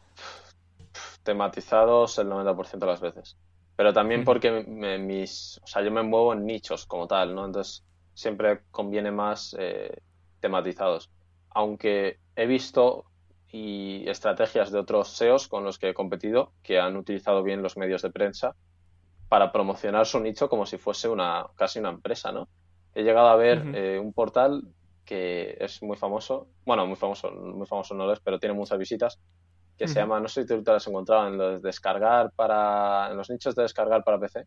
tematizados 1.23 2.17
el 2.19 2.29
90% 2.29 2.85
de 2.85 2.91
las 2.91 3.01
veces. 3.01 3.37
Pero 3.75 3.93
también 3.93 4.23
porque 4.23 4.51
me- 4.67 4.97
mis, 4.99 5.59
o 5.63 5.67
sea, 5.67 5.81
yo 5.83 5.91
me 5.91 6.03
muevo 6.03 6.33
en 6.33 6.45
nichos 6.45 6.85
como 6.85 7.07
tal, 7.07 7.33
¿no? 7.35 7.45
Entonces 7.45 7.83
siempre 8.21 8.61
conviene 8.71 9.11
más 9.11 9.55
eh, 9.59 9.97
tematizados. 10.39 11.09
Aunque 11.49 12.19
he 12.35 12.45
visto 12.45 13.05
y 13.51 14.07
estrategias 14.07 14.71
de 14.71 14.79
otros 14.79 15.09
SEOs 15.09 15.47
con 15.47 15.63
los 15.63 15.77
que 15.77 15.89
he 15.89 15.93
competido 15.93 16.53
que 16.63 16.79
han 16.79 16.95
utilizado 16.95 17.43
bien 17.43 17.61
los 17.61 17.75
medios 17.75 18.01
de 18.01 18.11
prensa 18.11 18.55
para 19.27 19.51
promocionar 19.51 20.05
su 20.05 20.19
nicho 20.19 20.47
como 20.47 20.65
si 20.65 20.77
fuese 20.77 21.09
una 21.09 21.47
casi 21.55 21.79
una 21.79 21.89
empresa, 21.89 22.31
¿no? 22.31 22.47
He 22.93 23.03
llegado 23.03 23.27
a 23.27 23.35
ver 23.35 23.63
eh, 23.73 23.99
un 23.99 24.13
portal 24.13 24.63
que 25.03 25.57
es 25.59 25.81
muy 25.81 25.97
famoso, 25.97 26.47
bueno, 26.65 26.85
muy 26.85 26.95
famoso, 26.95 27.31
muy 27.31 27.67
famoso 27.67 27.93
no 27.95 28.05
lo 28.05 28.13
es, 28.13 28.19
pero 28.19 28.39
tiene 28.39 28.55
muchas 28.55 28.77
visitas, 28.77 29.19
que 29.77 29.87
se 29.87 29.99
llama, 29.99 30.19
no 30.19 30.27
sé 30.27 30.43
si 30.43 30.47
tú 30.47 30.63
te 30.63 30.71
lo 30.71 30.77
has 30.77 30.87
encontrado, 30.87 31.27
en 31.27 31.37
los 31.37 31.61
de 31.61 31.67
descargar 31.67 32.31
para, 32.35 33.09
en 33.09 33.17
los 33.17 33.29
nichos 33.29 33.55
de 33.55 33.63
descargar 33.63 34.03
para 34.03 34.19
PC, 34.19 34.45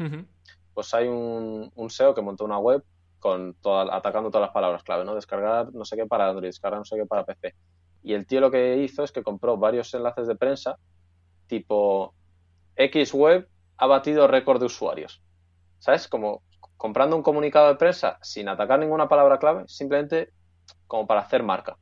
Ujú. 0.00 0.26
Pues 0.74 0.92
hay 0.94 1.08
un, 1.08 1.70
un 1.74 1.90
SEO 1.90 2.14
que 2.14 2.22
montó 2.22 2.44
una 2.44 2.58
web 2.58 2.84
con 3.24 3.54
toda, 3.54 3.96
atacando 3.96 4.30
todas 4.30 4.48
las 4.48 4.54
palabras 4.54 4.82
clave, 4.82 5.04
¿no? 5.04 5.14
Descargar 5.14 5.72
no 5.72 5.86
sé 5.86 5.96
qué 5.96 6.04
para 6.04 6.28
Android, 6.28 6.48
descargar 6.48 6.78
no 6.78 6.84
sé 6.84 6.96
qué 6.96 7.06
para 7.06 7.24
PC. 7.24 7.54
Y 8.02 8.12
el 8.12 8.26
tío 8.26 8.40
lo 8.42 8.50
que 8.50 8.76
hizo 8.76 9.02
es 9.02 9.12
que 9.12 9.22
compró 9.22 9.56
varios 9.56 9.94
enlaces 9.94 10.26
de 10.26 10.36
prensa, 10.36 10.76
tipo 11.46 12.12
X 12.76 13.14
web 13.14 13.48
ha 13.78 13.86
batido 13.86 14.26
récord 14.26 14.60
de 14.60 14.66
usuarios. 14.66 15.22
¿Sabes? 15.78 16.06
Como 16.06 16.42
comprando 16.76 17.16
un 17.16 17.22
comunicado 17.22 17.68
de 17.68 17.76
prensa 17.76 18.18
sin 18.20 18.48
atacar 18.48 18.78
ninguna 18.78 19.08
palabra 19.08 19.38
clave, 19.38 19.64
simplemente 19.68 20.30
como 20.86 21.06
para 21.06 21.20
hacer 21.20 21.42
marca. 21.42 21.78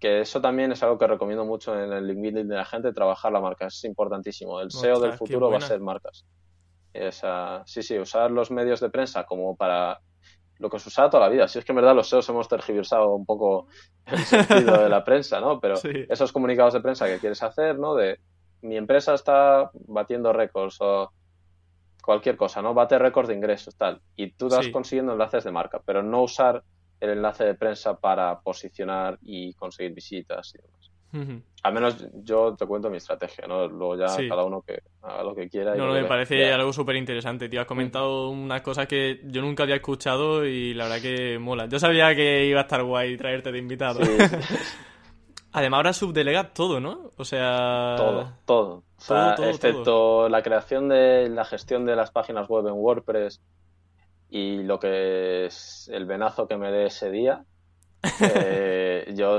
Que 0.00 0.20
eso 0.20 0.40
también 0.40 0.72
es 0.72 0.82
algo 0.82 0.98
que 0.98 1.06
recomiendo 1.06 1.44
mucho 1.44 1.78
en 1.78 1.92
el 1.92 2.06
link 2.06 2.20
building 2.20 2.48
de 2.48 2.56
la 2.56 2.64
gente, 2.64 2.94
trabajar 2.94 3.30
la 3.30 3.40
marca. 3.40 3.66
Es 3.66 3.84
importantísimo. 3.84 4.58
El 4.60 4.70
SEO 4.70 5.00
del 5.00 5.10
Ostras, 5.10 5.18
futuro 5.18 5.50
va 5.50 5.58
a 5.58 5.60
ser 5.60 5.80
marcas. 5.80 6.24
Esa, 6.92 7.62
sí, 7.66 7.82
sí, 7.82 7.98
usar 7.98 8.30
los 8.30 8.50
medios 8.50 8.80
de 8.80 8.90
prensa 8.90 9.24
como 9.24 9.56
para 9.56 10.00
lo 10.58 10.70
que 10.70 10.78
se 10.78 10.88
usa 10.88 11.10
toda 11.10 11.24
la 11.26 11.28
vida. 11.32 11.48
Si 11.48 11.58
es 11.58 11.64
que 11.64 11.72
en 11.72 11.76
verdad 11.76 11.94
los 11.94 12.08
SEOs 12.08 12.28
hemos 12.28 12.48
tergiversado 12.48 13.14
un 13.14 13.26
poco 13.26 13.66
el 14.06 14.18
sentido 14.18 14.80
de 14.82 14.88
la 14.88 15.02
prensa, 15.02 15.40
¿no? 15.40 15.58
Pero 15.58 15.76
Sí. 15.76 16.06
esos 16.08 16.32
comunicados 16.32 16.74
de 16.74 16.80
prensa 16.80 17.06
que 17.08 17.18
quieres 17.18 17.42
hacer, 17.42 17.78
¿no? 17.78 17.94
De 17.94 18.20
mi 18.60 18.76
empresa 18.76 19.14
está 19.14 19.70
batiendo 19.74 20.32
récords 20.32 20.76
o 20.80 21.10
cualquier 22.02 22.36
cosa, 22.36 22.62
¿no? 22.62 22.74
Bate 22.74 22.98
récords 22.98 23.28
de 23.28 23.34
ingresos, 23.34 23.76
tal. 23.76 24.00
Y 24.14 24.32
tú 24.32 24.46
estás 24.46 24.66
Sí. 24.66 24.72
consiguiendo 24.72 25.12
enlaces 25.12 25.44
de 25.44 25.50
marca, 25.50 25.80
pero 25.84 26.02
no 26.02 26.22
usar 26.22 26.62
el 27.00 27.10
enlace 27.10 27.44
de 27.44 27.54
prensa 27.54 27.96
para 27.98 28.38
posicionar 28.40 29.18
y 29.22 29.54
conseguir 29.54 29.94
visitas 29.94 30.54
y 30.54 30.58
demás. 30.62 30.91
Al 31.62 31.72
menos 31.74 32.06
yo 32.24 32.54
te 32.56 32.66
cuento 32.66 32.88
mi 32.90 32.96
estrategia, 32.96 33.46
¿no? 33.46 33.68
Luego 33.68 33.96
ya 33.96 34.08
Sí. 34.08 34.28
cada 34.28 34.44
uno 34.44 34.62
que 34.62 34.82
haga 35.02 35.22
lo 35.22 35.34
que 35.34 35.48
quiera. 35.48 35.74
y 35.74 35.78
No, 35.78 35.86
no, 35.86 35.92
me 35.92 36.04
parece 36.04 36.52
algo 36.52 36.72
súper 36.72 36.96
interesante, 36.96 37.48
tío. 37.48 37.60
Has 37.60 37.66
comentado 37.66 38.30
unas 38.30 38.62
cosas 38.62 38.86
que 38.86 39.20
yo 39.24 39.42
nunca 39.42 39.62
había 39.62 39.76
escuchado 39.76 40.44
y 40.46 40.74
la 40.74 40.84
verdad 40.84 41.02
que 41.02 41.38
mola. 41.38 41.66
Yo 41.66 41.78
sabía 41.78 42.14
que 42.14 42.46
iba 42.46 42.60
a 42.60 42.62
estar 42.62 42.82
guay 42.82 43.16
traerte 43.16 43.52
de 43.52 43.58
invitado. 43.58 44.04
Sí, 44.04 44.10
Además, 45.54 45.78
ahora 45.78 45.92
subdelegas 45.92 46.54
todo, 46.54 46.80
¿no? 46.80 47.10
O 47.18 47.24
sea... 47.26 47.94
todo, 47.98 48.32
todo. 48.46 48.70
O 48.96 49.00
sea, 49.04 49.16
Todo, 49.16 49.34
todo, 49.34 49.46
excepto 49.50 50.28
la 50.30 50.42
creación 50.42 50.88
de 50.88 51.28
la 51.28 51.44
gestión 51.44 51.84
de 51.84 51.94
las 51.94 52.10
páginas 52.10 52.48
web 52.48 52.66
en 52.68 52.74
WordPress 52.74 53.42
y 54.30 54.62
lo 54.62 54.78
que 54.80 55.44
es 55.44 55.90
el 55.92 56.06
venazo 56.06 56.48
que 56.48 56.56
me 56.56 56.70
dé 56.70 56.86
ese 56.86 57.10
día, 57.10 57.44
eh, 58.20 59.12
yo, 59.14 59.38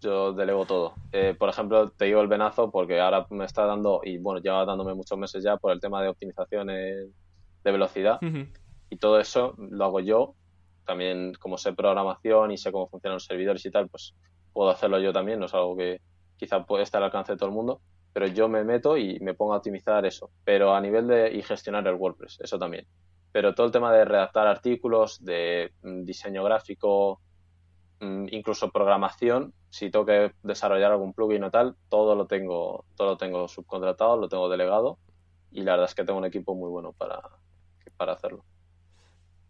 yo 0.00 0.32
delego 0.32 0.66
todo. 0.66 0.94
Eh, 1.12 1.34
por 1.38 1.48
ejemplo, 1.48 1.90
te 1.90 2.06
digo 2.06 2.20
el 2.20 2.28
venazo 2.28 2.70
porque 2.70 3.00
ahora 3.00 3.26
me 3.30 3.44
está 3.44 3.64
dando, 3.66 4.00
y 4.04 4.18
bueno, 4.18 4.40
lleva 4.40 4.64
dándome 4.64 4.94
muchos 4.94 5.18
meses 5.18 5.42
ya 5.42 5.56
por 5.56 5.72
el 5.72 5.80
tema 5.80 6.02
de 6.02 6.08
optimizaciones 6.08 7.08
de 7.64 7.72
velocidad 7.72 8.18
y 8.90 8.96
todo 8.96 9.20
eso 9.20 9.54
lo 9.58 9.84
hago 9.84 10.00
yo. 10.00 10.34
También 10.84 11.34
como 11.40 11.58
sé 11.58 11.72
programación 11.72 12.52
y 12.52 12.58
sé 12.58 12.70
cómo 12.70 12.88
funcionan 12.88 13.16
los 13.16 13.24
servidores 13.24 13.64
y 13.66 13.70
tal, 13.70 13.88
pues 13.88 14.14
puedo 14.52 14.70
hacerlo 14.70 15.00
yo 15.00 15.12
también, 15.12 15.40
no 15.40 15.46
es 15.46 15.54
algo 15.54 15.76
que 15.76 16.00
quizá 16.36 16.64
puede 16.64 16.84
estar 16.84 17.02
al 17.02 17.06
alcance 17.06 17.32
de 17.32 17.38
todo 17.38 17.48
el 17.48 17.54
mundo, 17.54 17.80
pero 18.12 18.26
yo 18.26 18.48
me 18.48 18.64
meto 18.64 18.96
y 18.96 19.18
me 19.20 19.34
pongo 19.34 19.54
a 19.54 19.58
optimizar 19.58 20.06
eso. 20.06 20.30
Pero 20.44 20.74
a 20.74 20.80
nivel 20.80 21.06
de 21.08 21.34
y 21.34 21.42
gestionar 21.42 21.86
el 21.86 21.94
WordPress, 21.94 22.40
eso 22.40 22.58
también. 22.58 22.86
Pero 23.32 23.54
todo 23.54 23.66
el 23.66 23.72
tema 23.72 23.92
de 23.92 24.04
redactar 24.04 24.46
artículos, 24.46 25.22
de 25.24 25.72
mm, 25.82 26.04
diseño 26.04 26.42
gráfico, 26.44 27.20
incluso 28.00 28.70
programación, 28.70 29.52
si 29.70 29.90
tengo 29.90 30.06
que 30.06 30.32
desarrollar 30.42 30.92
algún 30.92 31.12
plugin 31.12 31.44
o 31.44 31.50
tal, 31.50 31.76
todo 31.88 32.14
lo 32.14 32.26
tengo, 32.26 32.84
todo 32.96 33.08
lo 33.08 33.16
tengo 33.16 33.48
subcontratado, 33.48 34.16
lo 34.16 34.28
tengo 34.28 34.48
delegado 34.48 34.98
y 35.50 35.62
la 35.62 35.72
verdad 35.72 35.88
es 35.88 35.94
que 35.94 36.04
tengo 36.04 36.18
un 36.18 36.24
equipo 36.24 36.54
muy 36.54 36.70
bueno 36.70 36.92
para, 36.92 37.20
para 37.96 38.12
hacerlo. 38.12 38.44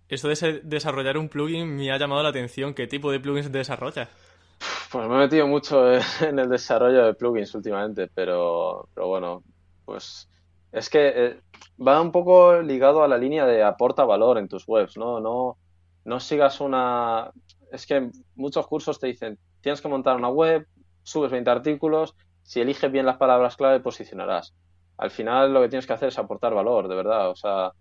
Eso 0.08 0.28
de 0.28 0.60
desarrollar 0.62 1.18
un 1.18 1.28
plugin 1.28 1.76
me 1.76 1.90
ha 1.90 1.98
llamado 1.98 2.22
la 2.22 2.28
atención. 2.28 2.74
¿Qué 2.74 2.86
tipo 2.86 3.10
de 3.10 3.20
plugins 3.20 3.50
desarrollas? 3.50 4.08
Pues 4.90 5.08
me 5.08 5.16
he 5.16 5.18
metido 5.18 5.46
mucho 5.48 5.92
en 6.22 6.38
el 6.38 6.48
desarrollo 6.48 7.04
de 7.04 7.14
plugins 7.14 7.54
últimamente, 7.54 8.08
pero, 8.14 8.88
pero 8.94 9.08
bueno, 9.08 9.42
pues 9.84 10.30
es 10.72 10.88
que 10.88 11.12
eh, 11.14 11.40
va 11.86 12.00
un 12.00 12.12
poco 12.12 12.62
ligado 12.62 13.02
a 13.02 13.08
la 13.08 13.18
línea 13.18 13.46
de 13.46 13.62
aporta 13.62 14.04
valor 14.04 14.38
en 14.38 14.48
tus 14.48 14.66
webs, 14.66 14.96
¿no? 14.96 15.20
No, 15.20 15.58
no 16.04 16.20
sigas 16.20 16.60
una... 16.60 17.32
Es 17.70 17.86
que 17.86 18.10
muchos 18.34 18.66
cursos 18.66 18.98
te 18.98 19.08
dicen, 19.08 19.38
tienes 19.60 19.80
que 19.80 19.88
montar 19.88 20.16
una 20.16 20.28
web, 20.28 20.66
subes 21.02 21.30
20 21.30 21.50
artículos, 21.50 22.14
si 22.42 22.60
eliges 22.60 22.90
bien 22.90 23.06
las 23.06 23.16
palabras 23.16 23.56
clave, 23.56 23.80
posicionarás. 23.80 24.54
Al 24.98 25.10
final 25.10 25.52
lo 25.52 25.60
que 25.62 25.68
tienes 25.68 25.86
que 25.86 25.92
hacer 25.92 26.08
es 26.08 26.18
aportar 26.18 26.54
valor, 26.54 26.88
de 26.88 26.94
verdad. 26.94 27.30
O 27.30 27.36
sea, 27.36 27.72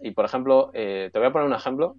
y 0.00 0.10
por 0.12 0.24
ejemplo, 0.24 0.70
eh, 0.72 1.10
te 1.12 1.18
voy 1.18 1.28
a 1.28 1.32
poner 1.32 1.46
un 1.46 1.54
ejemplo 1.54 1.96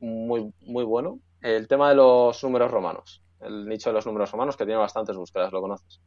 muy, 0.00 0.52
muy 0.60 0.84
bueno. 0.84 1.18
El 1.40 1.68
tema 1.68 1.88
de 1.88 1.94
los 1.94 2.42
números 2.44 2.70
romanos. 2.70 3.22
El 3.40 3.66
nicho 3.66 3.90
de 3.90 3.94
los 3.94 4.06
números 4.06 4.30
romanos 4.30 4.56
que 4.56 4.64
tiene 4.64 4.78
bastantes 4.78 5.16
búsquedas, 5.16 5.52
¿lo 5.52 5.60
conoces? 5.60 6.00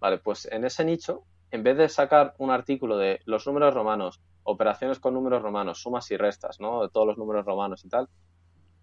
Vale, 0.00 0.18
pues 0.18 0.46
en 0.46 0.64
ese 0.64 0.84
nicho 0.84 1.24
en 1.54 1.62
vez 1.62 1.76
de 1.76 1.88
sacar 1.88 2.34
un 2.38 2.50
artículo 2.50 2.96
de 2.96 3.20
los 3.26 3.46
números 3.46 3.74
romanos, 3.74 4.20
operaciones 4.42 4.98
con 4.98 5.14
números 5.14 5.40
romanos, 5.40 5.80
sumas 5.80 6.10
y 6.10 6.16
restas, 6.16 6.58
¿no? 6.58 6.82
De 6.82 6.88
todos 6.88 7.06
los 7.06 7.16
números 7.16 7.46
romanos 7.46 7.84
y 7.84 7.88
tal, 7.88 8.08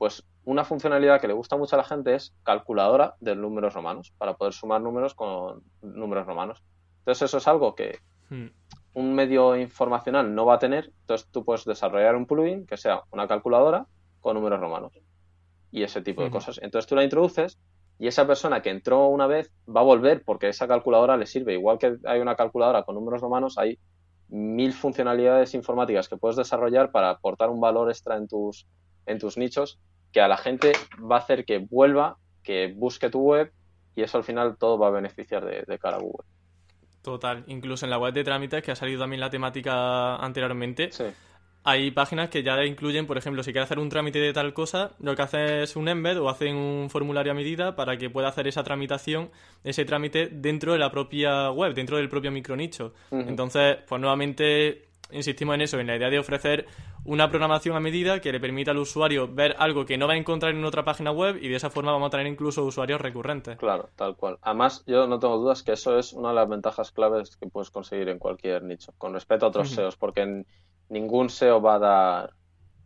pues 0.01 0.27
una 0.45 0.63
funcionalidad 0.63 1.21
que 1.21 1.27
le 1.27 1.35
gusta 1.35 1.57
mucho 1.57 1.75
a 1.75 1.77
la 1.77 1.83
gente 1.83 2.15
es 2.15 2.33
calculadora 2.41 3.13
de 3.19 3.35
números 3.35 3.75
romanos, 3.75 4.11
para 4.17 4.33
poder 4.33 4.51
sumar 4.51 4.81
números 4.81 5.13
con 5.13 5.61
números 5.83 6.25
romanos. 6.25 6.63
Entonces 7.01 7.21
eso 7.21 7.37
es 7.37 7.47
algo 7.47 7.75
que 7.75 7.99
hmm. 8.31 8.47
un 8.95 9.13
medio 9.13 9.55
informacional 9.55 10.33
no 10.33 10.47
va 10.47 10.55
a 10.55 10.57
tener, 10.57 10.91
entonces 11.01 11.27
tú 11.29 11.45
puedes 11.45 11.65
desarrollar 11.65 12.15
un 12.15 12.25
plugin 12.25 12.65
que 12.65 12.77
sea 12.77 13.03
una 13.11 13.27
calculadora 13.27 13.85
con 14.21 14.33
números 14.33 14.59
romanos 14.59 14.91
y 15.69 15.83
ese 15.83 16.01
tipo 16.01 16.23
de 16.23 16.29
hmm. 16.29 16.33
cosas. 16.33 16.59
Entonces 16.63 16.89
tú 16.89 16.95
la 16.95 17.03
introduces 17.03 17.59
y 17.99 18.07
esa 18.07 18.25
persona 18.25 18.63
que 18.63 18.71
entró 18.71 19.05
una 19.05 19.27
vez 19.27 19.53
va 19.67 19.81
a 19.81 19.83
volver 19.83 20.23
porque 20.25 20.49
esa 20.49 20.67
calculadora 20.67 21.15
le 21.15 21.27
sirve. 21.27 21.53
Igual 21.53 21.77
que 21.77 21.97
hay 22.05 22.19
una 22.19 22.35
calculadora 22.35 22.81
con 22.81 22.95
números 22.95 23.21
romanos, 23.21 23.59
hay 23.59 23.77
mil 24.29 24.73
funcionalidades 24.73 25.53
informáticas 25.53 26.09
que 26.09 26.17
puedes 26.17 26.37
desarrollar 26.37 26.89
para 26.89 27.11
aportar 27.11 27.51
un 27.51 27.61
valor 27.61 27.91
extra 27.91 28.17
en 28.17 28.27
tus, 28.27 28.65
en 29.05 29.19
tus 29.19 29.37
nichos 29.37 29.79
que 30.11 30.21
a 30.21 30.27
la 30.27 30.37
gente 30.37 30.73
va 30.99 31.17
a 31.17 31.19
hacer 31.19 31.45
que 31.45 31.59
vuelva, 31.59 32.17
que 32.43 32.73
busque 32.75 33.09
tu 33.09 33.19
web 33.19 33.51
y 33.95 34.03
eso 34.03 34.17
al 34.17 34.23
final 34.23 34.57
todo 34.57 34.77
va 34.77 34.87
a 34.87 34.91
beneficiar 34.91 35.45
de, 35.45 35.63
de 35.67 35.79
cara 35.79 35.97
a 35.97 35.99
Google. 35.99 36.25
Total, 37.01 37.43
incluso 37.47 37.85
en 37.85 37.89
la 37.89 37.97
web 37.97 38.13
de 38.13 38.23
trámites, 38.23 38.63
que 38.63 38.71
ha 38.71 38.75
salido 38.75 38.99
también 38.99 39.19
la 39.19 39.29
temática 39.29 40.17
anteriormente, 40.17 40.91
sí 40.91 41.05
hay 41.63 41.91
páginas 41.91 42.29
que 42.29 42.41
ya 42.43 42.63
incluyen, 42.65 43.05
por 43.05 43.17
ejemplo, 43.17 43.43
si 43.43 43.51
quiere 43.51 43.63
hacer 43.63 43.77
un 43.77 43.89
trámite 43.89 44.19
de 44.19 44.33
tal 44.33 44.53
cosa, 44.53 44.91
lo 44.99 45.15
que 45.15 45.21
hace 45.21 45.63
es 45.63 45.75
un 45.75 45.87
embed 45.87 46.19
o 46.19 46.29
hacen 46.29 46.55
un 46.55 46.89
formulario 46.89 47.31
a 47.31 47.35
medida 47.35 47.75
para 47.75 47.97
que 47.97 48.09
pueda 48.09 48.29
hacer 48.29 48.47
esa 48.47 48.63
tramitación, 48.63 49.29
ese 49.63 49.85
trámite 49.85 50.27
dentro 50.31 50.73
de 50.73 50.79
la 50.79 50.91
propia 50.91 51.51
web, 51.51 51.75
dentro 51.75 51.97
del 51.97 52.09
propio 52.09 52.31
micronicho. 52.31 52.93
Entonces, 53.11 53.77
pues 53.87 54.01
nuevamente 54.01 54.89
insistimos 55.11 55.55
en 55.55 55.61
eso, 55.61 55.79
en 55.79 55.87
la 55.87 55.95
idea 55.95 56.09
de 56.09 56.19
ofrecer 56.19 56.67
una 57.05 57.29
programación 57.29 57.75
a 57.75 57.79
medida 57.79 58.21
que 58.21 58.31
le 58.31 58.39
permita 58.39 58.71
al 58.71 58.77
usuario 58.77 59.27
ver 59.27 59.55
algo 59.59 59.85
que 59.85 59.97
no 59.97 60.07
va 60.07 60.13
a 60.13 60.17
encontrar 60.17 60.53
en 60.53 60.63
otra 60.63 60.83
página 60.83 61.11
web 61.11 61.37
y 61.41 61.49
de 61.49 61.55
esa 61.55 61.69
forma 61.69 61.91
vamos 61.91 62.07
a 62.07 62.11
tener 62.11 62.27
incluso 62.27 62.63
usuarios 62.63 63.01
recurrentes. 63.01 63.57
Claro, 63.57 63.89
tal 63.95 64.15
cual. 64.15 64.37
Además, 64.41 64.83
yo 64.85 65.07
no 65.07 65.19
tengo 65.19 65.37
dudas 65.37 65.63
que 65.63 65.73
eso 65.73 65.97
es 65.97 66.13
una 66.13 66.29
de 66.29 66.35
las 66.35 66.49
ventajas 66.49 66.91
claves 66.91 67.35
que 67.37 67.47
puedes 67.47 67.71
conseguir 67.71 68.09
en 68.09 68.19
cualquier 68.19 68.63
nicho, 68.63 68.93
con 68.97 69.13
respecto 69.13 69.45
a 69.45 69.49
otros 69.49 69.69
SEOs, 69.69 69.97
porque 69.97 70.45
ningún 70.89 71.29
SEO 71.29 71.61
va 71.61 71.75
a 71.75 71.79
dar 71.79 72.33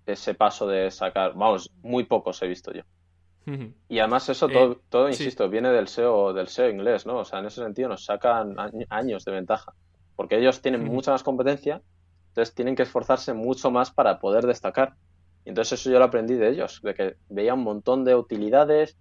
ese 0.05 0.33
paso 0.35 0.67
de 0.67 0.91
sacar, 0.91 1.33
vamos, 1.35 1.71
muy 1.81 2.03
pocos 2.03 2.41
he 2.41 2.47
visto 2.47 2.71
yo. 2.71 2.83
Y 3.87 3.99
además 3.99 4.27
eso 4.29 4.47
todo, 4.47 4.71
eh, 4.71 4.77
todo 4.89 5.07
insisto, 5.07 5.47
viene 5.49 5.69
del 5.69 5.87
SEO, 5.87 6.33
del 6.33 6.47
SEO 6.47 6.69
inglés, 6.69 7.05
¿no? 7.05 7.19
O 7.19 7.25
sea, 7.25 7.39
en 7.39 7.45
ese 7.45 7.61
sentido 7.61 7.89
nos 7.89 8.03
sacan 8.03 8.55
años 8.89 9.23
de 9.23 9.31
ventaja, 9.31 9.73
porque 10.15 10.39
ellos 10.39 10.61
tienen 10.61 10.83
mucha 10.83 11.11
más 11.11 11.21
competencia, 11.21 11.81
entonces 12.35 12.53
tienen 12.53 12.75
que 12.75 12.83
esforzarse 12.83 13.33
mucho 13.33 13.71
más 13.71 13.91
para 13.91 14.19
poder 14.19 14.45
destacar. 14.45 14.95
Y 15.45 15.49
entonces 15.49 15.79
eso 15.79 15.89
yo 15.89 15.99
lo 15.99 16.05
aprendí 16.05 16.33
de 16.33 16.49
ellos, 16.49 16.81
de 16.83 16.93
que 16.93 17.15
veía 17.29 17.53
un 17.53 17.63
montón 17.63 18.03
de 18.03 18.13
utilidades 18.13 18.97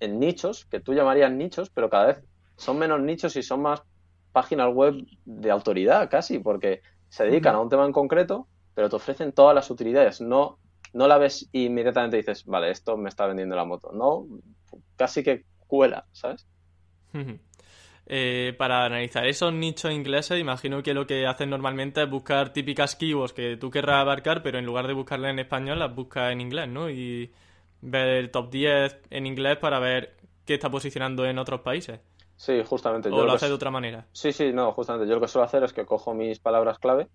en 0.00 0.18
nichos, 0.18 0.64
que 0.64 0.80
tú 0.80 0.94
llamarías 0.94 1.30
nichos, 1.30 1.68
pero 1.68 1.90
cada 1.90 2.06
vez 2.06 2.24
son 2.56 2.78
menos 2.78 3.02
nichos 3.02 3.36
y 3.36 3.42
son 3.42 3.60
más 3.60 3.82
páginas 4.32 4.72
web 4.72 4.94
de 5.26 5.50
autoridad 5.50 6.08
casi, 6.08 6.38
porque 6.38 6.80
se 7.10 7.24
dedican 7.24 7.56
a 7.56 7.60
un 7.60 7.68
tema 7.68 7.84
en 7.84 7.92
concreto, 7.92 8.48
pero 8.74 8.88
te 8.88 8.96
ofrecen 8.96 9.32
todas 9.32 9.54
las 9.54 9.70
utilidades. 9.70 10.22
No, 10.22 10.58
no 10.94 11.08
la 11.08 11.18
ves 11.18 11.46
y 11.52 11.66
inmediatamente 11.66 12.16
dices, 12.16 12.46
vale, 12.46 12.70
esto 12.70 12.96
me 12.96 13.10
está 13.10 13.26
vendiendo 13.26 13.54
la 13.54 13.66
moto. 13.66 13.92
No, 13.92 14.26
casi 14.96 15.22
que 15.22 15.44
cuela, 15.66 16.06
¿sabes? 16.12 16.46
Eh, 18.10 18.54
para 18.56 18.86
analizar 18.86 19.26
esos 19.26 19.52
nichos 19.52 19.92
ingleses, 19.92 20.40
imagino 20.40 20.82
que 20.82 20.94
lo 20.94 21.06
que 21.06 21.26
hacen 21.26 21.50
normalmente 21.50 22.02
es 22.02 22.08
buscar 22.08 22.54
típicas 22.54 22.96
keywords 22.96 23.34
que 23.34 23.58
tú 23.58 23.70
querrás 23.70 24.00
abarcar, 24.00 24.42
pero 24.42 24.58
en 24.58 24.64
lugar 24.64 24.86
de 24.86 24.94
buscarlas 24.94 25.30
en 25.30 25.40
español, 25.40 25.78
las 25.78 25.94
buscas 25.94 26.32
en 26.32 26.40
inglés, 26.40 26.68
¿no? 26.68 26.88
Y 26.88 27.30
ver 27.82 28.08
el 28.08 28.30
top 28.30 28.48
10 28.48 29.00
en 29.10 29.26
inglés 29.26 29.58
para 29.58 29.78
ver 29.78 30.16
qué 30.46 30.54
está 30.54 30.70
posicionando 30.70 31.26
en 31.26 31.38
otros 31.38 31.60
países. 31.60 32.00
Sí, 32.34 32.62
justamente. 32.64 33.10
¿O 33.10 33.26
lo, 33.26 33.32
hace 33.32 33.46
de 33.46 33.52
otra 33.52 33.70
manera? 33.70 34.06
Sí, 34.12 34.32
sí, 34.32 34.54
no, 34.54 34.72
justamente. 34.72 35.06
Yo 35.06 35.16
lo 35.16 35.20
que 35.20 35.28
suelo 35.28 35.44
hacer 35.44 35.62
es 35.64 35.74
que 35.74 35.84
cojo 35.84 36.14
mis 36.14 36.38
palabras 36.38 36.78
clave. 36.78 37.08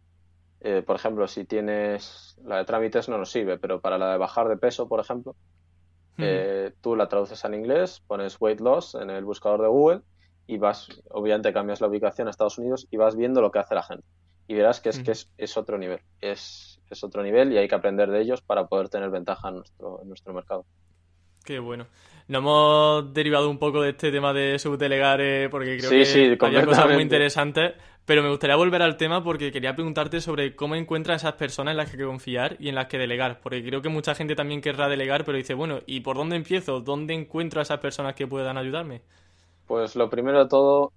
Eh, 0.62 0.84
por 0.86 0.96
ejemplo, 0.96 1.28
si 1.28 1.44
tienes 1.44 2.38
la 2.46 2.58
de 2.58 2.66
trámites 2.66 3.10
no 3.10 3.18
nos 3.18 3.32
sirve, 3.32 3.58
pero 3.58 3.82
para 3.82 3.98
la 3.98 4.12
de 4.12 4.18
bajar 4.20 4.48
de 4.48 4.58
peso, 4.58 4.88
por 4.88 5.00
ejemplo, 5.00 5.36
eh, 6.20 6.72
tú 6.82 6.96
la 6.96 7.10
traduces 7.10 7.44
al 7.46 7.56
inglés, 7.56 8.04
pones 8.06 8.40
weight 8.40 8.60
loss 8.60 8.94
en 8.94 9.10
el 9.10 9.26
buscador 9.26 9.64
de 9.64 9.68
Google 9.68 10.02
y 10.48 10.58
vas, 10.58 10.90
obviamente 11.10 11.54
cambias 11.54 11.82
la 11.82 11.88
ubicación 11.88 12.28
a 12.28 12.32
Estados 12.32 12.58
Unidos 12.58 12.88
y 12.92 12.98
vas 12.98 13.16
viendo 13.16 13.42
lo 13.42 13.52
que 13.52 13.60
hace 13.60 13.76
la 13.76 13.84
gente. 13.84 14.06
Y 14.48 14.56
verás 14.56 14.82
que 14.82 14.90
es 14.90 15.00
que 15.00 15.12
es, 15.12 15.58
otro 15.58 15.78
nivel. 15.78 16.02
Es, 16.20 16.82
es 16.90 17.04
otro 17.04 17.24
nivel 17.24 17.54
y 17.54 17.58
hay 17.58 17.68
que 17.68 17.76
aprender 17.76 18.12
de 18.12 18.22
ellos 18.22 18.42
para 18.42 18.68
poder 18.68 18.90
tener 18.90 19.10
ventaja 19.10 19.50
en 19.50 19.56
nuestro, 19.56 20.02
en 20.02 20.08
nuestro 20.10 20.34
mercado. 20.34 20.66
Qué 21.46 21.60
bueno. 21.60 21.88
Nos 22.28 22.40
hemos 22.40 23.14
derivado 23.14 23.50
un 23.50 23.58
poco 23.58 23.82
de 23.82 23.90
este 23.90 24.12
tema 24.12 24.34
de 24.34 24.58
subdelegar 24.58 25.20
eh, 25.22 25.50
porque 25.50 25.78
creo 25.78 26.38
que 26.38 26.46
había 26.46 26.66
cosas 26.66 26.90
muy 26.90 27.02
interesantes, 27.02 27.74
pero 28.06 28.24
me 28.24 28.30
gustaría 28.30 28.56
volver 28.56 28.82
al 28.82 28.96
tema 28.96 29.24
porque 29.24 29.52
quería 29.52 29.76
preguntarte 29.76 30.22
sobre 30.22 30.56
cómo 30.56 30.76
encuentras 30.76 31.22
esas 31.22 31.34
personas 31.34 31.72
en 31.74 31.78
las 31.78 31.92
que 31.92 32.02
confiar 32.04 32.56
y 32.60 32.70
en 32.70 32.76
las 32.76 32.88
que 32.88 32.98
delegar, 32.98 33.42
porque 33.42 33.62
creo 33.62 33.82
que 33.82 33.90
mucha 33.90 34.16
gente 34.16 34.36
también 34.36 34.62
querrá 34.62 34.88
delegar, 34.88 35.26
pero 35.26 35.38
dice, 35.38 35.54
bueno, 35.54 35.80
¿y 35.86 36.00
por 36.00 36.16
dónde 36.16 36.38
empiezo? 36.38 36.80
¿Dónde 36.80 37.14
encuentro 37.14 37.60
a 37.60 37.64
esas 37.64 37.80
personas 37.80 38.16
que 38.16 38.26
puedan 38.26 38.58
ayudarme? 38.58 39.02
Pues 39.74 39.96
lo 39.96 40.08
primero 40.08 40.38
de 40.38 40.48
todo, 40.48 40.94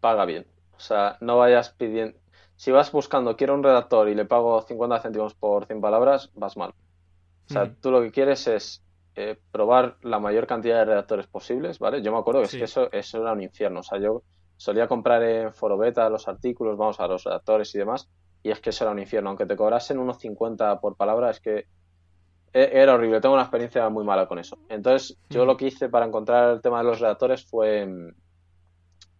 paga 0.00 0.24
bien. 0.24 0.44
O 0.76 0.80
sea, 0.80 1.18
no 1.20 1.38
vayas 1.38 1.70
pidiendo... 1.70 2.18
Si 2.56 2.72
vas 2.72 2.90
buscando, 2.90 3.36
quiero 3.36 3.54
un 3.54 3.62
redactor 3.62 4.08
y 4.08 4.16
le 4.16 4.24
pago 4.24 4.60
50 4.60 4.98
céntimos 4.98 5.34
por 5.34 5.66
100 5.66 5.80
palabras, 5.80 6.28
vas 6.34 6.56
mal. 6.56 6.70
O 7.48 7.52
sea, 7.52 7.72
tú 7.80 7.92
lo 7.92 8.02
que 8.02 8.10
quieres 8.10 8.48
es 8.48 8.82
eh, 9.14 9.38
probar 9.52 9.98
la 10.02 10.18
mayor 10.18 10.48
cantidad 10.48 10.78
de 10.78 10.86
redactores 10.86 11.28
posibles, 11.28 11.78
¿vale? 11.78 12.02
Yo 12.02 12.10
me 12.10 12.18
acuerdo 12.18 12.40
que, 12.40 12.46
es 12.46 12.56
que 12.56 12.64
eso, 12.64 12.90
eso, 12.90 13.22
era 13.22 13.34
un 13.34 13.42
infierno. 13.44 13.80
O 13.80 13.84
sea, 13.84 14.00
yo 14.00 14.24
solía 14.56 14.88
comprar 14.88 15.22
en 15.22 15.54
Forobeta 15.54 16.10
los 16.10 16.26
artículos, 16.26 16.76
vamos, 16.76 16.98
a 16.98 17.06
los 17.06 17.22
redactores 17.22 17.72
y 17.76 17.78
demás, 17.78 18.08
y 18.42 18.50
es 18.50 18.58
que 18.58 18.70
eso 18.70 18.82
era 18.82 18.90
un 18.90 18.98
infierno. 18.98 19.28
Aunque 19.28 19.46
te 19.46 19.54
cobrasen 19.54 19.96
unos 19.96 20.18
50 20.18 20.80
por 20.80 20.96
palabra, 20.96 21.30
es 21.30 21.38
que 21.38 21.66
era 22.52 22.94
horrible. 22.94 23.20
Tengo 23.20 23.34
una 23.34 23.44
experiencia 23.44 23.88
muy 23.88 24.04
mala 24.04 24.26
con 24.26 24.38
eso. 24.38 24.58
Entonces, 24.68 25.16
yo 25.30 25.44
lo 25.44 25.56
que 25.56 25.66
hice 25.66 25.88
para 25.88 26.06
encontrar 26.06 26.50
el 26.54 26.60
tema 26.60 26.78
de 26.78 26.84
los 26.84 27.00
redactores 27.00 27.44
fue, 27.44 28.12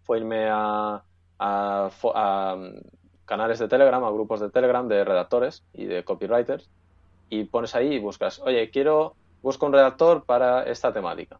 fue 0.02 0.18
irme 0.18 0.48
a, 0.50 1.02
a 1.38 2.56
canales 3.24 3.58
de 3.58 3.68
Telegram, 3.68 4.02
a 4.04 4.10
grupos 4.10 4.40
de 4.40 4.50
Telegram 4.50 4.88
de 4.88 5.04
redactores 5.04 5.64
y 5.72 5.84
de 5.84 6.04
copywriters, 6.04 6.70
y 7.28 7.44
pones 7.44 7.74
ahí 7.74 7.94
y 7.94 7.98
buscas, 7.98 8.40
oye, 8.40 8.70
quiero 8.70 9.14
busca 9.42 9.66
un 9.66 9.72
redactor 9.72 10.24
para 10.24 10.64
esta 10.64 10.92
temática. 10.92 11.38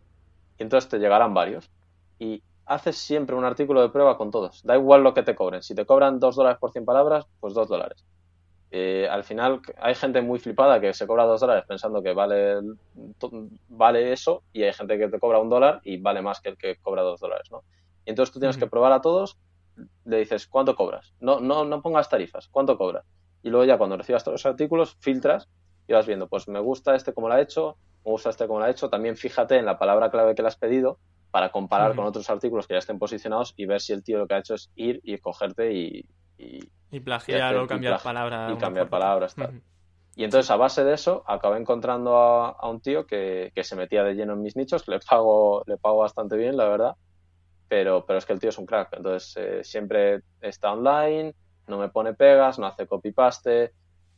Y 0.58 0.62
entonces 0.62 0.88
te 0.88 0.98
llegarán 0.98 1.34
varios. 1.34 1.70
Y 2.18 2.42
haces 2.66 2.96
siempre 2.96 3.36
un 3.36 3.44
artículo 3.44 3.80
de 3.80 3.88
prueba 3.88 4.16
con 4.16 4.30
todos. 4.30 4.62
Da 4.64 4.76
igual 4.76 5.02
lo 5.02 5.14
que 5.14 5.22
te 5.22 5.34
cobren. 5.34 5.62
Si 5.62 5.74
te 5.74 5.86
cobran 5.86 6.18
dos 6.18 6.36
dólares 6.36 6.58
por 6.58 6.72
100 6.72 6.84
palabras, 6.84 7.26
pues 7.40 7.54
dos 7.54 7.68
dólares. 7.68 8.04
Eh, 8.70 9.08
al 9.10 9.24
final 9.24 9.62
hay 9.78 9.94
gente 9.94 10.20
muy 10.20 10.38
flipada 10.38 10.78
que 10.78 10.92
se 10.92 11.06
cobra 11.06 11.24
dos 11.24 11.40
dólares 11.40 11.64
pensando 11.66 12.02
que 12.02 12.12
vale, 12.12 12.56
vale 13.68 14.12
eso 14.12 14.42
y 14.52 14.62
hay 14.62 14.72
gente 14.74 14.98
que 14.98 15.08
te 15.08 15.18
cobra 15.18 15.38
un 15.38 15.48
dólar 15.48 15.80
y 15.84 15.96
vale 15.96 16.20
más 16.20 16.40
que 16.40 16.50
el 16.50 16.58
que 16.58 16.76
cobra 16.76 17.02
dos 17.02 17.20
dólares, 17.20 17.50
¿no? 17.50 17.62
Y 18.04 18.10
entonces 18.10 18.32
tú 18.32 18.40
tienes 18.40 18.58
que 18.58 18.66
probar 18.66 18.92
a 18.92 19.00
todos, 19.00 19.38
le 20.04 20.18
dices, 20.18 20.46
¿cuánto 20.46 20.74
cobras? 20.74 21.14
No, 21.20 21.40
no, 21.40 21.64
no 21.64 21.80
pongas 21.80 22.08
tarifas, 22.08 22.48
¿cuánto 22.48 22.76
cobras? 22.76 23.06
Y 23.42 23.50
luego 23.50 23.64
ya 23.64 23.78
cuando 23.78 23.96
recibas 23.96 24.24
todos 24.24 24.44
los 24.44 24.46
artículos, 24.46 24.96
filtras 25.00 25.48
y 25.86 25.92
vas 25.94 26.06
viendo, 26.06 26.28
pues 26.28 26.48
me 26.48 26.60
gusta 26.60 26.94
este 26.94 27.14
como 27.14 27.28
lo 27.28 27.34
ha 27.34 27.40
hecho, 27.40 27.76
me 28.04 28.10
gusta 28.10 28.30
este 28.30 28.46
como 28.46 28.58
lo 28.58 28.66
ha 28.66 28.70
hecho, 28.70 28.90
también 28.90 29.16
fíjate 29.16 29.56
en 29.56 29.64
la 29.64 29.78
palabra 29.78 30.10
clave 30.10 30.34
que 30.34 30.42
le 30.42 30.48
has 30.48 30.56
pedido 30.56 30.98
para 31.30 31.50
comparar 31.50 31.94
con 31.94 32.06
otros 32.06 32.28
artículos 32.30 32.66
que 32.66 32.74
ya 32.74 32.78
estén 32.78 32.98
posicionados 32.98 33.54
y 33.56 33.66
ver 33.66 33.80
si 33.80 33.92
el 33.92 34.02
tío 34.02 34.18
lo 34.18 34.26
que 34.26 34.34
ha 34.34 34.38
hecho 34.38 34.54
es 34.54 34.70
ir 34.76 35.00
y 35.04 35.18
cogerte 35.18 35.72
y... 35.72 36.06
Y, 36.38 37.00
plagiar 37.00 37.56
o 37.56 37.66
cambiar 37.66 38.00
palabras. 38.02 38.52
Y 38.52 38.56
cambiar 38.56 38.88
palabras, 38.88 39.34
tal. 39.34 39.60
Y 40.18 40.24
entonces, 40.24 40.50
a 40.50 40.56
base 40.56 40.82
de 40.82 40.94
eso, 40.94 41.22
acabé 41.28 41.58
encontrando 41.58 42.16
a, 42.16 42.68
un 42.68 42.80
tío 42.80 43.06
que, 43.06 43.52
se 43.62 43.76
metía 43.76 44.02
de 44.02 44.14
lleno 44.14 44.32
en 44.32 44.42
mis 44.42 44.56
nichos, 44.56 44.88
le 44.88 44.98
pago, 44.98 45.62
le 45.66 45.76
pago 45.76 45.98
bastante 45.98 46.36
bien, 46.36 46.56
la 46.56 46.64
verdad, 46.64 46.96
pero, 47.68 48.04
pero 48.04 48.18
es 48.18 48.26
que 48.26 48.32
el 48.32 48.40
tío 48.40 48.48
es 48.48 48.58
un 48.58 48.66
crack. 48.66 48.94
Entonces, 48.96 49.36
eh, 49.36 49.62
siempre 49.62 50.22
está 50.40 50.72
online, 50.72 51.34
no 51.68 51.78
me 51.78 51.88
pone 51.88 52.14
pegas, 52.14 52.58
no 52.58 52.66
hace 52.66 52.88
copy-paste, 52.88 53.72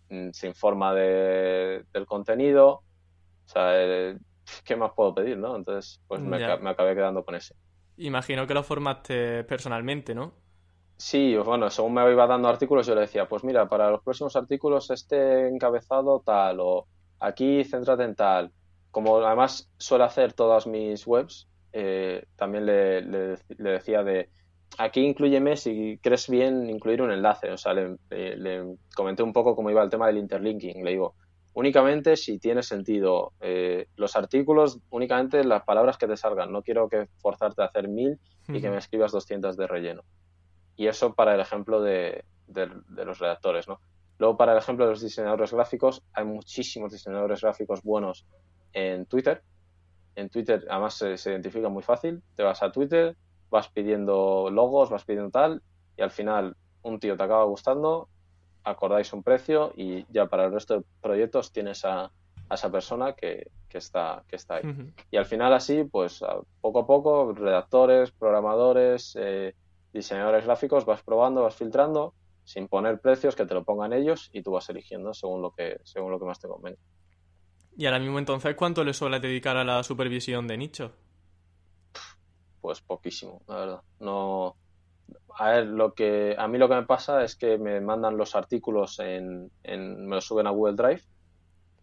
mm, 0.08 0.30
se 0.30 0.46
informa 0.46 0.94
de, 0.94 1.84
del 1.92 2.06
contenido. 2.06 2.70
O 2.70 3.48
sea, 3.48 3.72
eh, 3.74 4.16
¿qué 4.64 4.76
más 4.76 4.92
puedo 4.96 5.14
pedir, 5.14 5.36
no? 5.36 5.54
Entonces, 5.54 6.00
pues 6.08 6.22
me, 6.22 6.38
me, 6.38 6.70
acabé 6.70 6.94
quedando 6.94 7.24
con 7.26 7.34
ese. 7.34 7.54
Imagino 7.98 8.46
que 8.46 8.54
lo 8.54 8.62
formaste 8.62 9.44
personalmente, 9.44 10.14
¿no? 10.14 10.32
Sí, 11.00 11.34
bueno, 11.34 11.70
según 11.70 11.94
me 11.94 12.12
iba 12.12 12.26
dando 12.26 12.48
artículos, 12.48 12.86
yo 12.86 12.94
le 12.94 13.00
decía, 13.00 13.26
pues 13.26 13.42
mira, 13.42 13.66
para 13.70 13.90
los 13.90 14.02
próximos 14.02 14.36
artículos 14.36 14.90
este 14.90 15.48
encabezado 15.48 16.20
tal, 16.20 16.60
o 16.60 16.88
aquí 17.18 17.64
céntrate 17.64 18.04
en 18.04 18.14
tal. 18.14 18.52
Como 18.90 19.16
además 19.24 19.70
suele 19.78 20.04
hacer 20.04 20.34
todas 20.34 20.66
mis 20.66 21.06
webs, 21.06 21.48
eh, 21.72 22.26
también 22.36 22.66
le, 22.66 23.00
le, 23.00 23.38
decía 23.48 24.02
de, 24.02 24.28
aquí 24.76 25.00
incluyeme 25.00 25.56
si 25.56 25.98
crees 26.02 26.28
bien 26.28 26.68
incluir 26.68 27.00
un 27.00 27.12
enlace. 27.12 27.50
O 27.50 27.56
sea, 27.56 27.72
le, 27.72 27.96
le, 28.10 28.76
comenté 28.94 29.22
un 29.22 29.32
poco 29.32 29.56
cómo 29.56 29.70
iba 29.70 29.82
el 29.82 29.88
tema 29.88 30.06
del 30.06 30.18
interlinking. 30.18 30.84
Le 30.84 30.90
digo, 30.90 31.14
únicamente 31.54 32.14
si 32.14 32.38
tiene 32.38 32.62
sentido. 32.62 33.32
Eh, 33.40 33.86
los 33.96 34.16
artículos, 34.16 34.78
únicamente 34.90 35.44
las 35.44 35.62
palabras 35.64 35.96
que 35.96 36.06
te 36.06 36.18
salgan. 36.18 36.52
No 36.52 36.60
quiero 36.60 36.90
que 36.90 37.08
forzarte 37.22 37.62
a 37.62 37.66
hacer 37.66 37.88
mil 37.88 38.18
y 38.48 38.60
que 38.60 38.68
me 38.68 38.76
escribas 38.76 39.12
200 39.12 39.56
de 39.56 39.66
relleno. 39.66 40.02
Y 40.80 40.86
eso 40.88 41.12
para 41.12 41.34
el 41.34 41.40
ejemplo 41.40 41.82
de, 41.82 42.24
los 42.48 43.18
redactores, 43.18 43.68
¿no? 43.68 43.82
Luego, 44.16 44.38
para 44.38 44.52
el 44.52 44.58
ejemplo 44.58 44.86
de 44.86 44.92
los 44.92 45.02
diseñadores 45.02 45.52
gráficos, 45.52 46.02
hay 46.14 46.24
muchísimos 46.24 46.90
diseñadores 46.90 47.42
gráficos 47.42 47.82
buenos 47.82 48.24
en 48.72 49.04
Twitter. 49.04 49.42
En 50.14 50.30
Twitter, 50.30 50.64
además, 50.70 50.94
se, 50.94 51.30
identifica 51.30 51.68
muy 51.68 51.82
fácil. 51.82 52.22
Te 52.34 52.42
vas 52.42 52.62
a 52.62 52.72
Twitter, 52.72 53.14
vas 53.50 53.68
pidiendo 53.68 54.48
logos, 54.50 54.88
vas 54.88 55.04
pidiendo 55.04 55.30
tal, 55.30 55.62
y 55.98 56.00
al 56.00 56.10
final 56.10 56.56
un 56.80 56.98
tío 56.98 57.14
te 57.14 57.24
acaba 57.24 57.44
gustando, 57.44 58.08
acordáis 58.64 59.12
un 59.12 59.22
precio 59.22 59.74
y 59.76 60.06
ya 60.10 60.30
para 60.30 60.46
el 60.46 60.52
resto 60.52 60.78
de 60.78 60.84
proyectos 61.02 61.52
tienes 61.52 61.84
a, 61.84 62.10
esa 62.50 62.72
persona 62.72 63.12
que, 63.12 63.50
está, 63.70 64.24
que 64.26 64.36
está 64.36 64.54
ahí. 64.54 64.92
Y 65.10 65.18
al 65.18 65.26
final 65.26 65.52
así, 65.52 65.84
pues 65.84 66.24
poco 66.62 66.78
a 66.78 66.86
poco, 66.86 67.34
redactores, 67.34 68.12
programadores, 68.12 69.14
eh, 69.20 69.54
diseñadores 69.92 70.44
gráficos, 70.44 70.84
vas 70.84 71.02
probando, 71.02 71.42
vas 71.42 71.56
filtrando, 71.56 72.14
sin 72.44 72.68
poner 72.68 73.00
precios, 73.00 73.36
que 73.36 73.46
te 73.46 73.54
lo 73.54 73.64
pongan 73.64 73.92
ellos 73.92 74.30
y 74.32 74.42
tú 74.42 74.52
vas 74.52 74.68
eligiendo 74.70 75.14
según 75.14 75.42
lo 75.42 75.52
que, 75.52 75.80
según 75.84 76.10
lo 76.10 76.18
que 76.18 76.26
más 76.26 76.40
te 76.40 76.48
convenga. 76.48 76.78
Y 77.76 77.86
ahora 77.86 77.98
mismo 77.98 78.18
entonces, 78.18 78.54
¿cuánto 78.56 78.84
le 78.84 78.92
suele 78.92 79.20
dedicar 79.20 79.56
a 79.56 79.64
la 79.64 79.82
supervisión 79.82 80.46
de 80.46 80.56
nicho? 80.56 80.92
Pues 82.60 82.80
poquísimo, 82.80 83.42
la 83.48 83.56
verdad. 83.56 83.82
No. 84.00 84.56
A 85.38 85.50
ver, 85.50 85.66
lo 85.66 85.94
que 85.94 86.34
a 86.36 86.46
mí 86.46 86.58
lo 86.58 86.68
que 86.68 86.74
me 86.74 86.82
pasa 86.82 87.24
es 87.24 87.36
que 87.36 87.56
me 87.56 87.80
mandan 87.80 88.16
los 88.16 88.34
artículos 88.34 88.98
en, 88.98 89.50
en 89.62 90.06
me 90.06 90.16
los 90.16 90.26
suben 90.26 90.46
a 90.46 90.50
Google 90.50 90.76
Drive 90.76 91.02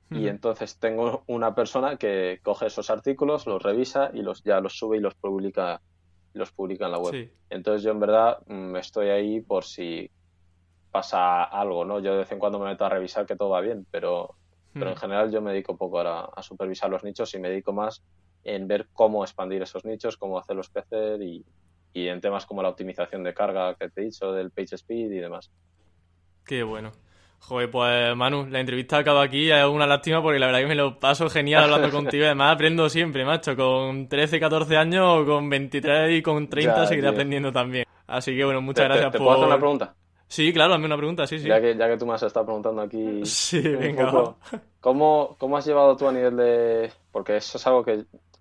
y 0.09 0.27
entonces 0.27 0.77
tengo 0.77 1.23
una 1.27 1.53
persona 1.53 1.97
que 1.97 2.39
coge 2.41 2.67
esos 2.67 2.89
artículos, 2.89 3.45
los 3.45 3.61
revisa 3.61 4.09
y 4.13 4.21
los 4.21 4.41
ya 4.43 4.61
los 4.61 4.77
sube 4.77 4.97
y 4.97 5.01
los 5.01 5.15
publica 5.15 5.81
los 6.37 6.51
publica 6.51 6.85
en 6.85 6.91
la 6.91 6.99
web. 6.99 7.31
Entonces 7.49 7.83
yo 7.83 7.91
en 7.91 7.99
verdad 7.99 8.39
mm, 8.47 8.75
estoy 8.77 9.09
ahí 9.09 9.41
por 9.41 9.63
si 9.63 10.09
pasa 10.91 11.43
algo, 11.43 11.85
¿no? 11.85 11.99
Yo 11.99 12.13
de 12.13 12.19
vez 12.19 12.31
en 12.31 12.39
cuando 12.39 12.59
me 12.59 12.65
meto 12.65 12.85
a 12.85 12.89
revisar 12.89 13.25
que 13.25 13.35
todo 13.35 13.49
va 13.49 13.61
bien, 13.61 13.85
pero, 13.91 14.35
pero 14.73 14.87
en 14.87 14.95
hmm. 14.95 14.99
general 14.99 15.31
yo 15.31 15.41
me 15.41 15.51
dedico 15.51 15.77
poco 15.77 15.97
ahora 15.97 16.21
a 16.35 16.41
supervisar 16.41 16.89
los 16.89 17.03
nichos 17.03 17.33
y 17.33 17.39
me 17.39 17.49
dedico 17.49 17.73
más 17.73 18.03
en 18.43 18.67
ver 18.67 18.87
cómo 18.93 19.23
expandir 19.23 19.61
esos 19.61 19.83
nichos, 19.83 20.17
cómo 20.17 20.39
hacerlos 20.39 20.69
crecer 20.69 21.21
y, 21.21 21.45
y 21.93 22.07
en 22.07 22.21
temas 22.21 22.45
como 22.45 22.61
la 22.61 22.69
optimización 22.69 23.23
de 23.23 23.33
carga 23.33 23.75
que 23.75 23.89
te 23.89 24.01
he 24.01 24.05
dicho, 24.05 24.31
del 24.31 24.51
page 24.51 24.75
speed 24.75 25.11
y 25.11 25.19
demás. 25.19 25.51
Qué 26.45 26.63
bueno. 26.63 26.91
Joder, 27.39 27.71
pues 27.71 28.15
Manu, 28.15 28.45
la 28.47 28.59
entrevista 28.59 28.97
acaba 28.97 29.23
aquí, 29.23 29.49
es 29.49 29.65
una 29.65 29.87
lástima 29.87 30.21
porque 30.21 30.37
la 30.37 30.47
verdad 30.47 30.59
que 30.59 30.67
me 30.67 30.75
lo 30.75 30.99
paso 30.99 31.29
genial 31.29 31.63
hablando 31.63 31.89
contigo 31.91 32.25
además 32.25 32.55
aprendo 32.55 32.89
siempre, 32.89 33.23
macho, 33.23 33.55
con 33.55 34.09
13, 34.09 34.39
14 34.39 34.75
años, 34.75 35.25
con 35.25 35.49
23 35.49 36.17
y 36.17 36.21
con 36.21 36.49
30 36.49 36.87
seguiré 36.87 37.07
aprendiendo 37.07 37.51
también. 37.51 37.85
Así 38.05 38.35
que 38.35 38.43
bueno, 38.43 38.61
muchas 38.61 38.85
gracias 38.85 39.11
¿te, 39.11 39.17
por... 39.17 39.27
¿Puedo 39.27 39.37
hacer 39.37 39.47
una 39.47 39.57
pregunta? 39.57 39.95
Sí, 40.27 40.51
claro, 40.51 40.73
hazme 40.73 40.87
una 40.87 40.97
pregunta, 40.97 41.25
sí, 41.25 41.39
sí. 41.39 41.47
Ya 41.47 41.61
que, 41.61 41.77
ya 41.77 41.87
que 41.87 41.97
tú 41.97 42.05
me 42.05 42.13
has 42.13 42.23
estado 42.23 42.45
preguntando 42.45 42.81
aquí 42.81 43.21
sí, 43.25 43.61
venga, 43.61 44.35
¿cómo, 44.81 45.37
¿cómo 45.37 45.57
has 45.57 45.65
llevado 45.65 45.95
tú 45.95 46.07
a 46.07 46.11
nivel 46.11 46.35
de...? 46.35 46.91
Porque 47.13 47.37
eso 47.37 47.57
es 47.57 47.65
algo 47.65 47.85
que 47.85 47.97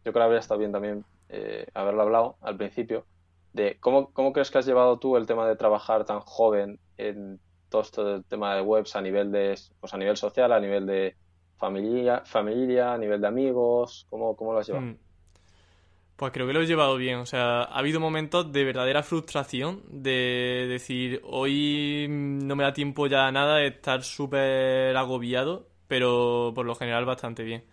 yo 0.06 0.12
creo 0.12 0.14
que 0.14 0.22
habría 0.22 0.40
estado 0.40 0.58
bien 0.58 0.72
también 0.72 1.04
eh, 1.28 1.66
haberlo 1.74 2.02
hablado 2.02 2.36
al 2.40 2.56
principio, 2.56 3.04
de 3.52 3.76
cómo, 3.78 4.12
cómo 4.12 4.32
crees 4.32 4.50
que 4.50 4.58
has 4.58 4.66
llevado 4.66 4.98
tú 4.98 5.16
el 5.16 5.26
tema 5.26 5.46
de 5.48 5.56
trabajar 5.56 6.04
tan 6.04 6.20
joven 6.20 6.80
en 6.96 7.40
todo 7.76 8.14
esto 8.16 8.22
tema 8.22 8.54
de 8.54 8.62
webs 8.62 8.96
a 8.96 9.00
nivel 9.00 9.30
de 9.30 9.58
pues 9.80 9.92
a 9.92 9.98
nivel 9.98 10.16
social, 10.16 10.52
a 10.52 10.60
nivel 10.60 10.86
de 10.86 11.16
familia, 11.56 12.22
familia 12.24 12.94
a 12.94 12.98
nivel 12.98 13.20
de 13.20 13.26
amigos, 13.26 14.06
¿cómo, 14.08 14.36
cómo 14.36 14.52
lo 14.52 14.60
has 14.60 14.66
llevado? 14.66 14.86
Mm. 14.86 14.96
Pues 16.16 16.32
creo 16.32 16.46
que 16.46 16.54
lo 16.54 16.62
he 16.62 16.66
llevado 16.66 16.96
bien. 16.96 17.18
O 17.18 17.26
sea, 17.26 17.62
ha 17.64 17.78
habido 17.78 18.00
momentos 18.00 18.50
de 18.50 18.64
verdadera 18.64 19.02
frustración 19.02 19.82
de 19.88 20.66
decir, 20.68 21.20
hoy 21.24 22.06
no 22.08 22.56
me 22.56 22.64
da 22.64 22.72
tiempo 22.72 23.06
ya 23.06 23.30
nada 23.30 23.56
de 23.56 23.66
estar 23.66 24.02
súper 24.02 24.96
agobiado, 24.96 25.68
pero 25.88 26.52
por 26.54 26.64
lo 26.64 26.74
general 26.74 27.04
bastante 27.04 27.42
bien. 27.42 27.64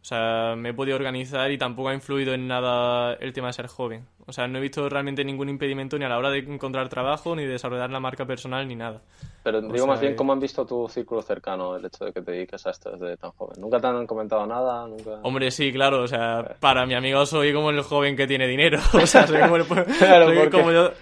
O 0.00 0.04
sea, 0.04 0.54
me 0.56 0.70
he 0.70 0.74
podido 0.74 0.96
organizar 0.96 1.50
y 1.50 1.58
tampoco 1.58 1.90
ha 1.90 1.94
influido 1.94 2.32
en 2.32 2.48
nada 2.48 3.14
el 3.20 3.34
tema 3.34 3.48
de 3.48 3.52
ser 3.52 3.66
joven. 3.66 4.06
O 4.30 4.32
sea, 4.32 4.46
no 4.46 4.58
he 4.58 4.60
visto 4.60 4.88
realmente 4.88 5.24
ningún 5.24 5.48
impedimento 5.48 5.98
ni 5.98 6.04
a 6.04 6.08
la 6.08 6.16
hora 6.16 6.30
de 6.30 6.38
encontrar 6.38 6.88
trabajo, 6.88 7.34
ni 7.34 7.42
de 7.42 7.50
desarrollar 7.50 7.90
la 7.90 7.98
marca 7.98 8.24
personal, 8.24 8.66
ni 8.68 8.76
nada. 8.76 9.02
Pero 9.42 9.60
digo 9.60 9.88
más 9.88 10.00
bien, 10.00 10.14
¿cómo 10.14 10.32
han 10.32 10.38
visto 10.38 10.64
tu 10.64 10.86
círculo 10.88 11.20
cercano 11.20 11.74
el 11.74 11.84
hecho 11.84 12.04
de 12.04 12.12
que 12.12 12.22
te 12.22 12.30
dediques 12.30 12.64
a 12.66 12.70
esto 12.70 12.92
desde 12.92 13.16
tan 13.16 13.32
joven? 13.32 13.60
¿Nunca 13.60 13.80
te 13.80 13.88
han 13.88 14.06
comentado 14.06 14.46
nada? 14.46 14.86
¿Nunca... 14.86 15.18
Hombre, 15.24 15.50
sí, 15.50 15.72
claro. 15.72 16.02
O 16.02 16.06
sea, 16.06 16.56
para 16.60 16.86
mi 16.86 16.94
amigo 16.94 17.26
soy 17.26 17.52
como 17.52 17.70
el 17.70 17.82
joven 17.82 18.16
que 18.16 18.26
tiene 18.26 18.46
dinero. 18.46 18.78
O 18.92 19.06
sea, 19.06 19.26
soy 19.26 19.40
como, 19.40 19.56
el... 19.56 19.64
claro, 19.98 20.50
como 20.50 20.70
yo... 20.72 20.92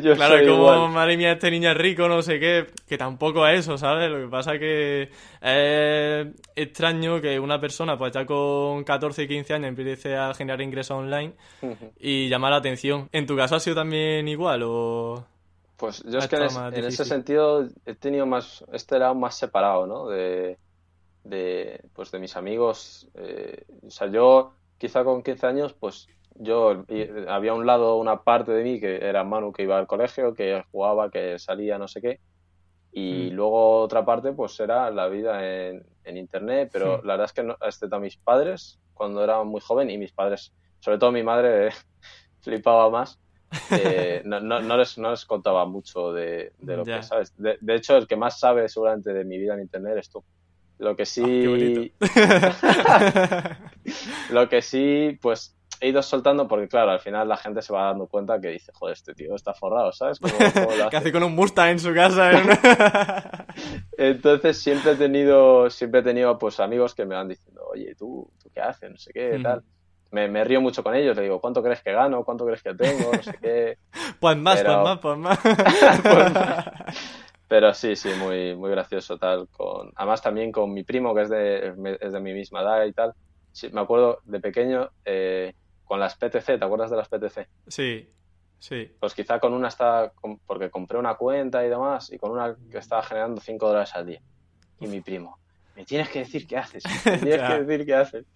yo, 0.00 0.14
claro, 0.14 0.46
como, 0.46 0.88
madre 0.88 1.16
mía, 1.16 1.32
este 1.32 1.50
niño 1.50 1.70
es 1.70 1.76
rico, 1.76 2.06
no 2.06 2.22
sé 2.22 2.38
qué. 2.38 2.66
Que 2.86 2.96
tampoco 2.96 3.44
es 3.48 3.60
eso, 3.60 3.76
¿sabes? 3.78 4.10
Lo 4.10 4.20
que 4.20 4.28
pasa 4.28 4.54
es 4.54 4.60
que 4.60 5.10
es 5.44 6.26
extraño 6.56 7.20
que 7.20 7.38
una 7.38 7.60
persona, 7.60 7.98
pues 7.98 8.12
ya 8.12 8.24
con 8.24 8.82
14 8.82 9.24
y 9.24 9.28
15 9.28 9.54
años, 9.54 9.68
empiece 9.68 10.16
a 10.16 10.32
generar 10.32 10.62
ingresos 10.62 10.96
online 10.96 11.34
y 11.98 12.28
llamar 12.28 12.52
la 12.52 12.58
atención. 12.58 13.08
¿En 13.12 13.26
tu 13.26 13.36
caso 13.36 13.56
ha 13.56 13.60
sido 13.60 13.76
también 13.76 14.26
igual 14.26 14.62
o...? 14.64 15.24
Pues 15.76 16.02
yo 16.04 16.18
es 16.18 16.28
que 16.28 16.36
en, 16.36 16.84
ese 16.84 17.04
sentido 17.04 17.68
he 17.84 17.94
tenido 17.94 18.24
más, 18.26 18.64
este 18.72 18.96
era 18.96 19.12
más 19.12 19.36
separado, 19.36 19.86
¿no? 19.86 20.08
De, 20.08 20.56
de, 21.24 21.80
pues 21.92 22.10
de 22.10 22.20
mis 22.20 22.36
amigos. 22.36 23.08
Eh, 23.14 23.64
o 23.86 23.90
sea, 23.90 24.06
yo 24.06 24.54
quizá 24.78 25.04
con 25.04 25.22
15 25.22 25.46
años, 25.46 25.74
pues 25.74 26.08
yo 26.36 26.84
había 27.28 27.54
un 27.54 27.66
lado, 27.66 27.96
una 27.96 28.22
parte 28.22 28.52
de 28.52 28.64
mí 28.64 28.80
que 28.80 28.96
era 28.96 29.24
Manu 29.24 29.52
que 29.52 29.64
iba 29.64 29.78
al 29.78 29.86
colegio, 29.86 30.32
que 30.32 30.64
jugaba, 30.70 31.10
que 31.10 31.38
salía, 31.38 31.76
no 31.76 31.88
sé 31.88 32.00
qué. 32.00 32.20
Y 32.96 33.30
mm. 33.30 33.34
luego 33.34 33.80
otra 33.80 34.04
parte, 34.04 34.32
pues 34.32 34.58
era 34.60 34.88
la 34.90 35.08
vida 35.08 35.44
en, 35.44 35.84
en 36.04 36.16
internet, 36.16 36.70
pero 36.72 37.02
la 37.02 37.14
verdad 37.14 37.26
es 37.26 37.32
que 37.32 37.42
no, 37.42 37.56
excepto 37.60 37.96
a 37.96 37.98
mis 37.98 38.16
padres, 38.16 38.78
cuando 38.94 39.22
era 39.24 39.42
muy 39.42 39.60
joven, 39.60 39.90
y 39.90 39.98
mis 39.98 40.12
padres, 40.12 40.52
sobre 40.78 40.98
todo 40.98 41.10
mi 41.10 41.24
madre, 41.24 41.70
flipaba 42.40 42.88
más. 42.90 43.18
Eh, 43.70 44.22
no, 44.24 44.40
no, 44.40 44.76
les, 44.76 44.96
no 44.98 45.10
les 45.10 45.24
contaba 45.24 45.66
mucho 45.66 46.12
de, 46.12 46.52
lo 46.60 46.84
que 46.84 47.02
sabes. 47.02 47.34
De, 47.36 47.74
hecho, 47.74 47.96
el 47.96 48.06
que 48.06 48.16
más 48.16 48.38
sabe 48.38 48.68
seguramente 48.68 49.12
de 49.12 49.24
mi 49.24 49.38
vida 49.38 49.54
en 49.54 49.60
Internet 49.60 49.96
es 49.98 50.10
tú. 50.10 50.22
Lo 50.78 50.96
que 50.96 51.06
sí... 51.06 51.92
Ah, 52.86 53.58
lo 54.30 54.48
que 54.48 54.60
sí, 54.62 55.18
pues 55.20 55.56
he 55.80 55.88
ido 55.88 56.02
soltando 56.02 56.48
porque, 56.48 56.68
claro, 56.68 56.90
al 56.90 57.00
final 57.00 57.28
la 57.28 57.36
gente 57.36 57.62
se 57.62 57.72
va 57.72 57.86
dando 57.86 58.06
cuenta 58.06 58.40
que 58.40 58.48
dice, 58.48 58.72
joder, 58.74 58.94
este 58.94 59.14
tío 59.14 59.34
está 59.34 59.54
forrado, 59.54 59.92
¿sabes? 59.92 60.18
que 60.90 60.96
hace 60.96 61.12
con 61.12 61.22
un 61.22 61.34
Mustang 61.34 61.70
en 61.70 61.78
su 61.78 61.92
casa. 61.94 62.32
¿eh? 62.32 62.42
Entonces 63.98 64.60
siempre 64.60 64.92
he 64.92 64.96
tenido, 64.96 65.70
siempre 65.70 66.00
he 66.00 66.02
tenido 66.04 66.38
pues 66.38 66.60
amigos 66.60 66.94
que 66.94 67.04
me 67.04 67.14
van 67.14 67.28
diciendo, 67.28 67.62
oye, 67.70 67.94
¿tú, 67.94 68.30
tú 68.42 68.50
qué 68.54 68.60
haces? 68.60 68.90
No 68.90 68.96
sé 68.96 69.12
qué, 69.12 69.38
tal 69.42 69.62
me, 70.14 70.44
río 70.44 70.60
mucho 70.60 70.82
con 70.82 70.94
ellos, 70.94 71.16
le 71.16 71.24
digo, 71.24 71.40
¿cuánto 71.40 71.62
crees 71.62 71.82
que 71.82 71.92
gano? 71.92 72.24
¿Cuánto 72.24 72.46
crees 72.46 72.62
que 72.62 72.74
tengo? 72.74 73.12
No 73.12 73.22
sé 73.22 73.34
qué. 73.40 73.78
pues 74.20 74.36
más, 74.36 74.62
pues 74.62 75.18
más, 75.18 75.38
pues 75.42 76.32
más. 76.32 76.58
Pero 77.48 77.74
sí, 77.74 77.96
sí, 77.96 78.10
muy, 78.18 78.54
muy 78.54 78.70
gracioso 78.70 79.18
tal. 79.18 79.48
Con... 79.48 79.92
Además 79.96 80.22
también 80.22 80.52
con 80.52 80.72
mi 80.72 80.84
primo, 80.84 81.14
que 81.14 81.22
es 81.22 81.28
de, 81.28 81.98
es 82.00 82.12
de 82.12 82.20
mi 82.20 82.32
misma 82.32 82.62
edad 82.62 82.84
y 82.84 82.92
tal. 82.92 83.12
Sí, 83.52 83.68
me 83.72 83.80
acuerdo 83.80 84.20
de 84.24 84.40
pequeño 84.40 84.90
eh, 85.04 85.54
con 85.94 86.00
las 86.00 86.16
PTC, 86.16 86.58
¿te 86.58 86.64
acuerdas 86.64 86.90
de 86.90 86.96
las 86.96 87.08
PTC? 87.08 87.46
Sí, 87.68 88.08
sí. 88.58 88.90
Pues 88.98 89.14
quizá 89.14 89.38
con 89.38 89.52
una 89.52 89.68
está, 89.68 90.12
porque 90.44 90.68
compré 90.68 90.98
una 90.98 91.14
cuenta 91.14 91.64
y 91.64 91.68
demás, 91.68 92.10
y 92.12 92.18
con 92.18 92.32
una 92.32 92.56
que 92.68 92.78
estaba 92.78 93.00
generando 93.04 93.40
5 93.40 93.64
dólares 93.64 93.94
al 93.94 94.06
día. 94.06 94.20
Y 94.80 94.88
mi 94.88 95.00
primo, 95.02 95.38
me 95.76 95.84
tienes 95.84 96.08
que 96.08 96.18
decir 96.18 96.48
qué 96.48 96.56
haces, 96.56 96.82
me 97.06 97.18
tienes 97.18 97.48
que 97.48 97.62
decir 97.62 97.86
qué 97.86 97.94
haces. 97.94 98.26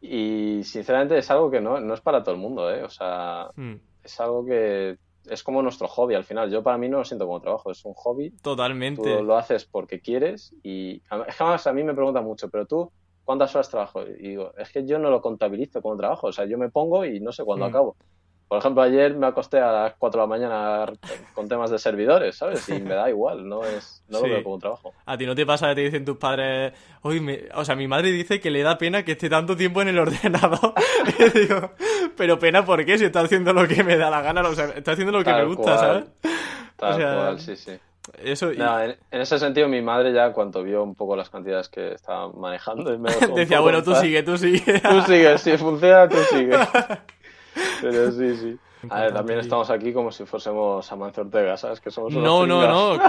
Y 0.00 0.60
sinceramente 0.62 1.18
es 1.18 1.28
algo 1.32 1.50
que 1.50 1.60
no, 1.60 1.80
no 1.80 1.92
es 1.92 2.00
para 2.00 2.22
todo 2.22 2.36
el 2.36 2.40
mundo, 2.40 2.72
¿eh? 2.72 2.84
O 2.84 2.88
sea, 2.88 3.48
hmm. 3.56 3.74
es 4.04 4.20
algo 4.20 4.46
que 4.46 4.96
es 5.28 5.42
como 5.42 5.60
nuestro 5.60 5.88
hobby 5.88 6.14
al 6.14 6.24
final. 6.24 6.52
Yo 6.52 6.62
para 6.62 6.78
mí 6.78 6.88
no 6.88 6.98
lo 6.98 7.04
siento 7.04 7.26
como 7.26 7.40
trabajo, 7.40 7.72
es 7.72 7.84
un 7.84 7.94
hobby. 7.94 8.30
Totalmente. 8.30 9.02
Tú 9.02 9.24
lo 9.24 9.36
haces 9.36 9.64
porque 9.64 9.98
quieres 9.98 10.54
y 10.62 11.02
jamás 11.36 11.66
a 11.66 11.72
mí 11.72 11.82
me 11.82 11.94
preguntan 11.94 12.22
mucho, 12.22 12.48
pero 12.48 12.64
tú, 12.64 12.92
¿cuántas 13.24 13.54
horas 13.54 13.70
trabajo? 13.70 14.02
Y 14.02 14.28
digo, 14.28 14.52
es 14.56 14.70
que 14.70 14.84
yo 14.84 14.98
no 14.98 15.10
lo 15.10 15.20
contabilizo 15.20 15.80
como 15.80 15.96
trabajo, 15.96 16.28
o 16.28 16.32
sea, 16.32 16.44
yo 16.44 16.58
me 16.58 16.70
pongo 16.70 17.04
y 17.04 17.20
no 17.20 17.32
sé 17.32 17.44
cuándo 17.44 17.66
hmm. 17.66 17.68
acabo. 17.68 17.96
Por 18.52 18.58
ejemplo, 18.58 18.82
ayer 18.82 19.14
me 19.16 19.26
acosté 19.26 19.60
a 19.60 19.72
las 19.72 19.94
4 19.94 20.20
de 20.20 20.24
la 20.24 20.28
mañana 20.28 20.92
con 21.32 21.48
temas 21.48 21.70
de 21.70 21.78
servidores, 21.78 22.36
¿sabes? 22.36 22.68
Y 22.68 22.82
me 22.82 22.94
da 22.94 23.08
igual, 23.08 23.48
no 23.48 23.64
es 23.64 24.04
no 24.10 24.20
lo 24.20 24.24
veo 24.24 24.42
como 24.42 24.56
un 24.56 24.60
trabajo. 24.60 24.92
A 25.06 25.16
ti 25.16 25.24
no 25.24 25.34
te 25.34 25.46
pasa 25.46 25.70
que 25.70 25.76
te 25.76 25.80
dicen 25.80 26.04
tus 26.04 26.18
padres, 26.18 26.74
oye, 27.00 27.48
o 27.54 27.64
sea, 27.64 27.76
mi 27.76 27.88
madre 27.88 28.12
dice 28.12 28.40
que 28.40 28.50
le 28.50 28.62
da 28.62 28.76
pena 28.76 29.06
que 29.06 29.12
esté 29.12 29.30
tanto 29.30 29.56
tiempo 29.56 29.80
en 29.80 29.88
el 29.88 29.98
ordenador. 29.98 30.74
y 31.18 31.38
digo, 31.38 31.70
pero 32.14 32.38
pena 32.38 32.62
¿por 32.62 32.84
qué? 32.84 32.98
Si 32.98 33.06
está 33.06 33.20
haciendo 33.20 33.54
lo 33.54 33.66
que 33.66 33.82
me 33.82 33.96
da 33.96 34.10
la 34.10 34.20
gana, 34.20 34.42
o 34.42 34.54
sea, 34.54 34.66
está 34.66 34.92
haciendo 34.92 35.12
lo 35.12 35.24
que 35.24 35.32
me 35.32 35.46
gusta, 35.46 35.78
¿sabes? 35.78 36.04
Tal 36.76 36.94
cual, 37.00 37.40
sí, 37.40 37.56
sí. 37.56 37.72
Eso, 38.18 38.50
en, 38.50 38.96
ese 39.10 39.38
sentido, 39.38 39.68
mi 39.68 39.80
madre 39.80 40.12
ya 40.12 40.32
cuando 40.32 40.62
vio 40.62 40.82
un 40.82 40.94
poco 40.94 41.14
las 41.14 41.30
cantidades 41.30 41.68
que 41.68 41.92
estaba 41.92 42.32
manejando, 42.32 42.98
me 42.98 43.10
decía, 43.36 43.60
bueno, 43.60 43.82
tú 43.82 43.94
sigue, 43.94 44.22
tú 44.22 44.36
sigue. 44.36 44.80
tú 44.80 45.02
sigue, 45.02 45.38
si 45.38 45.56
funciona, 45.56 46.08
tú 46.08 46.16
sigue. 46.30 46.56
Pero 47.80 48.10
sí, 48.10 48.36
sí. 48.36 48.58
A 48.90 49.02
ver, 49.02 49.14
también 49.14 49.38
estamos 49.40 49.70
aquí 49.70 49.92
como 49.92 50.10
si 50.10 50.24
fuésemos 50.24 50.90
Amancio 50.90 51.22
Ortega, 51.22 51.56
¿sabes? 51.56 51.80
Que 51.80 51.90
somos 51.90 52.12
unos 52.14 52.24
No, 52.24 52.46
no, 52.46 52.66
no. 52.66 53.02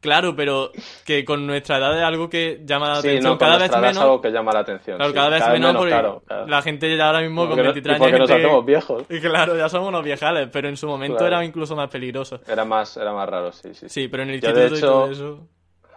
Claro, 0.00 0.34
pero 0.34 0.70
que 1.04 1.24
con 1.26 1.46
nuestra 1.46 1.76
edad 1.76 1.96
es 1.98 2.02
algo 2.02 2.30
que 2.30 2.62
llama 2.64 2.88
la 2.88 2.98
atención. 2.98 3.36
cada 3.36 3.58
vez 3.58 3.70
menos. 3.70 3.90
Es 3.90 3.98
algo 3.98 4.20
que 4.20 4.30
llama 4.30 4.52
la 4.52 4.60
atención. 4.60 4.96
Claro, 4.96 5.12
cada 5.12 5.28
vez 5.28 5.48
menos, 5.50 5.76
porque 5.76 6.50
la 6.50 6.62
gente 6.62 6.96
ya 6.96 7.06
ahora 7.06 7.20
mismo 7.20 7.46
con 7.46 7.56
23 7.56 7.96
años. 7.96 7.98
Porque 7.98 8.18
nos 8.18 8.30
hacemos 8.30 8.64
viejos. 8.64 9.04
Y 9.10 9.20
claro, 9.20 9.56
ya 9.56 9.68
somos 9.68 9.88
unos 9.88 10.02
viejales, 10.02 10.48
pero 10.50 10.68
en 10.68 10.76
su 10.76 10.86
momento 10.86 11.26
era 11.26 11.44
incluso 11.44 11.76
más 11.76 11.90
peligroso. 11.90 12.40
Era 12.46 12.64
más, 12.64 12.96
era 12.96 13.12
más 13.12 13.28
raro, 13.28 13.52
sí, 13.52 13.74
sí. 13.74 13.88
Sí, 13.88 14.08
pero 14.08 14.22
en 14.22 14.30
el 14.30 14.34
instituto 14.36 14.76
y 14.76 14.80
todo 14.80 15.10
eso. 15.10 15.48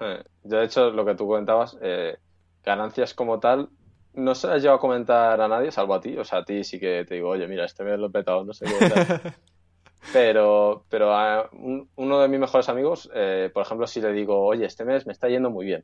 Eh, 0.01 0.23
yo, 0.43 0.57
de 0.57 0.65
hecho, 0.65 0.89
lo 0.89 1.05
que 1.05 1.15
tú 1.15 1.25
comentabas, 1.25 1.77
eh, 1.81 2.17
ganancias 2.63 3.13
como 3.13 3.39
tal, 3.39 3.69
no 4.13 4.35
se 4.35 4.47
las 4.47 4.61
llevo 4.61 4.75
a 4.75 4.79
comentar 4.79 5.39
a 5.39 5.47
nadie, 5.47 5.71
salvo 5.71 5.95
a 5.95 6.01
ti. 6.01 6.17
O 6.17 6.23
sea, 6.23 6.39
a 6.39 6.45
ti 6.45 6.63
sí 6.63 6.79
que 6.79 7.05
te 7.05 7.15
digo, 7.15 7.29
oye, 7.29 7.47
mira, 7.47 7.65
este 7.65 7.83
mes 7.83 7.99
lo 7.99 8.07
he 8.07 8.11
petado, 8.11 8.43
no 8.43 8.53
sé 8.53 8.65
qué. 8.65 9.31
pero 10.13 10.85
pero 10.89 11.13
a 11.15 11.49
uno 11.51 12.19
de 12.19 12.27
mis 12.27 12.39
mejores 12.39 12.69
amigos, 12.69 13.09
eh, 13.13 13.49
por 13.53 13.63
ejemplo, 13.63 13.87
si 13.87 14.01
le 14.01 14.11
digo, 14.11 14.43
oye, 14.43 14.65
este 14.65 14.85
mes 14.85 15.05
me 15.05 15.13
está 15.13 15.29
yendo 15.29 15.49
muy 15.49 15.65
bien. 15.65 15.83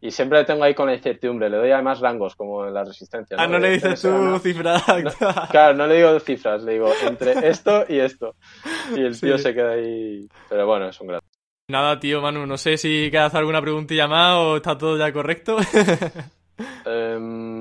Y 0.00 0.12
siempre 0.12 0.38
le 0.38 0.44
tengo 0.44 0.62
ahí 0.62 0.74
con 0.74 0.86
la 0.86 0.94
incertidumbre, 0.94 1.50
le 1.50 1.56
doy 1.56 1.72
además 1.72 1.98
rangos, 1.98 2.36
como 2.36 2.64
en 2.64 2.72
la 2.72 2.84
resistencia. 2.84 3.36
Ah, 3.38 3.48
no, 3.48 3.58
le 3.58 3.70
dices 3.70 4.00
tú 4.00 4.38
cifras. 4.42 4.84
claro, 5.50 5.74
no 5.74 5.88
le 5.88 5.96
digo 5.96 6.20
cifras, 6.20 6.62
le 6.62 6.74
digo 6.74 6.88
entre 7.04 7.48
esto 7.48 7.84
y 7.88 7.98
esto. 7.98 8.36
Y 8.94 9.00
el 9.00 9.18
tío 9.18 9.38
se 9.38 9.52
queda 9.52 9.72
ahí. 9.72 10.28
Pero 10.48 10.66
bueno, 10.66 10.88
es 10.88 11.00
un 11.00 11.08
gran. 11.08 11.20
Nada, 11.68 11.98
tío, 11.98 12.22
Manu, 12.22 12.46
no 12.46 12.56
sé 12.56 12.78
si 12.78 13.08
quieres 13.10 13.26
hacer 13.26 13.40
alguna 13.40 13.60
preguntilla 13.60 14.06
más 14.06 14.36
o 14.36 14.56
está 14.56 14.78
todo 14.78 14.96
ya 14.96 15.12
correcto. 15.12 15.58
Em, 16.84 17.57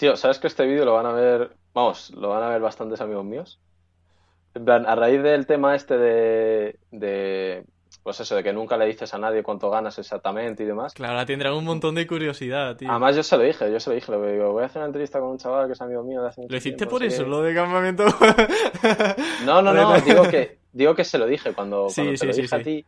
tío, 0.00 0.16
¿sabes 0.16 0.38
que 0.38 0.46
este 0.46 0.64
vídeo 0.64 0.86
lo 0.86 0.94
van 0.94 1.04
a 1.04 1.12
ver, 1.12 1.50
vamos, 1.74 2.10
lo 2.16 2.30
van 2.30 2.42
a 2.42 2.48
ver 2.48 2.62
bastantes 2.62 3.02
amigos 3.02 3.24
míos? 3.24 3.60
En 4.54 4.64
plan, 4.64 4.86
a 4.86 4.94
raíz 4.94 5.22
del 5.22 5.46
tema 5.46 5.76
este 5.76 5.98
de, 5.98 6.78
de, 6.90 7.64
pues 8.02 8.18
eso, 8.18 8.34
de 8.34 8.42
que 8.42 8.54
nunca 8.54 8.78
le 8.78 8.86
dices 8.86 9.12
a 9.12 9.18
nadie 9.18 9.42
cuánto 9.42 9.68
ganas 9.68 9.98
exactamente 9.98 10.62
y 10.62 10.66
demás. 10.66 10.94
Claro, 10.94 11.24
tendrán 11.26 11.52
un 11.52 11.66
montón 11.66 11.94
de 11.94 12.06
curiosidad, 12.06 12.76
tío. 12.76 12.90
Además, 12.90 13.14
yo 13.14 13.22
se 13.22 13.36
lo 13.36 13.42
dije, 13.42 13.70
yo 13.70 13.78
se 13.78 13.90
lo 13.90 13.94
dije, 13.94 14.10
le 14.10 14.32
digo, 14.32 14.52
voy 14.52 14.62
a 14.62 14.66
hacer 14.66 14.80
una 14.80 14.86
entrevista 14.86 15.20
con 15.20 15.28
un 15.28 15.38
chaval 15.38 15.66
que 15.66 15.74
es 15.74 15.80
amigo 15.82 16.02
mío 16.02 16.22
de 16.22 16.28
hace 16.28 16.40
mucho 16.40 16.50
¿Lo 16.50 16.56
hiciste 16.56 16.86
por 16.86 17.02
eso, 17.02 17.24
lo 17.24 17.42
de 17.42 17.54
campamento? 17.54 18.04
no, 19.44 19.60
no, 19.60 19.74
no, 19.74 20.00
digo 20.00 20.22
que, 20.28 20.60
digo 20.72 20.94
que 20.94 21.04
se 21.04 21.18
lo 21.18 21.26
dije 21.26 21.52
cuando, 21.52 21.88
cuando 21.94 22.14
te 22.14 22.26
lo 22.26 22.32
dije 22.32 22.56
a 22.56 22.62
ti. 22.62 22.84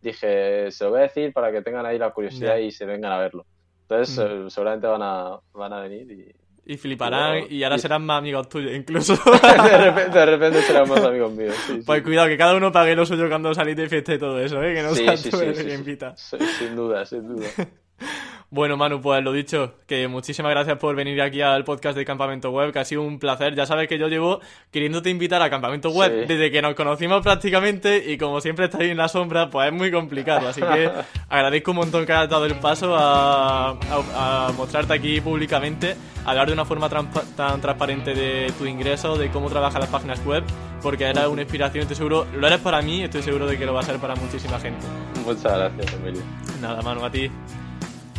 Dije, 0.00 0.70
se 0.70 0.84
lo 0.84 0.90
voy 0.90 1.00
a 1.00 1.02
decir 1.02 1.32
para 1.34 1.52
que 1.52 1.60
tengan 1.60 1.84
ahí 1.84 1.98
la 1.98 2.10
curiosidad 2.10 2.56
y 2.56 2.70
se 2.70 2.86
vengan 2.86 3.12
a 3.12 3.18
verlo. 3.18 3.44
Entonces, 3.82 4.16
mm. 4.18 4.46
eh, 4.46 4.50
seguramente 4.50 4.86
van 4.86 5.02
a, 5.02 5.38
van 5.52 5.72
a 5.74 5.80
venir 5.80 6.10
y. 6.10 6.43
Y 6.66 6.78
fliparán 6.78 7.44
y, 7.50 7.62
ahora 7.62 7.76
serán 7.76 8.06
más 8.06 8.18
amigos 8.18 8.48
tuyos, 8.48 8.72
incluso. 8.74 9.14
de, 9.24 9.78
repente, 9.78 10.18
de 10.18 10.26
repente 10.26 10.62
serán 10.62 10.88
más 10.88 11.04
amigos 11.04 11.32
míos. 11.32 11.54
pues 11.84 12.02
cuidado, 12.02 12.28
que 12.28 12.38
cada 12.38 12.54
uno 12.54 12.72
pague 12.72 12.96
lo 12.96 13.04
suyo 13.04 13.28
cuando 13.28 13.52
salís 13.52 13.76
de 13.76 13.88
fiesta 13.88 14.14
y 14.14 14.18
todo 14.18 14.40
eso, 14.40 14.62
¿eh? 14.62 14.74
Que 14.74 14.82
no 14.82 14.94
sea 14.94 15.14
tú 15.16 15.40
el 15.40 15.54
que 15.54 15.74
invita. 15.74 16.16
Sin 16.16 16.74
duda, 16.74 17.04
sin 17.04 17.28
duda. 17.28 17.46
Bueno, 18.54 18.76
Manu, 18.76 19.00
pues 19.00 19.20
lo 19.20 19.32
dicho, 19.32 19.74
que 19.88 20.06
muchísimas 20.06 20.52
gracias 20.52 20.78
por 20.78 20.94
venir 20.94 21.20
aquí 21.20 21.40
al 21.40 21.64
podcast 21.64 21.98
de 21.98 22.04
Campamento 22.04 22.52
Web, 22.52 22.72
que 22.72 22.78
ha 22.78 22.84
sido 22.84 23.02
un 23.02 23.18
placer. 23.18 23.56
Ya 23.56 23.66
sabes 23.66 23.88
que 23.88 23.98
yo 23.98 24.06
llevo 24.06 24.38
queriéndote 24.70 25.10
invitar 25.10 25.42
a 25.42 25.50
Campamento 25.50 25.90
Web 25.90 26.28
desde 26.28 26.52
que 26.52 26.62
nos 26.62 26.76
conocimos 26.76 27.20
prácticamente 27.20 28.12
y 28.12 28.16
como 28.16 28.40
siempre 28.40 28.66
estás 28.66 28.82
ahí 28.82 28.90
en 28.90 28.96
la 28.96 29.08
sombra, 29.08 29.50
pues 29.50 29.66
es 29.66 29.72
muy 29.72 29.90
complicado. 29.90 30.46
Así 30.46 30.60
que 30.60 30.88
agradezco 31.28 31.72
un 31.72 31.78
montón 31.78 32.06
que 32.06 32.12
hayas 32.12 32.30
dado 32.30 32.46
el 32.46 32.54
paso 32.54 32.94
a, 32.96 34.52
mostrarte 34.56 34.92
aquí 34.92 35.20
públicamente, 35.20 35.96
a 36.24 36.30
hablar 36.30 36.46
de 36.46 36.52
una 36.52 36.64
forma 36.64 36.88
tan 36.88 37.60
transparente 37.60 38.14
de 38.14 38.52
tu 38.56 38.66
ingreso, 38.66 39.18
de 39.18 39.30
cómo 39.30 39.50
trabajan 39.50 39.80
las 39.80 39.90
páginas 39.90 40.24
web, 40.24 40.44
porque 40.80 41.06
eres 41.06 41.26
una 41.26 41.42
inspiración, 41.42 41.82
estoy 41.82 41.96
seguro, 41.96 42.28
lo 42.32 42.46
eres 42.46 42.60
para 42.60 42.80
mí, 42.82 43.02
estoy 43.02 43.22
seguro 43.22 43.48
de 43.48 43.58
que 43.58 43.66
lo 43.66 43.74
va 43.74 43.80
a 43.80 43.84
ser 43.84 43.96
para 43.96 44.14
muchísima 44.14 44.60
gente. 44.60 44.86
Muchas 45.26 45.58
gracias, 45.58 45.92
Emilio. 45.94 46.22
Nada, 46.60 46.82
Manu, 46.82 47.04
a 47.04 47.10
ti. 47.10 47.28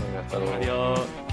Venga, 0.06 0.20
hasta 0.20 0.38
luego. 0.40 0.54
Adiós. 0.56 1.25